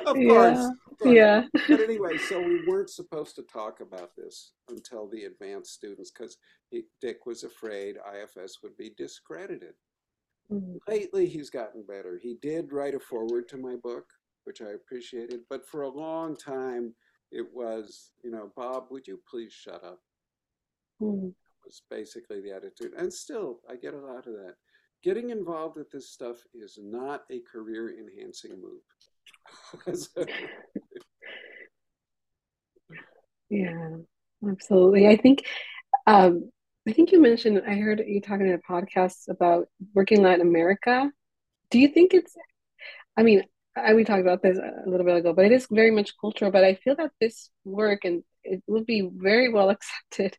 of 0.06 0.18
yeah. 0.18 0.30
course. 0.30 0.72
Course. 1.02 1.16
Yeah. 1.16 1.44
But 1.54 1.80
anyway, 1.80 2.18
so 2.18 2.42
we 2.42 2.66
weren't 2.66 2.90
supposed 2.90 3.36
to 3.36 3.44
talk 3.44 3.82
about 3.82 4.16
this 4.18 4.54
until 4.70 5.08
the 5.08 5.26
advanced 5.26 5.74
students 5.74 6.12
because 6.12 6.38
Dick 7.02 7.26
was 7.26 7.44
afraid 7.44 7.98
IFS 7.98 8.58
would 8.64 8.76
be 8.78 8.94
discredited. 8.98 9.74
Mm. 10.52 10.78
Lately, 10.88 11.28
he's 11.28 11.50
gotten 11.50 11.84
better. 11.88 12.18
He 12.22 12.38
did 12.42 12.72
write 12.72 12.96
a 12.96 13.00
foreword 13.00 13.48
to 13.50 13.58
my 13.58 13.76
book, 13.76 14.06
which 14.46 14.62
I 14.62 14.72
appreciated, 14.72 15.42
but 15.50 15.68
for 15.68 15.84
a 15.84 15.90
long 15.90 16.36
time, 16.36 16.96
it 17.32 17.46
was, 17.54 18.12
you 18.24 18.32
know, 18.32 18.52
Bob, 18.56 18.86
would 18.90 19.06
you 19.06 19.20
please 19.30 19.54
shut 19.54 19.84
up? 19.84 20.00
Mm. 21.02 21.34
Was 21.66 21.82
basically 21.92 22.42
the 22.42 22.56
attitude. 22.56 22.94
And 22.98 23.14
still, 23.14 23.60
I 23.70 23.76
get 23.76 23.94
a 23.94 24.00
lot 24.00 24.26
of 24.26 24.34
that. 24.34 24.56
Getting 25.04 25.30
involved 25.30 25.76
with 25.78 25.92
this 25.92 26.10
stuff 26.10 26.38
is 26.56 26.80
not 26.82 27.24
a 27.30 27.42
career 27.42 27.94
enhancing 28.00 28.60
move. 28.60 28.82
Yeah, 33.50 33.98
absolutely. 34.48 35.08
I 35.08 35.16
think 35.18 35.46
um, 36.08 36.52
I 36.88 36.94
think 36.94 37.12
you 37.12 37.22
mentioned 37.22 37.62
I 37.68 37.76
heard 37.76 38.02
you 38.06 38.22
talking 38.22 38.48
in 38.48 38.54
a 38.54 38.72
podcast 38.74 39.30
about 39.30 39.68
working 39.94 40.22
Latin 40.22 40.42
America. 40.42 41.12
Do 41.72 41.80
you 41.80 41.90
think 41.90 42.14
it's 42.14 42.36
I 43.18 43.24
mean, 43.24 43.44
I, 43.78 43.94
we 43.96 44.04
talked 44.06 44.22
about 44.22 44.44
this 44.44 44.58
a 44.60 44.90
little 44.90 45.06
bit 45.06 45.18
ago, 45.18 45.34
but 45.34 45.46
it 45.46 45.54
is 45.54 45.68
very 45.72 45.92
much 45.92 46.14
cultural. 46.22 46.52
But 46.52 46.64
I 46.66 46.76
feel 46.76 46.96
that 46.98 47.12
this 47.22 47.50
work 47.66 48.06
and 48.06 48.24
it 48.44 48.64
would 48.68 48.86
be 48.86 49.10
very 49.16 49.50
well 49.54 49.70
accepted 49.72 50.38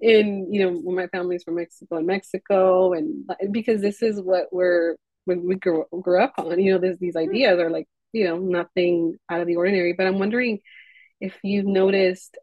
in, 0.00 0.52
you 0.52 0.62
know, 0.62 0.78
when 0.78 0.96
my 0.96 1.08
family's 1.08 1.44
from 1.44 1.56
Mexico 1.56 1.96
and 1.98 2.06
Mexico, 2.06 2.92
and 2.94 3.30
because 3.52 3.80
this 3.82 4.02
is 4.02 4.20
what 4.20 4.46
we're 4.52 4.96
when 5.26 5.46
we 5.46 5.56
grew, 5.56 5.84
grew 6.02 6.22
up 6.22 6.34
on, 6.38 6.60
you 6.60 6.72
know, 6.72 6.78
there's 6.78 6.98
these 6.98 7.16
ideas 7.16 7.58
are 7.60 7.70
like, 7.70 7.88
you 8.16 8.24
know, 8.24 8.38
nothing 8.38 9.18
out 9.30 9.40
of 9.40 9.46
the 9.46 9.56
ordinary. 9.56 9.92
But 9.92 10.06
I'm 10.06 10.18
wondering 10.18 10.60
if 11.20 11.38
you've 11.42 11.66
noticed, 11.66 12.38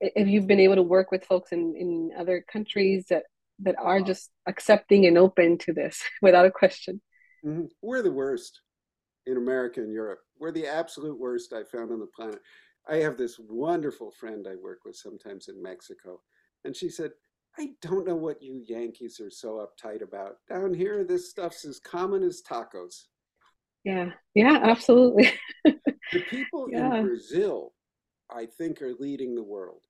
if 0.00 0.26
you've 0.26 0.48
been 0.48 0.58
able 0.58 0.74
to 0.74 0.82
work 0.82 1.12
with 1.12 1.24
folks 1.24 1.52
in, 1.52 1.76
in 1.78 2.10
other 2.18 2.44
countries 2.52 3.06
that, 3.08 3.22
that 3.60 3.76
are 3.80 4.00
just 4.00 4.30
accepting 4.48 5.06
and 5.06 5.16
open 5.16 5.58
to 5.58 5.72
this 5.72 6.02
without 6.22 6.44
a 6.44 6.50
question. 6.50 7.00
Mm-hmm. 7.46 7.66
We're 7.82 8.02
the 8.02 8.10
worst 8.10 8.62
in 9.26 9.36
America 9.36 9.80
and 9.80 9.92
Europe. 9.92 10.18
We're 10.40 10.50
the 10.50 10.66
absolute 10.66 11.18
worst 11.18 11.52
I 11.52 11.62
found 11.62 11.92
on 11.92 12.00
the 12.00 12.08
planet. 12.16 12.40
I 12.88 12.96
have 12.96 13.16
this 13.16 13.38
wonderful 13.38 14.10
friend 14.10 14.48
I 14.50 14.56
work 14.56 14.80
with 14.84 14.96
sometimes 14.96 15.46
in 15.48 15.62
Mexico, 15.62 16.20
and 16.64 16.74
she 16.74 16.88
said, 16.88 17.12
I 17.56 17.70
don't 17.80 18.06
know 18.06 18.16
what 18.16 18.42
you 18.42 18.64
Yankees 18.66 19.20
are 19.20 19.30
so 19.30 19.64
uptight 19.64 20.02
about. 20.02 20.36
Down 20.48 20.74
here, 20.74 21.04
this 21.04 21.30
stuff's 21.30 21.64
as 21.64 21.78
common 21.78 22.24
as 22.24 22.42
tacos. 22.42 23.04
Yeah, 23.84 24.10
yeah, 24.34 24.60
absolutely. 24.62 25.32
the 25.64 26.20
people 26.28 26.68
yeah. 26.70 26.94
in 26.96 27.06
Brazil, 27.06 27.72
I 28.30 28.46
think, 28.46 28.80
are 28.80 28.94
leading 28.98 29.34
the 29.34 29.42
world. 29.42 29.82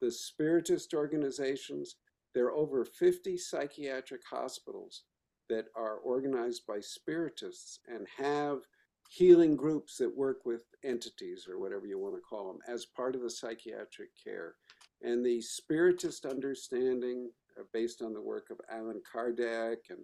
The 0.00 0.10
spiritist 0.10 0.94
organizations, 0.94 1.96
there 2.34 2.46
are 2.46 2.54
over 2.54 2.84
50 2.84 3.36
psychiatric 3.38 4.22
hospitals 4.30 5.04
that 5.48 5.66
are 5.74 5.96
organized 5.96 6.66
by 6.66 6.80
spiritists 6.80 7.80
and 7.88 8.06
have 8.16 8.60
healing 9.08 9.56
groups 9.56 9.96
that 9.96 10.14
work 10.14 10.44
with 10.44 10.62
entities 10.84 11.46
or 11.48 11.58
whatever 11.58 11.86
you 11.86 11.98
want 11.98 12.14
to 12.14 12.20
call 12.20 12.46
them 12.46 12.60
as 12.68 12.84
part 12.84 13.14
of 13.14 13.22
the 13.22 13.30
psychiatric 13.30 14.10
care. 14.22 14.54
And 15.02 15.24
the 15.24 15.40
spiritist 15.40 16.26
understanding, 16.26 17.30
uh, 17.58 17.62
based 17.72 18.02
on 18.02 18.12
the 18.12 18.20
work 18.20 18.50
of 18.50 18.60
Allan 18.70 19.00
Kardec 19.10 19.76
and 19.88 20.00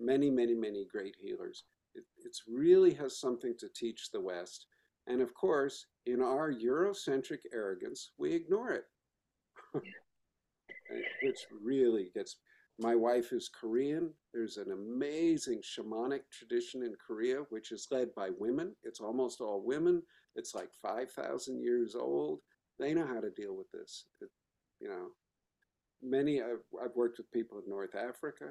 many, 0.00 0.30
many, 0.30 0.54
many 0.54 0.84
great 0.90 1.14
healers, 1.20 1.64
it 1.94 2.04
it's 2.24 2.42
really 2.48 2.94
has 2.94 3.18
something 3.18 3.54
to 3.58 3.68
teach 3.74 4.10
the 4.10 4.20
West. 4.20 4.66
And 5.06 5.20
of 5.20 5.34
course, 5.34 5.86
in 6.06 6.20
our 6.20 6.52
Eurocentric 6.52 7.40
arrogance, 7.52 8.12
we 8.18 8.32
ignore 8.32 8.70
it, 8.70 8.84
which 11.22 11.46
really 11.62 12.10
gets 12.14 12.36
my 12.80 12.94
wife 12.94 13.32
is 13.32 13.50
Korean. 13.50 14.10
There's 14.32 14.56
an 14.56 14.72
amazing 14.72 15.60
shamanic 15.60 16.22
tradition 16.32 16.82
in 16.82 16.94
Korea, 17.06 17.40
which 17.50 17.72
is 17.72 17.86
led 17.90 18.14
by 18.14 18.30
women. 18.38 18.74
It's 18.84 19.00
almost 19.00 19.42
all 19.42 19.62
women. 19.62 20.02
It's 20.34 20.54
like 20.54 20.70
5,000 20.80 21.62
years 21.62 21.94
old. 21.94 22.40
They 22.78 22.94
know 22.94 23.06
how 23.06 23.20
to 23.20 23.30
deal 23.30 23.54
with 23.54 23.70
this. 23.70 24.06
It, 24.22 24.30
you 24.80 24.88
know, 24.88 25.08
many, 26.02 26.40
I've, 26.40 26.64
I've, 26.82 26.96
worked 26.96 27.18
with 27.18 27.30
people 27.32 27.58
in 27.58 27.68
North 27.68 27.94
Africa, 27.94 28.46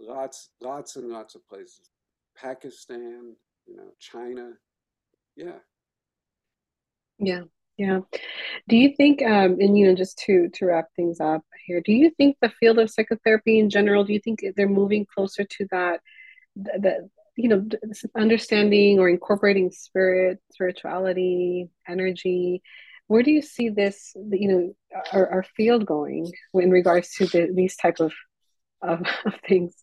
lots, 0.00 0.50
lots 0.60 0.96
and 0.96 1.08
lots 1.08 1.34
of 1.34 1.46
places. 1.48 1.90
Pakistan, 2.36 3.34
you 3.66 3.76
know, 3.76 3.92
China. 3.98 4.52
Yeah. 5.36 5.58
Yeah. 7.18 7.42
Yeah. 7.76 8.00
Do 8.68 8.76
you 8.76 8.94
think, 8.96 9.22
um, 9.22 9.58
and 9.60 9.76
you 9.76 9.86
know, 9.86 9.94
just 9.94 10.18
to 10.26 10.48
to 10.54 10.66
wrap 10.66 10.86
things 10.96 11.20
up 11.20 11.42
here, 11.66 11.82
do 11.82 11.92
you 11.92 12.10
think 12.16 12.36
the 12.40 12.48
field 12.48 12.78
of 12.78 12.90
psychotherapy 12.90 13.58
in 13.58 13.68
general, 13.68 14.04
do 14.04 14.14
you 14.14 14.20
think 14.20 14.42
they're 14.56 14.68
moving 14.68 15.06
closer 15.14 15.44
to 15.44 15.66
that, 15.70 16.00
that 16.56 17.08
you 17.36 17.48
know, 17.50 17.66
understanding 18.16 18.98
or 18.98 19.10
incorporating 19.10 19.70
spirit, 19.70 20.38
spirituality, 20.52 21.68
energy? 21.86 22.62
Where 23.08 23.22
do 23.22 23.30
you 23.30 23.42
see 23.42 23.68
this, 23.68 24.12
you 24.30 24.48
know, 24.48 25.00
our, 25.12 25.28
our 25.30 25.42
field 25.42 25.86
going 25.86 26.32
in 26.54 26.70
regards 26.70 27.14
to 27.16 27.26
the, 27.26 27.52
these 27.54 27.76
type 27.76 28.00
of, 28.00 28.12
of, 28.82 29.02
of 29.26 29.34
things? 29.46 29.74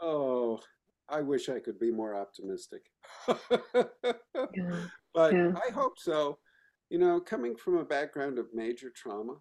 Oh, 0.00 0.60
I 1.08 1.20
wish 1.20 1.48
I 1.48 1.58
could 1.58 1.78
be 1.78 1.90
more 1.90 2.14
optimistic. 2.14 2.82
yeah. 3.28 3.36
But 5.12 5.34
yeah. 5.34 5.50
I 5.56 5.72
hope 5.72 5.98
so. 5.98 6.38
You 6.88 6.98
know, 6.98 7.18
coming 7.18 7.56
from 7.56 7.78
a 7.78 7.84
background 7.84 8.38
of 8.38 8.54
major 8.54 8.90
trauma, 8.94 9.34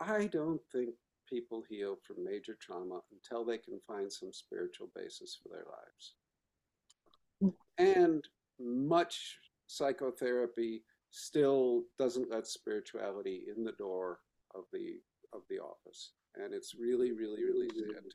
I 0.00 0.26
don't 0.26 0.60
think 0.72 0.90
people 1.28 1.62
heal 1.68 1.96
from 2.04 2.24
major 2.24 2.56
trauma 2.60 3.00
until 3.12 3.44
they 3.44 3.58
can 3.58 3.78
find 3.86 4.12
some 4.12 4.32
spiritual 4.32 4.90
basis 4.96 5.38
for 5.40 5.50
their 5.50 5.64
lives. 5.70 7.54
And 7.78 8.26
much 8.58 9.38
psychotherapy 9.68 10.82
still 11.10 11.84
doesn't 11.98 12.30
let 12.30 12.46
spirituality 12.46 13.44
in 13.54 13.64
the 13.64 13.72
door 13.72 14.18
of 14.54 14.64
the 14.72 15.00
of 15.32 15.42
the 15.48 15.58
office. 15.58 16.12
And 16.36 16.52
it's 16.52 16.74
really, 16.74 17.12
really, 17.12 17.44
really 17.44 17.68
mm-hmm. 17.68 17.92
sad 17.92 18.02
to 18.02 18.02
me. 18.02 18.02
One 18.02 18.09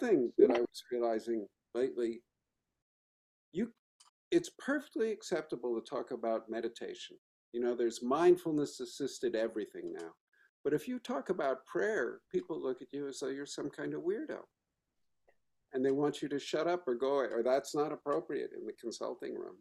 thing 0.00 0.32
that 0.38 0.50
I 0.50 0.60
was 0.60 0.84
realizing 0.90 1.46
lately, 1.74 2.22
you 3.52 3.72
it's 4.30 4.50
perfectly 4.58 5.10
acceptable 5.10 5.74
to 5.74 5.88
talk 5.88 6.12
about 6.12 6.48
meditation. 6.48 7.16
You 7.52 7.60
know, 7.60 7.74
there's 7.74 8.02
mindfulness 8.02 8.78
assisted 8.78 9.34
everything 9.34 9.92
now. 9.92 10.10
But 10.62 10.72
if 10.72 10.86
you 10.86 10.98
talk 10.98 11.30
about 11.30 11.66
prayer, 11.66 12.20
people 12.30 12.62
look 12.62 12.80
at 12.80 12.92
you 12.92 13.08
as 13.08 13.18
though 13.18 13.28
you're 13.28 13.46
some 13.46 13.70
kind 13.70 13.94
of 13.94 14.02
weirdo. 14.02 14.38
And 15.72 15.84
they 15.84 15.90
want 15.90 16.22
you 16.22 16.28
to 16.28 16.38
shut 16.38 16.68
up 16.68 16.86
or 16.86 16.94
go, 16.94 17.14
or 17.14 17.42
that's 17.42 17.74
not 17.74 17.92
appropriate 17.92 18.50
in 18.56 18.66
the 18.66 18.72
consulting 18.80 19.34
room. 19.34 19.56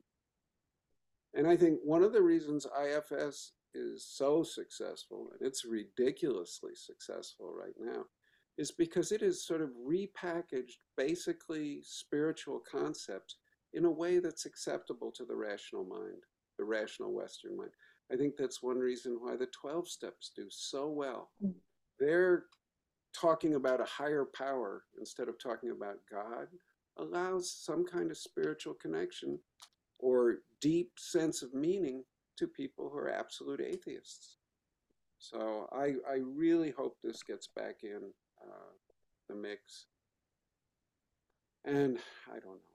And 1.33 1.47
I 1.47 1.55
think 1.55 1.79
one 1.83 2.03
of 2.03 2.13
the 2.13 2.21
reasons 2.21 2.65
IFS 2.65 3.53
is 3.73 4.07
so 4.07 4.43
successful, 4.43 5.29
and 5.31 5.47
it's 5.47 5.65
ridiculously 5.65 6.71
successful 6.75 7.53
right 7.53 7.75
now, 7.79 8.03
is 8.59 8.71
because 8.71 9.13
it 9.13 9.21
is 9.21 9.47
sort 9.47 9.61
of 9.61 9.69
repackaged 9.87 10.79
basically 10.97 11.79
spiritual 11.81 12.61
concepts 12.69 13.37
in 13.73 13.85
a 13.85 13.91
way 13.91 14.19
that's 14.19 14.45
acceptable 14.45 15.11
to 15.11 15.23
the 15.23 15.35
rational 15.35 15.85
mind, 15.85 16.21
the 16.57 16.65
rational 16.65 17.13
Western 17.13 17.55
mind. 17.55 17.71
I 18.11 18.17
think 18.17 18.35
that's 18.37 18.61
one 18.61 18.77
reason 18.77 19.17
why 19.21 19.37
the 19.37 19.47
12 19.61 19.87
steps 19.87 20.31
do 20.35 20.47
so 20.49 20.89
well. 20.89 21.29
Mm. 21.41 21.53
They're 22.01 22.43
talking 23.13 23.55
about 23.55 23.79
a 23.79 23.85
higher 23.85 24.27
power 24.35 24.83
instead 24.99 25.29
of 25.29 25.41
talking 25.41 25.71
about 25.71 25.95
God, 26.11 26.47
allows 26.97 27.49
some 27.49 27.85
kind 27.85 28.11
of 28.11 28.17
spiritual 28.17 28.73
connection 28.73 29.39
or 29.99 30.39
deep 30.59 30.91
sense 30.97 31.43
of 31.43 31.53
meaning 31.53 32.03
to 32.37 32.45
people 32.45 32.89
who 32.89 32.97
are 32.97 33.09
absolute 33.09 33.61
atheists. 33.61 34.35
So 35.17 35.69
I, 35.71 35.93
I 36.09 36.19
really 36.23 36.71
hope 36.71 36.97
this 37.01 37.23
gets 37.23 37.47
back 37.47 37.83
in 37.83 38.11
uh, 38.49 38.53
the 39.29 39.35
mix. 39.35 39.85
And 41.65 41.99
I 42.27 42.39
don't 42.39 42.55
know. 42.55 42.69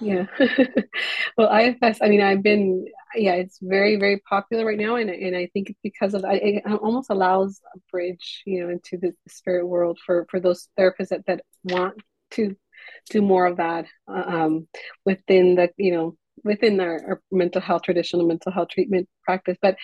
yeah. 0.00 0.26
well, 1.36 1.54
IFS, 1.54 2.00
I 2.02 2.08
mean, 2.08 2.22
I've 2.22 2.42
been, 2.42 2.86
yeah, 3.14 3.34
it's 3.34 3.58
very, 3.60 3.96
very 3.96 4.20
popular 4.20 4.64
right 4.64 4.78
now. 4.78 4.96
And, 4.96 5.10
and 5.10 5.36
I 5.36 5.48
think 5.52 5.70
it's 5.70 5.80
because 5.82 6.14
of, 6.14 6.24
it 6.26 6.64
almost 6.66 7.10
allows 7.10 7.60
a 7.74 7.78
bridge, 7.90 8.42
you 8.46 8.62
know, 8.62 8.70
into 8.70 8.96
the 8.98 9.14
spirit 9.28 9.66
world 9.66 9.98
for, 10.04 10.26
for 10.30 10.40
those 10.40 10.68
therapists 10.78 11.08
that, 11.08 11.26
that 11.26 11.42
want 11.64 12.00
to 12.32 12.56
do 13.10 13.22
more 13.22 13.46
of 13.46 13.58
that 13.58 13.86
um, 14.08 14.68
within 15.04 15.54
the, 15.56 15.70
you 15.76 15.92
know, 15.92 16.16
within 16.42 16.80
our, 16.80 17.00
our 17.08 17.22
mental 17.30 17.60
health, 17.60 17.82
traditional 17.82 18.26
mental 18.26 18.52
health 18.52 18.68
treatment 18.68 19.08
practice. 19.22 19.56
But, 19.60 19.76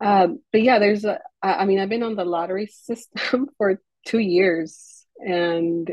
um, 0.00 0.40
but 0.52 0.62
yeah, 0.62 0.78
there's, 0.78 1.04
a, 1.04 1.20
I 1.42 1.64
mean, 1.64 1.78
I've 1.78 1.88
been 1.88 2.02
on 2.02 2.16
the 2.16 2.24
lottery 2.24 2.66
system 2.72 3.48
for 3.56 3.80
two 4.04 4.18
years 4.18 5.06
and 5.18 5.90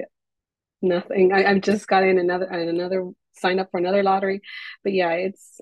nothing. 0.81 1.33
I, 1.33 1.45
I've 1.45 1.61
just 1.61 1.87
got 1.87 2.03
in 2.03 2.17
another, 2.17 2.45
another 2.45 3.11
sign 3.33 3.59
up 3.59 3.69
for 3.71 3.79
another 3.79 4.03
lottery. 4.03 4.41
But 4.83 4.93
yeah, 4.93 5.11
it's 5.11 5.59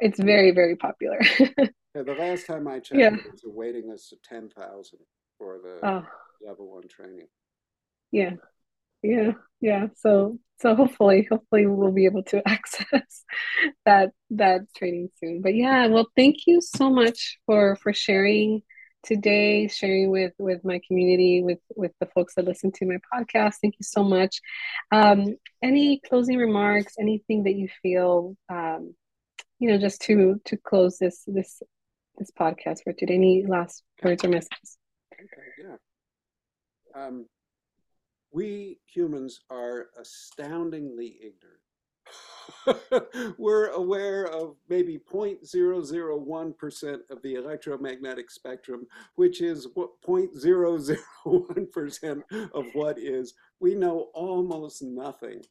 it's 0.00 0.20
very 0.20 0.50
very 0.52 0.76
popular. 0.76 1.20
yeah, 1.38 2.02
the 2.02 2.16
last 2.18 2.46
time 2.46 2.68
I 2.68 2.80
checked, 2.80 3.00
yeah. 3.00 3.14
it 3.14 3.32
was 3.32 3.44
a 3.44 3.50
waiting 3.50 3.88
list 3.90 4.12
of 4.12 4.22
ten 4.22 4.48
thousand 4.48 5.00
for 5.38 5.58
the 5.58 5.86
oh. 5.86 6.06
level 6.46 6.70
one 6.70 6.88
training. 6.88 7.28
Yeah, 8.10 8.34
yeah, 9.02 9.32
yeah. 9.60 9.86
So 9.96 10.38
so 10.60 10.74
hopefully 10.74 11.26
hopefully 11.30 11.66
we'll 11.66 11.92
be 11.92 12.06
able 12.06 12.22
to 12.24 12.42
access 12.48 13.24
that 13.86 14.10
that 14.30 14.62
training 14.76 15.10
soon. 15.18 15.42
But 15.42 15.54
yeah, 15.54 15.86
well, 15.86 16.08
thank 16.16 16.46
you 16.46 16.60
so 16.60 16.90
much 16.90 17.38
for 17.46 17.76
for 17.76 17.92
sharing 17.92 18.62
today 19.02 19.68
sharing 19.68 20.10
with 20.10 20.32
with 20.38 20.64
my 20.64 20.80
community 20.86 21.42
with 21.42 21.58
with 21.74 21.92
the 22.00 22.06
folks 22.06 22.34
that 22.34 22.44
listen 22.44 22.72
to 22.72 22.86
my 22.86 22.98
podcast. 23.12 23.56
Thank 23.60 23.74
you 23.78 23.84
so 23.84 24.04
much. 24.04 24.40
Um, 24.92 25.36
any 25.62 26.00
closing 26.08 26.36
remarks 26.36 26.94
anything 26.98 27.44
that 27.44 27.54
you 27.54 27.68
feel 27.82 28.36
um, 28.48 28.94
you 29.58 29.70
know 29.70 29.78
just 29.78 30.00
to 30.02 30.40
to 30.44 30.56
close 30.56 30.98
this 30.98 31.22
this 31.26 31.62
this 32.18 32.30
podcast 32.30 32.82
for 32.84 32.92
today? 32.92 33.14
Any 33.14 33.44
last 33.46 33.82
words 34.02 34.24
or 34.24 34.28
messages? 34.28 34.78
Yeah. 35.58 35.76
Um, 36.94 37.26
we 38.32 38.78
humans 38.86 39.40
are 39.50 39.88
astoundingly 39.98 41.16
ignorant 41.20 41.60
we're 43.38 43.68
aware 43.68 44.26
of 44.26 44.56
maybe 44.68 44.98
0.001% 44.98 46.98
of 47.10 47.22
the 47.22 47.34
electromagnetic 47.34 48.30
spectrum, 48.30 48.86
which 49.14 49.40
is 49.40 49.68
0.001% 49.68 52.22
of 52.52 52.66
what 52.72 52.98
is. 52.98 53.32
We 53.60 53.74
know 53.74 54.10
almost 54.14 54.82
nothing. 54.82 55.42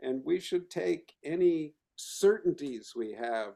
And 0.00 0.22
we 0.24 0.40
should 0.40 0.70
take 0.70 1.12
any 1.24 1.74
certainties 1.96 2.92
we 2.94 3.10
have, 3.12 3.54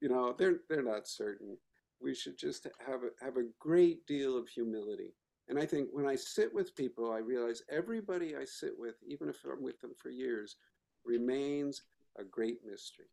you 0.00 0.08
know, 0.08 0.34
they're, 0.38 0.60
they're 0.68 0.82
not 0.82 1.08
certain. 1.08 1.56
We 2.00 2.14
should 2.14 2.38
just 2.38 2.66
have 2.86 3.04
a, 3.04 3.08
have 3.24 3.38
a 3.38 3.48
great 3.58 4.06
deal 4.06 4.36
of 4.36 4.48
humility. 4.48 5.14
And 5.48 5.58
I 5.58 5.64
think 5.64 5.88
when 5.92 6.06
I 6.06 6.16
sit 6.16 6.52
with 6.52 6.74
people, 6.74 7.10
I 7.12 7.18
realize 7.18 7.62
everybody 7.70 8.36
I 8.36 8.44
sit 8.44 8.72
with, 8.76 8.96
even 9.06 9.28
if 9.28 9.36
I'm 9.44 9.62
with 9.62 9.80
them 9.80 9.92
for 9.96 10.10
years, 10.10 10.56
remains 11.06 11.82
a 12.18 12.24
great 12.24 12.58
mystery. 12.64 13.06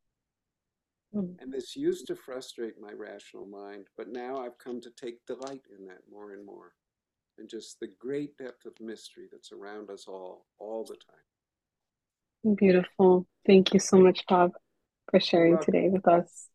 Mm. 1.16 1.36
And 1.40 1.54
this 1.54 1.76
used 1.76 2.08
to 2.08 2.16
frustrate 2.16 2.82
my 2.82 2.92
rational 2.94 3.46
mind, 3.46 3.88
but 3.98 4.08
now 4.10 4.38
I've 4.38 4.58
come 4.58 4.82
to 4.82 4.90
take 4.90 5.26
delight 5.26 5.62
in 5.78 5.86
that 5.86 6.02
more 6.12 6.32
and 6.32 6.46
more. 6.46 6.74
And 7.38 7.50
just 7.50 7.80
the 7.80 7.90
great 8.00 8.38
depth 8.38 8.66
of 8.66 8.74
mystery 8.80 9.28
that's 9.32 9.52
around 9.52 9.90
us 9.90 10.06
all, 10.08 10.46
all 10.60 10.84
the 10.84 10.96
time. 10.96 12.56
Beautiful. 12.56 13.26
Thank 13.46 13.74
you 13.74 13.80
so 13.80 13.98
much, 13.98 14.24
Bob, 14.28 14.52
for 15.10 15.20
sharing 15.20 15.58
today 15.60 15.90
with 15.90 16.08
us. 16.08 16.50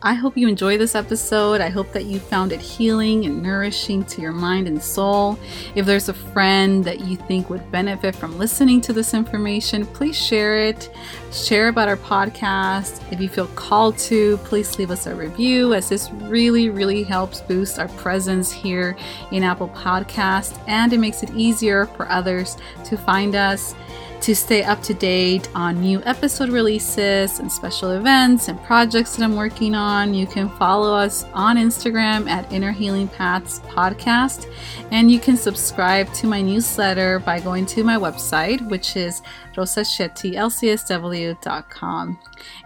I 0.00 0.14
hope 0.14 0.36
you 0.36 0.46
enjoy 0.46 0.78
this 0.78 0.94
episode. 0.94 1.60
I 1.60 1.70
hope 1.70 1.90
that 1.90 2.04
you 2.04 2.20
found 2.20 2.52
it 2.52 2.60
healing 2.60 3.24
and 3.24 3.42
nourishing 3.42 4.04
to 4.04 4.22
your 4.22 4.30
mind 4.30 4.68
and 4.68 4.80
soul. 4.80 5.36
If 5.74 5.86
there's 5.86 6.08
a 6.08 6.14
friend 6.14 6.84
that 6.84 7.00
you 7.00 7.16
think 7.16 7.50
would 7.50 7.68
benefit 7.72 8.14
from 8.14 8.38
listening 8.38 8.80
to 8.82 8.92
this 8.92 9.12
information, 9.12 9.84
please 9.86 10.16
share 10.16 10.62
it. 10.62 10.88
Share 11.32 11.66
about 11.66 11.88
our 11.88 11.96
podcast. 11.96 13.02
If 13.12 13.20
you 13.20 13.28
feel 13.28 13.48
called 13.48 13.98
to, 13.98 14.36
please 14.44 14.78
leave 14.78 14.92
us 14.92 15.08
a 15.08 15.14
review, 15.16 15.74
as 15.74 15.88
this 15.88 16.12
really, 16.12 16.70
really 16.70 17.02
helps 17.02 17.40
boost 17.40 17.80
our 17.80 17.88
presence 17.88 18.52
here 18.52 18.96
in 19.32 19.42
Apple 19.42 19.70
Podcast 19.70 20.62
and 20.68 20.92
it 20.92 20.98
makes 20.98 21.24
it 21.24 21.30
easier 21.30 21.86
for 21.86 22.08
others 22.08 22.56
to 22.84 22.96
find 22.96 23.34
us. 23.34 23.74
To 24.22 24.34
stay 24.34 24.62
up 24.62 24.82
to 24.82 24.92
date 24.92 25.48
on 25.54 25.80
new 25.80 26.02
episode 26.04 26.50
releases 26.50 27.38
and 27.38 27.50
special 27.50 27.92
events 27.92 28.48
and 28.48 28.62
projects 28.62 29.16
that 29.16 29.24
I'm 29.24 29.36
working 29.36 29.74
on, 29.74 30.12
you 30.12 30.26
can 30.26 30.50
follow 30.50 30.94
us 30.94 31.24
on 31.32 31.56
Instagram 31.56 32.28
at 32.28 32.52
Inner 32.52 32.72
Healing 32.72 33.08
Paths 33.08 33.60
Podcast. 33.60 34.52
And 34.90 35.10
you 35.10 35.18
can 35.18 35.38
subscribe 35.38 36.12
to 36.14 36.26
my 36.26 36.42
newsletter 36.42 37.20
by 37.20 37.40
going 37.40 37.64
to 37.66 37.84
my 37.84 37.96
website, 37.96 38.68
which 38.68 38.96
is 38.96 39.22
rosashettylcsw.com. 39.56 42.18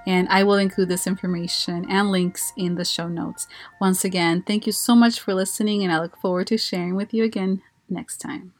And 0.07 0.29
I 0.31 0.43
will 0.43 0.57
include 0.57 0.89
this 0.89 1.07
information 1.07 1.87
and 1.89 2.11
links 2.11 2.53
in 2.57 2.75
the 2.75 2.85
show 2.85 3.07
notes. 3.07 3.47
Once 3.81 4.05
again, 4.05 4.43
thank 4.43 4.67
you 4.67 4.73
so 4.73 4.97
much 4.97 5.21
for 5.21 5.33
listening, 5.33 5.85
and 5.85 5.93
I 5.93 6.01
look 6.01 6.17
forward 6.17 6.49
to 6.49 6.59
sharing 6.59 6.97
with 6.97 7.15
you 7.15 7.23
again 7.23 7.63
next 7.89 8.17
time. 8.17 8.53